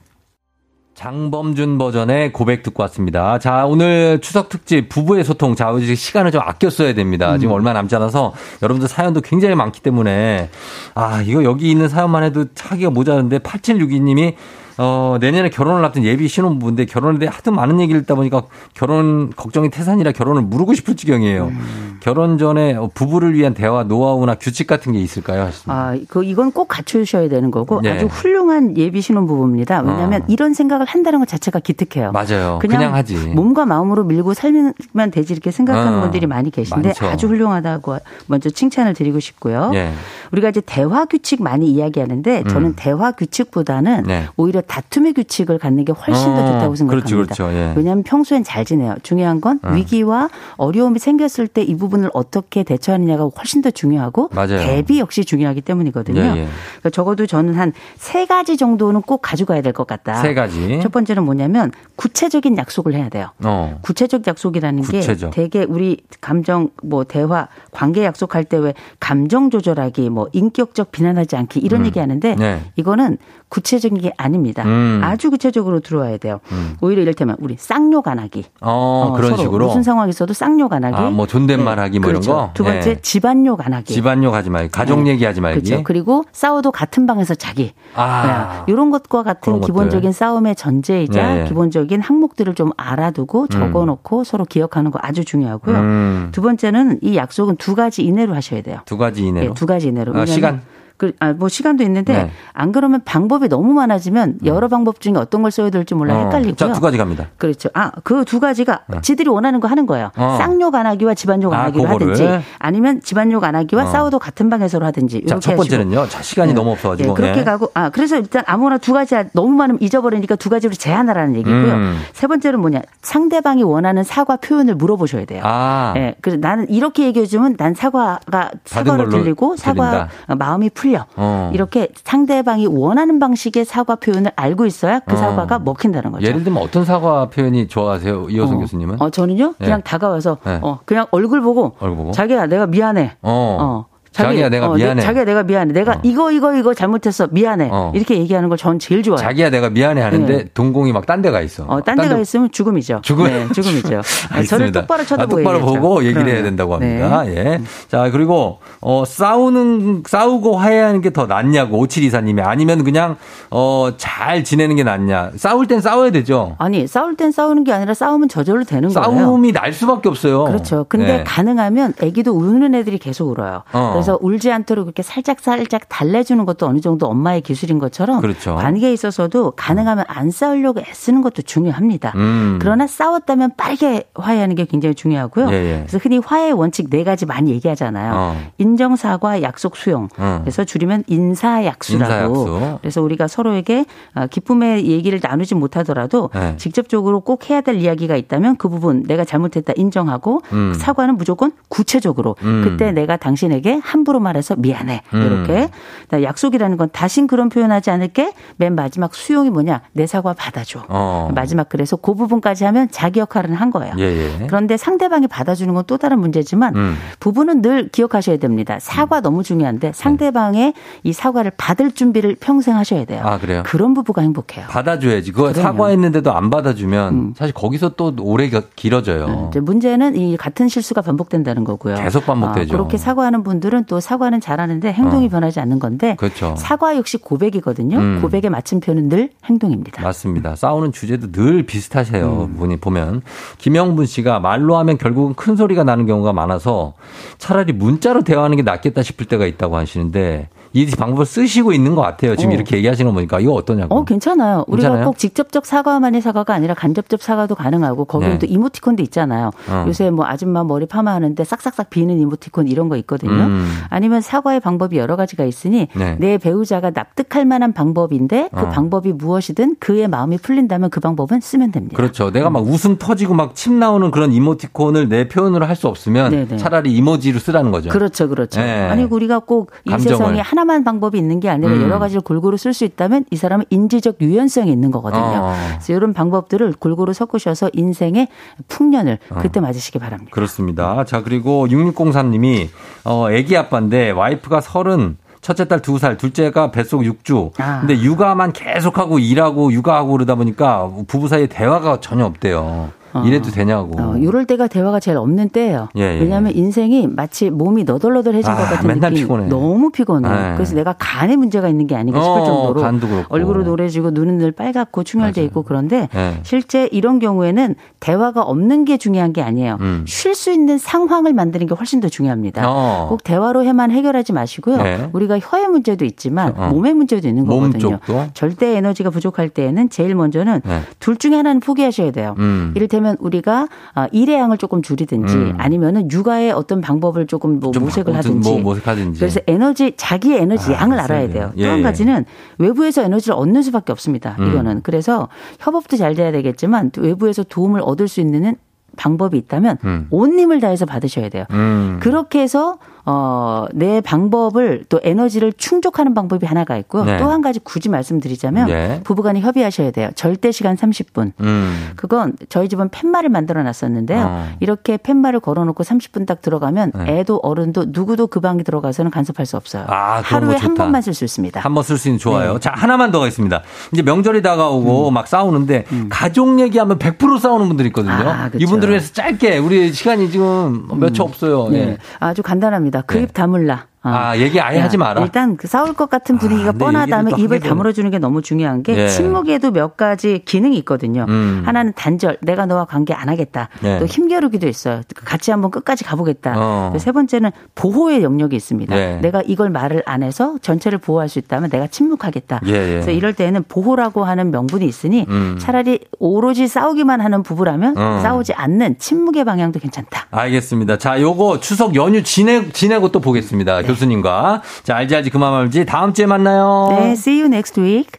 장범준 1.01 1.79
버전의 1.79 2.31
고백 2.31 2.63
듣고 2.63 2.83
왔습니다. 2.83 3.39
자, 3.39 3.65
오늘 3.65 4.19
추석 4.21 4.51
특집 4.51 4.91
부부의 4.91 5.25
소통. 5.25 5.55
자, 5.55 5.75
이제 5.81 5.95
시간을 5.95 6.31
좀 6.31 6.43
아껴 6.45 6.69
써야 6.69 6.93
됩니다. 6.93 7.39
지금 7.39 7.53
음. 7.53 7.57
얼마 7.57 7.73
남지 7.73 7.97
않아서 7.97 8.35
여러분들 8.61 8.87
사연도 8.87 9.23
굉장히 9.23 9.55
많기 9.55 9.81
때문에 9.81 10.51
아, 10.95 11.23
이거 11.23 11.43
여기 11.43 11.71
있는 11.71 11.89
사연만 11.89 12.23
해도 12.25 12.45
차기가 12.55 12.91
모자른데 12.91 13.39
8762님이 13.39 14.35
어, 14.79 15.17
내년에 15.21 15.51
결혼을 15.51 15.85
앞둔 15.85 16.05
예비 16.05 16.29
신혼부인데 16.29 16.87
결혼에 16.87 17.19
대해 17.19 17.31
하도 17.33 17.51
많은 17.51 17.81
얘기를 17.81 18.01
듣다 18.03 18.15
보니까 18.15 18.43
결혼 18.75 19.31
걱정이 19.31 19.71
태산이라 19.71 20.13
결혼을 20.13 20.43
무르고 20.43 20.75
싶을 20.75 20.97
지경이에요. 20.97 21.47
음. 21.47 21.99
결혼 22.01 22.39
전에 22.39 22.77
부부를 22.95 23.35
위한 23.35 23.55
대화 23.55 23.85
노하우나 23.85 24.35
규칙 24.35 24.67
같은 24.67 24.93
게 24.93 24.99
있을까요? 24.99 25.43
하셨습니다. 25.43 25.73
아, 25.73 25.97
그 26.09 26.25
이건 26.25 26.51
꼭 26.51 26.67
갖추셔야 26.67 27.29
되는 27.29 27.51
거고 27.51 27.81
네. 27.83 27.91
아주 27.91 28.07
훌륭한 28.07 28.77
예비 28.79 29.01
신혼부부입니다. 29.01 29.83
왜냐하면 29.83 30.23
어. 30.23 30.25
이런 30.29 30.55
생각을 30.55 30.87
한다는 30.87 31.19
것 31.19 31.29
자체가 31.29 31.61
기특해요. 31.61 32.13
맞아요. 32.13 32.59
그냥, 32.61 32.79
그냥, 32.79 32.95
하지. 32.95 33.17
몸과 33.29 33.67
마음으로 33.67 34.05
밀고 34.05 34.35
살면 34.35 34.73
되지 35.13 35.33
이렇게 35.33 35.51
생각하는 35.51 35.99
어. 35.99 36.01
분들이 36.01 36.27
많이 36.27 36.51
계신데 36.51 36.89
많죠. 36.89 37.07
아주 37.07 37.29
훌륭하다고 37.29 37.99
먼저 38.27 38.49
칭찬을 38.49 38.95
드리고 38.95 39.21
싶고요. 39.21 39.71
네. 39.71 39.93
우리가 40.33 40.49
이제 40.49 40.63
대화 40.65 41.05
규칙 41.05 41.43
많이 41.43 41.69
이야기하는데 41.71 42.45
저는 42.45 42.71
음. 42.71 42.73
대화 42.77 43.13
규칙보다는 43.13 44.05
네. 44.05 44.27
오히려 44.37 44.63
다툼의 44.71 45.15
규칙을 45.15 45.59
갖는 45.59 45.85
게 45.85 45.93
훨씬 45.93 46.27
더 46.27 46.45
어, 46.45 46.47
좋다고 46.47 46.77
생각합니다. 46.77 46.87
그렇죠, 47.17 47.17
그렇죠. 47.17 47.53
예. 47.53 47.75
왜냐하면 47.77 48.05
평소엔 48.05 48.45
잘 48.45 48.65
지내요. 48.65 48.95
중요한 49.03 49.41
건 49.41 49.59
음. 49.65 49.75
위기와 49.75 50.29
어려움이 50.57 51.01
생겼을 51.01 51.49
때 51.49 51.61
이 51.63 51.77
부분을 51.77 52.09
어떻게 52.15 52.63
대처하느냐가 52.63 53.25
훨씬 53.37 53.63
더 53.63 53.71
중요하고 53.71 54.31
맞아요. 54.33 54.59
대비 54.61 55.01
역시 55.01 55.25
중요하기 55.25 55.61
때문이거든요. 55.63 56.21
예, 56.21 56.25
예. 56.25 56.49
그러니까 56.79 56.91
적어도 56.91 57.27
저는 57.27 57.55
한 57.55 57.73
세 57.97 58.27
가지 58.27 58.57
정도는 58.57 59.03
꼭 59.03 59.21
가져가야 59.23 59.61
될 59.63 59.73
것 59.73 59.87
같다. 59.87 60.15
세 60.23 60.35
가지. 60.35 60.79
첫 60.83 60.91
번째는 60.93 61.25
뭐냐면 61.25 61.71
구체적인 61.97 62.57
약속을 62.57 62.95
해야 62.95 63.09
돼요. 63.09 63.31
어. 63.45 63.79
구체적 63.83 64.27
약속이라는 64.27 64.83
구체적. 64.83 65.31
게 65.33 65.43
되게 65.43 65.65
우리 65.69 65.99
감정 66.21 66.71
뭐 66.83 67.05
대화 67.05 67.49
관계 67.73 68.05
약속할 68.05 68.45
때 68.45 68.57
왜 68.61 68.75
감정 69.01 69.49
조절하기 69.51 70.11
뭐 70.11 70.29
인격적 70.33 70.93
비난하지 70.93 71.35
않기 71.37 71.61
이런 71.61 71.81
음. 71.83 71.87
얘기 71.87 71.99
하는데 71.99 72.35
네. 72.37 72.61
이거는 72.77 73.17
구체적인 73.51 73.99
게 73.99 74.13
아닙니다. 74.17 74.63
음. 74.65 75.01
아주 75.03 75.29
구체적으로 75.29 75.81
들어와야 75.81 76.17
돼요. 76.17 76.41
음. 76.53 76.77
오히려 76.81 77.03
이를테면 77.03 77.37
우리 77.41 77.57
쌍욕 77.59 78.07
안 78.09 78.21
하기. 78.21 78.45
어, 78.61 79.11
어 79.11 79.13
그런 79.13 79.37
식으로 79.37 79.67
무슨 79.67 79.83
상황이 79.83 80.09
있어도 80.09 80.33
쌍욕 80.33 80.73
안 80.73 80.85
하기. 80.85 80.97
아, 80.97 81.11
뭐 81.11 81.27
존댓말 81.27 81.77
네. 81.77 81.83
하기 81.83 81.99
뭐 81.99 82.09
그렇죠. 82.09 82.31
이런 82.31 82.47
거. 82.47 82.51
두 82.55 82.65
번째 82.65 82.95
네. 82.95 83.01
집안욕 83.03 83.67
안 83.67 83.75
하기. 83.75 83.93
집안욕 83.93 84.33
하지 84.33 84.51
말기. 84.51 84.71
가족 84.71 85.03
네. 85.03 85.11
얘기하지 85.11 85.41
말기. 85.41 85.69
그렇죠. 85.69 85.83
그리고 85.83 86.25
싸워도 86.33 86.71
같은 86.71 87.07
방에서 87.07 87.35
자기. 87.35 87.73
아. 87.95 88.65
네. 88.67 88.73
이런 88.73 88.91
것과 88.91 89.25
같은 89.25 89.61
기본적인 89.61 90.13
싸움의 90.13 90.55
전제이자 90.55 91.21
네, 91.21 91.43
네. 91.43 91.49
기본적인 91.49 92.01
항목들을 92.01 92.55
좀 92.55 92.71
알아두고 92.77 93.43
음. 93.43 93.49
적어놓고 93.49 94.23
서로 94.23 94.45
기억하는 94.45 94.93
거 94.93 95.01
아주 95.03 95.25
중요하고요. 95.25 95.77
음. 95.77 96.29
두 96.31 96.41
번째는 96.41 97.01
이 97.03 97.17
약속은 97.17 97.57
두 97.57 97.75
가지 97.75 98.05
이내로 98.05 98.33
하셔야 98.33 98.63
돼요. 98.63 98.79
두 98.85 98.97
가지 98.97 99.27
이내로. 99.27 99.49
네, 99.49 99.55
두 99.55 99.67
가지 99.67 99.89
이내로. 99.89 100.17
아, 100.17 100.25
시간. 100.25 100.63
그, 101.01 101.13
아, 101.19 101.33
뭐 101.33 101.49
시간도 101.49 101.83
있는데 101.85 102.13
네. 102.13 102.31
안 102.53 102.73
그러면 102.73 103.01
방법이 103.07 103.49
너무 103.49 103.73
많아지면 103.73 104.29
음. 104.43 104.47
여러 104.47 104.69
방법 104.69 105.01
중에 105.01 105.15
어떤 105.17 105.41
걸 105.41 105.51
써야 105.51 105.71
될지 105.71 105.95
몰라 105.95 106.15
어. 106.15 106.25
헷갈리고요. 106.27 106.57
자, 106.57 106.71
두 106.73 106.81
가지 106.83 106.99
갑니다. 106.99 107.29
그렇죠. 107.39 107.71
아, 107.73 107.91
그 108.05 108.23
두 108.27 108.39
가지가 108.39 108.81
네. 108.87 108.99
지들이 109.01 109.31
원하는 109.31 109.61
거 109.61 109.67
하는 109.69 109.87
거예요. 109.87 110.11
어. 110.15 110.37
쌍욕 110.39 110.75
안 110.75 110.85
하기와 110.87 111.15
집안욕 111.15 111.55
안 111.55 111.61
아, 111.61 111.65
하기를 111.65 111.89
하든지 111.89 112.29
아니면 112.59 113.01
집안욕 113.01 113.43
안 113.43 113.57
하기와 113.57 113.85
어. 113.85 113.87
싸워도 113.87 114.19
같은 114.19 114.51
방에서로 114.51 114.85
하든지. 114.85 115.25
자, 115.27 115.39
첫 115.41 115.57
번째는요. 115.57 116.07
자, 116.09 116.21
시간이 116.21 116.49
네. 116.53 116.55
너무 116.55 116.73
없어가지고. 116.73 117.09
네, 117.09 117.15
그렇게 117.15 117.39
네. 117.41 117.45
가고 117.45 117.71
아, 117.73 117.89
그래서 117.89 118.19
일단 118.19 118.45
아무나 118.47 118.77
두 118.77 118.93
가지 118.93 119.17
너무 119.33 119.49
많으면 119.55 119.81
잊어버리니까 119.81 120.37
두 120.37 120.51
가지로 120.51 120.75
제한하라는 120.75 121.35
얘기고요. 121.37 121.73
음. 121.73 121.99
세 122.13 122.27
번째는 122.27 122.61
뭐냐. 122.61 122.83
상대방이 123.01 123.63
원하는 123.63 124.05
사과 124.05 124.37
표현을 124.37 124.75
물어보셔야 124.75 125.25
돼요. 125.25 125.41
아. 125.45 125.95
예. 125.97 126.15
그래서 126.21 126.39
나는 126.41 126.69
이렇게 126.69 127.07
얘기해 127.07 127.25
주면 127.25 127.57
난 127.57 127.75
사과가 127.75 128.51
사과로 128.67 129.09
들리고 129.09 129.57
사과. 129.57 130.09
마음이 130.29 130.71
풀 130.71 130.90
려. 130.91 131.07
어. 131.17 131.51
이렇게 131.55 131.89
상대방이 132.05 132.67
원하는 132.67 133.19
방식의 133.19 133.65
사과 133.65 133.97
표현을 133.97 134.33
알고 134.37 134.67
있어야 134.67 135.01
그 135.01 135.15
어. 135.15 135.17
사과가 135.17 135.61
먹힌다는 135.61 136.13
거죠. 136.13 136.27
예를 136.27 136.45
들면 136.45 136.63
어떤 136.63 136.85
사과 136.85 137.29
표현이 137.29 137.69
좋아하세요, 137.69 138.29
이호성 138.31 138.57
어. 138.57 138.61
교수님은? 138.61 139.01
어, 139.01 139.11
저는요, 139.11 139.55
그냥 139.59 139.81
네. 139.81 139.85
다가와서, 139.85 140.39
네. 140.45 140.59
어, 140.63 140.81
그냥 140.85 141.07
얼굴 141.11 141.41
보고, 141.41 141.75
얼굴 141.81 141.97
보고, 141.97 142.11
자기야, 142.13 142.47
내가 142.47 142.67
미안해. 142.67 143.17
어. 143.23 143.87
어. 144.11 144.13
자기, 144.13 144.29
자기 144.31 144.41
야 144.43 144.49
내가 144.49 144.69
어, 144.71 144.75
미안해. 144.75 145.03
자기야 145.03 145.25
내가 145.25 145.43
미안해. 145.45 145.73
내가 145.73 145.93
어. 145.93 146.01
이거 146.03 146.33
이거 146.33 146.55
이거 146.57 146.75
잘못했어. 146.75 147.29
미안해. 147.31 147.69
어. 147.71 147.93
이렇게 147.95 148.19
얘기하는 148.19 148.49
걸 148.49 148.59
전 148.59 148.79
제일 148.79 149.03
좋아해요. 149.03 149.27
자기야 149.27 149.49
내가 149.51 149.71
미안해 149.71 150.03
하는데 150.03 150.37
네. 150.37 150.45
동공이 150.53 150.93
막 150.93 151.07
딴 151.07 151.23
데가 151.23 151.41
있어. 151.41 151.65
어, 151.65 151.81
딴, 151.81 151.97
딴 151.97 152.05
데가 152.05 152.17
데... 152.17 152.21
있으면 152.23 152.51
죽음이죠. 152.51 153.01
죽음. 153.03 153.25
네, 153.27 153.49
죽음이죠. 153.55 154.03
네, 154.35 154.43
저를 154.45 154.73
똑바로 154.73 155.05
쳐다보고 155.05 155.41
아, 155.41 155.43
똑바로 155.43 155.61
보고 155.65 156.05
얘기를 156.05 156.27
해야 156.29 156.43
된다고 156.43 156.75
합니다. 156.75 157.23
네. 157.25 157.37
예. 157.37 157.61
자, 157.89 158.11
그리고 158.11 158.59
어 158.81 159.05
싸우는 159.07 160.03
싸우고 160.07 160.57
화해하는 160.59 161.01
게 161.01 161.11
더 161.11 161.27
낫냐고 161.27 161.79
오칠 161.79 162.05
이사님이 162.05 162.41
아니면 162.43 162.85
그냥 162.85 163.17
어잘 163.51 164.45
지내는 164.45 164.77
게 164.77 164.85
낫냐. 164.85 165.31
싸울 165.37 165.67
땐 165.67 165.81
싸워야 165.81 166.11
되죠. 166.11 166.55
아니, 166.59 166.87
싸울 166.87 167.17
땐 167.17 167.31
싸우는 167.33 167.65
게 167.65 167.73
아니라 167.73 167.95
싸우면 167.95 168.29
저절로 168.29 168.65
되는 168.65 168.89
싸움이 168.91 169.09
거예요. 169.15 169.27
싸움이 169.27 169.53
날 169.53 169.73
수밖에 169.73 170.09
없어요. 170.09 170.45
그렇죠. 170.45 170.87
근데 170.89 171.19
네. 171.19 171.25
가능하면 171.25 171.95
아기도 172.03 172.33
우는 172.33 172.75
애들이 172.75 172.99
계속 172.99 173.29
울어요. 173.29 173.63
어. 174.01 174.03
그래서 174.03 174.19
울지 174.21 174.51
않도록 174.51 174.87
그렇게 174.87 175.03
살짝 175.03 175.41
살짝 175.41 175.89
달래주는 175.89 176.45
것도 176.47 176.67
어느 176.67 176.81
정도 176.81 177.07
엄마의 177.07 177.41
기술인 177.41 177.79
것처럼 177.79 178.21
그렇죠. 178.21 178.57
관계에 178.57 178.93
있어서도 178.93 179.53
가능하면 179.53 180.05
안 180.09 180.31
싸우려고 180.31 180.81
애쓰는 180.81 181.23
것도 181.23 181.43
중요합니다. 181.43 182.13
음. 182.17 182.59
그러나 182.61 182.87
싸웠다면 182.87 183.53
빠르게 183.57 184.05
화해하는 184.15 184.55
게 184.55 184.65
굉장히 184.65 184.95
중요하고요. 184.95 185.51
예, 185.51 185.55
예. 185.55 185.77
그래서 185.81 185.99
흔히 185.99 186.19
화해의 186.19 186.53
원칙 186.53 186.91
네 186.91 187.05
가지 187.05 187.27
많이 187.27 187.51
얘기하잖아요. 187.51 188.13
어. 188.15 188.37
인정, 188.59 188.97
사과, 188.97 189.43
약속, 189.43 189.77
수용. 189.77 190.09
어. 190.19 190.41
그래서 190.43 190.65
줄이면 190.65 191.05
인사 191.07 191.65
약수라고. 191.65 192.05
인사약수. 192.05 192.79
그래서 192.81 193.03
우리가 193.03 193.29
서로에게 193.29 193.85
어, 194.15 194.27
기쁨의 194.27 194.87
얘기를 194.87 195.21
나누지 195.23 195.55
못하더라도 195.55 196.31
네. 196.35 196.57
직접적으로 196.57 197.21
꼭 197.21 197.51
해야 197.51 197.61
될 197.61 197.77
이야기가 197.77 198.17
있다면 198.17 198.57
그 198.57 198.69
부분 198.69 199.03
내가 199.05 199.25
잘못했다 199.25 199.73
인정하고 199.77 200.43
음. 200.53 200.75
사과는 200.75 201.17
무조건 201.17 201.53
구체적으로 201.69 202.37
음. 202.43 202.63
그때 202.65 202.93
내가 202.93 203.17
당신에게 203.17 203.81
함부로 203.91 204.21
말해서 204.21 204.57
미 204.57 204.71
미안해. 204.71 205.03
음. 205.15 205.23
이렇게. 205.23 205.69
약속이라는 206.13 206.77
건 206.77 206.89
다신 206.93 207.27
그런 207.27 207.49
표현하지 207.49 207.91
않을게. 207.91 208.33
맨 208.57 208.75
마지막 208.75 209.15
수용이 209.15 209.51
뭐냐. 209.51 209.83
내 209.93 210.07
사과 210.07 210.33
받아줘. 210.33 210.85
어. 210.89 211.31
마지막 211.35 211.69
그래서 211.69 211.97
그 211.97 212.15
부분까지 212.15 212.65
하면 212.65 212.89
자기 212.91 213.21
역할은 213.21 213.55
한 213.55 213.71
거예요. 213.71 213.95
예예. 213.99 214.41
예. 214.43 214.47
그런데 214.47 214.77
상대방이 214.77 215.27
받아주는 215.27 215.73
건 215.75 215.81
또 215.91 215.97
다른 215.97 216.21
문제지만 216.21 216.77
음. 216.77 216.97
부부는 217.19 217.63
늘 217.63 217.89
기억하셔야 217.89 218.37
됩니다. 218.37 218.79
사과 218.81 219.19
음. 219.19 219.23
너무 219.23 219.43
중요한데 219.43 219.91
상대방의 219.93 220.75
이 221.03 221.13
사과를 221.13 221.53
받을 221.57 221.91
준비를 221.91 222.37
평생 222.39 222.77
하셔야 222.77 223.05
돼요. 223.07 223.23
아, 223.25 223.39
그래요? 223.39 223.63
그런 223.67 223.93
부부가 223.95 224.23
행복해요. 224.23 224.67
받아줘야지. 224.69 225.33
그거 225.33 225.51
그럼요. 225.51 225.63
사과했는데도 225.63 226.33
안 226.33 226.51
받아주면 226.51 227.15
음. 227.15 227.35
사실 227.37 227.53
거기서 227.55 227.95
또 227.97 228.15
오래 228.21 228.51
길어져요. 228.77 229.51
네, 229.53 229.59
문제는 229.59 230.17
이 230.17 230.37
같은 230.37 230.69
실수가 230.69 231.03
반복된다는 231.03 231.65
거고요. 231.65 231.97
계속 231.97 232.27
반복되죠. 232.27 232.75
아, 232.75 232.77
그렇게 232.77 232.97
사과하는 232.97 233.43
분들은 233.43 233.80
또 233.87 234.01
사과는 234.01 234.41
잘 234.41 234.61
잘하는데 234.61 234.93
행동이 234.93 235.27
어. 235.27 235.29
변하지 235.29 235.61
않는 235.61 235.79
건데 235.79 236.17
그렇죠. 236.19 236.55
사과 236.57 236.97
역시 236.97 237.17
고백이거든요. 237.17 237.97
음. 237.99 238.19
고백의 238.21 238.51
마침표는 238.51 239.09
늘 239.09 239.31
행동입니다. 239.45 240.03
맞습니다. 240.03 240.57
싸우는 240.57 240.93
주제도 240.93 241.31
늘 241.31 241.65
비슷하세요. 241.65 242.49
음. 242.51 242.57
분이 242.57 242.77
보면 242.79 243.23
김영분 243.59 244.07
씨가 244.07 244.41
말로 244.41 244.77
하면 244.79 244.99
결국은 244.99 245.35
큰 245.35 245.57
소리가 245.57 245.85
나는 245.85 246.07
경우가 246.07 246.33
많아서 246.33 246.95
차라리 247.39 247.73
문자로 247.73 248.23
대화하는 248.23 248.57
게 248.57 248.63
낫겠다 248.63 249.03
싶을 249.03 249.27
때가 249.27 249.47
있다고 249.47 249.77
하시는데 249.77 250.49
이 250.73 250.87
방법을 250.87 251.27
쓰시고 251.27 251.73
있는 251.73 251.95
것 251.97 252.03
같아요. 252.03 252.37
지금 252.37 252.53
어. 252.53 252.55
이렇게 252.55 252.77
얘기하시는 252.77 253.11
거 253.11 253.15
보니까 253.15 253.41
이거 253.41 253.53
어떠냐고. 253.55 253.95
어, 253.97 254.05
괜찮아요. 254.05 254.65
우리가 254.69 254.89
괜찮아요? 254.91 255.07
꼭 255.07 255.19
직접적 255.19 255.67
사과만의 255.67 256.21
사과가 256.21 256.55
아니라 256.55 256.75
간접적 256.75 257.23
사과도 257.23 257.57
가능하고 257.57 258.05
거기는 258.05 258.35
네. 258.35 258.39
또 258.39 258.47
이모티콘도 258.47 259.03
있잖아요. 259.05 259.51
어. 259.69 259.85
요새 259.89 260.11
뭐 260.11 260.27
아줌마 260.27 260.63
머리 260.63 260.87
파마하는데 260.87 261.43
싹싹싹 261.43 261.91
비는 261.91 262.21
이모티콘 262.21 262.69
이런 262.69 262.89
거 262.89 262.97
있거든요. 262.99 263.33
음. 263.33 263.67
아니면 263.89 264.21
사과의 264.21 264.61
방법이 264.61 264.97
여러 264.97 265.17
가지가 265.17 265.45
있으니 265.45 265.89
네. 265.97 266.17
내 266.21 266.39
배우자가 266.39 266.91
납득할 266.91 267.45
만한 267.47 267.73
방법인데 267.73 268.51
그 268.55 268.61
어. 268.61 268.69
방법이 268.69 269.13
무엇이든 269.13 269.77
그의 269.81 270.07
마음이 270.07 270.39
풀린다면 270.39 270.91
그 270.91 271.01
방법은 271.01 271.41
쓰면 271.41 271.73
됩니다. 271.73 271.97
그렇죠. 271.97 272.31
내가 272.31 272.49
막 272.51 272.63
웃음 272.65 272.97
터지고 272.97 273.35
막 273.35 273.55
침 273.57 273.81
나오는 273.81 274.11
그런 274.13 274.33
이모티콘을 274.33 275.09
내 275.09 275.27
표현으로 275.29 275.67
할 275.67 275.81
수 275.81 275.89
없으면 275.89 276.31
네네. 276.31 276.57
차라리 276.59 276.93
이모지로 276.93 277.39
쓰라는 277.39 277.71
거죠. 277.71 277.89
그렇죠. 277.89 278.29
그렇죠. 278.29 278.61
네. 278.61 278.87
아니 278.89 279.05
우리가 279.05 279.39
꼭 279.41 279.71
이 279.87 279.99
세상에 279.99 280.41
하나 280.41 280.60
하나만 280.61 280.85
방법이 280.85 281.19
있는 281.19 281.41
게 281.41 281.49
아니라 281.49 281.73
음. 281.73 281.83
여러 281.83 281.99
가지를 281.99 282.21
골고루 282.21 282.57
쓸 282.57 282.75
수 282.75 282.85
있다면 282.85 283.25
이 283.31 283.37
사람은 283.37 283.65
인지적 283.71 284.17
유연성이 284.21 284.71
있는 284.71 284.91
거거든요. 284.91 285.23
어. 285.23 285.55
그래서 285.71 285.93
이런 285.95 286.13
방법들을 286.13 286.75
골고루 286.79 287.15
섞으셔서 287.15 287.71
인생의 287.73 288.29
풍년을 288.69 289.19
어. 289.31 289.39
그때 289.41 289.61
맞으시기 289.61 289.99
바랍니다. 289.99 290.31
그렇습니다. 290.33 291.05
자, 291.05 291.23
그리고 291.23 291.67
6603님이 291.67 292.69
어, 293.05 293.31
애기 293.31 293.57
아빠인데 293.57 294.11
와이프가 294.11 294.61
서른 294.61 295.17
첫째 295.41 295.67
딸 295.67 295.81
두 295.81 295.99
살, 295.99 296.19
둘째가 296.19 296.71
뱃속 296.71 297.01
6주. 297.01 297.59
아. 297.59 297.81
근데 297.81 297.99
육아만 297.99 298.53
계속하고 298.53 299.19
일하고 299.19 299.73
육아하고 299.73 300.13
그러다 300.13 300.35
보니까 300.35 300.91
부부 301.09 301.29
사이에 301.29 301.47
대화가 301.47 302.01
전혀 302.01 302.27
없대요. 302.27 302.91
어. 303.13 303.25
이래도 303.27 303.51
되냐고. 303.51 304.01
어, 304.01 304.17
이럴 304.17 304.47
때가 304.47 304.69
대화가 304.69 305.01
제일 305.01 305.17
없는 305.19 305.49
때예요. 305.51 305.89
예, 305.97 306.03
예. 306.17 306.21
왜냐하면 306.21 306.55
인생이 306.55 307.07
마치 307.09 307.51
몸이 307.51 307.85
너덜너덜해진 307.85 308.51
아, 308.51 308.57
것 308.57 308.63
같은 308.63 309.01
느낌. 309.01 309.15
피곤해. 309.15 309.49
너무 309.49 309.91
피곤해. 309.91 310.29
예. 310.29 310.55
그래서 310.55 310.75
내가 310.75 310.95
간에 310.99 311.37
문제가 311.37 311.69
있는 311.69 311.87
게 311.87 311.97
아닌가 311.97 312.23
싶을 312.23 312.41
어, 312.41 312.45
정도로 312.45 313.25
얼굴은 313.29 313.65
노래지고 313.65 314.11
눈은 314.11 314.39
늘 314.39 314.53
빨갛고 314.53 315.05
충혈돼 315.05 315.45
있고 315.45 315.63
그런데 315.63 316.09
예. 316.15 316.41
실제 316.43 316.89
이런 316.93 317.19
경우에는 317.19 317.75
대화가 318.01 318.43
없는 318.43 318.85
게 318.85 318.97
중요한 318.97 319.33
게 319.33 319.43
아니에요. 319.43 319.79
음. 319.81 320.05
쉴수 320.07 320.53
있는 320.53 320.79
상황을 320.79 321.33
만드는 321.33 321.67
게 321.67 321.75
훨씬 321.75 322.01
더 322.01 322.09
중요합니다. 322.09 322.63
어. 322.67 323.07
꼭 323.09 323.25
대화로 323.25 323.65
해만 323.65 323.91
해결하지 323.91 324.33
마시고요. 324.33 324.77
네. 324.79 325.11
우리가 325.13 325.39
혀의 325.39 325.69
문제도 325.69 326.05
있지만 326.05 326.55
어. 326.57 326.69
몸의 326.69 326.95
문제도 326.95 327.27
있는 327.27 327.47
거거든요. 327.47 327.99
절대 328.35 328.77
에너지가 328.77 329.11
부족할 329.11 329.49
때에는 329.49 329.91
제일 329.91 330.15
먼저는 330.15 330.63
네. 330.65 330.81
둘 330.99 331.17
중에 331.17 331.35
하나는 331.37 331.61
포기하셔야 331.61 332.11
돼요. 332.13 332.35
음. 332.39 332.73
이를테 332.75 333.00
면 333.01 333.17
우리가 333.21 333.69
어, 333.95 334.07
일의 334.13 334.37
양을 334.37 334.59
조금 334.59 334.83
줄이든지 334.83 335.35
음. 335.35 335.55
아니면은 335.59 336.11
육아의 336.11 336.53
어떤 336.53 336.81
방법을 336.81 337.27
조금 337.27 337.61
뭐 337.61 337.73
모색을 337.79 338.15
하든지. 338.15 338.51
뭐 338.51 338.61
모색하든지. 338.61 339.19
그래서 339.19 339.41
에너지 339.47 339.95
자기의 339.97 340.41
에너지 340.41 340.75
아, 340.75 340.83
양을 340.83 340.99
알아야 341.01 341.29
돼요. 341.29 341.53
예, 341.57 341.65
또한 341.65 341.79
예. 341.79 341.83
가지는 341.83 342.25
외부에서 342.59 343.03
에너지를 343.03 343.37
얻는 343.37 343.63
수밖에 343.63 343.93
없습니다. 343.93 344.37
음. 344.39 344.49
이거는 344.49 344.81
그래서 344.83 345.29
협업도 345.61 345.97
잘 345.97 346.15
돼야 346.15 346.33
되겠지만 346.33 346.91
외부에서 346.99 347.43
도움을 347.43 347.81
얻을 347.83 348.09
수 348.09 348.21
있는 348.21 348.57
방법이 348.97 349.39
있다면 349.39 349.79
음. 349.85 350.07
온 350.11 350.39
힘을 350.39 350.61
다해서 350.61 350.85
받으셔야 350.85 351.29
돼요. 351.29 351.45
음. 351.53 351.99
그렇게 352.01 352.41
해서 352.41 352.79
어, 353.13 353.67
내 353.73 354.01
방법을 354.01 354.85
또 354.89 355.01
에너지를 355.03 355.53
충족하는 355.55 356.15
방법이 356.15 356.47
하나가 356.47 356.77
있고요. 356.79 357.03
네. 357.05 357.19
또한 357.19 357.43
가지 357.43 357.59
굳이 357.59 357.89
말씀드리자면 357.89 358.67
네. 358.69 359.01
부부간에 359.03 359.41
협의하셔야 359.41 359.91
돼요. 359.91 360.11
절대 360.15 360.53
시간 360.53 360.77
30분. 360.77 361.33
음. 361.41 361.91
그건 361.97 362.35
저희 362.49 362.69
집은 362.69 362.91
팻말을 362.91 363.29
만들어 363.31 363.63
놨었는데요. 363.65 364.25
어. 364.25 364.49
이렇게 364.61 364.97
팻말을 364.97 365.41
걸어 365.41 365.65
놓고 365.65 365.83
30분 365.83 366.25
딱 366.27 366.41
들어가면 366.41 366.93
네. 366.95 367.19
애도 367.21 367.41
어른도 367.43 367.87
누구도 367.89 368.29
그 368.29 368.39
방에 368.39 368.63
들어가서는 368.63 369.11
간섭할 369.11 369.45
수 369.45 369.57
없어요. 369.57 369.87
아, 369.89 370.21
하루에 370.25 370.55
한 370.57 370.75
번만 370.77 371.03
쓸 371.03 371.13
수 371.15 371.25
있습니다. 371.25 371.61
한 371.61 371.75
번 371.75 371.83
쓸 371.83 371.99
수 371.99 372.07
있는 372.09 372.19
좋아요. 372.19 372.55
네. 372.55 372.59
자, 372.61 372.73
하나만 372.77 373.11
더 373.11 373.27
있습니다. 373.27 373.63
이제 373.93 374.03
명절이 374.03 374.43
다가오고 374.43 375.09
음. 375.09 375.15
막 375.15 375.27
싸우는데 375.27 375.85
음. 375.91 376.07
가족 376.11 376.61
얘기하면 376.61 376.99
100% 376.99 377.41
싸우는 377.41 377.67
분들이 377.69 377.89
있거든요. 377.89 378.13
아, 378.13 378.49
그렇죠. 378.49 378.59
이분들을 378.59 378.93
위해서 378.93 379.13
짧게 379.13 379.59
우리 379.59 379.93
시간이 379.93 380.31
지금 380.31 380.87
몇초 381.01 381.25
음. 381.25 381.29
없어요. 381.29 381.69
네. 381.71 381.87
네. 381.87 381.97
아주 382.21 382.43
간단합니다. 382.43 383.00
그입 383.03 383.33
다물라. 383.33 383.90
어. 384.03 384.09
아, 384.09 384.37
얘기 384.39 384.59
아예 384.59 384.79
야, 384.79 384.85
하지 384.85 384.97
마라. 384.97 385.21
일단 385.23 385.59
그 385.59 385.67
싸울 385.67 385.93
것 385.93 386.09
같은 386.09 386.39
분위기가 386.39 386.71
아, 386.71 386.73
뻔하다면 386.73 387.39
입을 387.39 387.61
다물어 387.61 387.93
주는 387.93 388.11
게 388.11 388.19
너무 388.19 388.41
중요한 388.41 388.83
게 388.83 388.97
예. 388.97 389.09
침묵에도 389.09 389.73
몇 389.73 389.99
가지 389.99 390.41
기능이 390.47 390.79
있거든요. 390.79 391.27
음. 391.29 391.63
하나는 391.67 391.93
단절, 391.95 392.39
내가 392.41 392.65
너와 392.65 392.87
관계 392.87 393.13
안 393.13 393.29
하겠다. 393.29 393.69
예. 393.85 393.99
또 393.99 394.07
힘겨루기도 394.07 394.67
있어요. 394.69 395.03
같이 395.15 395.51
한번 395.51 395.71
끝까지 395.71 396.05
가보겠다. 396.05 396.55
어. 396.57 396.93
세 396.99 397.13
번째는 397.13 397.51
보호의 397.75 398.23
영역이 398.23 398.57
있습니다. 398.57 398.97
예. 398.97 399.19
내가 399.21 399.43
이걸 399.47 399.69
말을 399.69 400.03
안 400.07 400.23
해서 400.23 400.57
전체를 400.63 400.99
보호할 400.99 401.29
수 401.29 401.39
있다면 401.39 401.69
내가 401.69 401.87
침묵하겠다. 401.87 402.61
예, 402.67 402.73
예. 402.73 402.91
그래서 402.93 403.11
이럴 403.11 403.35
때는 403.35 403.65
보호라고 403.69 404.25
하는 404.25 404.51
명분이 404.51 404.87
있으니 404.87 405.27
음. 405.29 405.59
차라리 405.61 405.99
오로지 406.19 406.69
싸우기만 406.69 407.21
하는 407.21 407.43
부부라면 407.43 407.99
어. 407.99 408.21
싸우지 408.23 408.55
않는 408.55 408.99
침묵의 408.99 409.45
방향도 409.45 409.79
괜찮다. 409.79 410.27
알겠습니다. 410.31 410.97
자, 410.97 411.21
요거 411.21 411.61
추석 411.61 411.95
연휴 411.95 412.23
지내 412.23 412.71
지내고 412.71 413.11
또 413.13 413.21
보겠습니다. 413.21 413.90
교수님과. 413.91 414.63
자, 414.83 414.97
알지 414.97 415.17
알지 415.17 415.31
그만 415.31 415.53
말지. 415.53 415.85
다음 415.85 416.15
주에 416.15 416.27
만나요. 416.27 416.89
네, 416.91 417.13
see 417.13 417.41
you 417.41 417.47
next 417.47 417.81
week. 417.81 418.11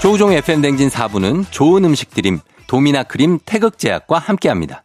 조우종 0.00 0.32
FM 0.32 0.60
댕진 0.60 0.90
4부는 0.90 1.46
좋은 1.50 1.82
음식 1.84 2.10
드림, 2.10 2.40
도미나 2.66 3.04
크림 3.04 3.38
태극제약과 3.46 4.18
함께합니다. 4.18 4.82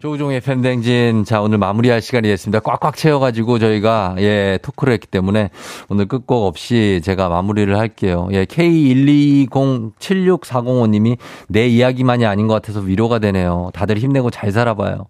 조우종의 0.00 0.40
팬댕진. 0.40 1.24
자, 1.24 1.40
오늘 1.40 1.58
마무리할 1.58 2.00
시간이 2.00 2.28
됐습니다. 2.28 2.60
꽉꽉 2.60 2.96
채워가지고 2.96 3.58
저희가, 3.58 4.14
예, 4.18 4.56
토크를 4.62 4.92
했기 4.92 5.08
때문에 5.08 5.50
오늘 5.88 6.06
끝곡 6.06 6.46
없이 6.46 7.00
제가 7.02 7.28
마무리를 7.28 7.76
할게요. 7.76 8.28
예, 8.30 8.44
K12076405님이 8.44 11.16
내 11.48 11.66
이야기만이 11.66 12.26
아닌 12.26 12.46
것 12.46 12.54
같아서 12.54 12.78
위로가 12.78 13.18
되네요. 13.18 13.70
다들 13.74 13.98
힘내고 13.98 14.30
잘 14.30 14.52
살아봐요. 14.52 15.06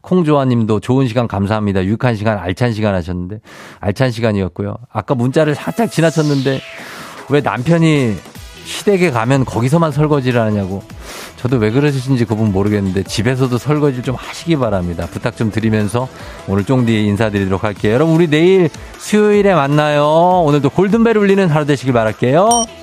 콩조아 0.00 0.46
님도 0.46 0.80
좋은 0.80 1.06
시간 1.06 1.28
감사합니다. 1.28 1.84
유익한 1.84 2.16
시간, 2.16 2.38
알찬 2.38 2.72
시간 2.72 2.96
하셨는데, 2.96 3.38
알찬 3.78 4.10
시간이었고요. 4.10 4.74
아까 4.92 5.14
문자를 5.14 5.54
살짝 5.54 5.92
지나쳤는데, 5.92 6.58
왜 7.30 7.40
남편이 7.40 8.16
시댁에 8.64 9.10
가면 9.10 9.44
거기서만 9.44 9.92
설거지를 9.92 10.40
하냐고. 10.40 10.82
저도 11.36 11.56
왜 11.56 11.70
그러시는지 11.70 12.24
그분 12.24 12.52
모르겠는데 12.52 13.02
집에서도 13.02 13.56
설거지를 13.58 14.04
좀 14.04 14.14
하시기 14.14 14.56
바랍니다. 14.56 15.06
부탁 15.10 15.36
좀 15.36 15.50
드리면서 15.50 16.08
오늘 16.46 16.64
쫑디 16.64 17.04
인사드리도록 17.06 17.64
할게요. 17.64 17.94
여러분 17.94 18.14
우리 18.14 18.28
내일 18.28 18.70
수요일에 18.98 19.54
만나요. 19.54 20.04
오늘도 20.46 20.70
골든벨 20.70 21.16
울리는 21.16 21.48
하루 21.48 21.66
되시길 21.66 21.92
바랄게요. 21.92 22.81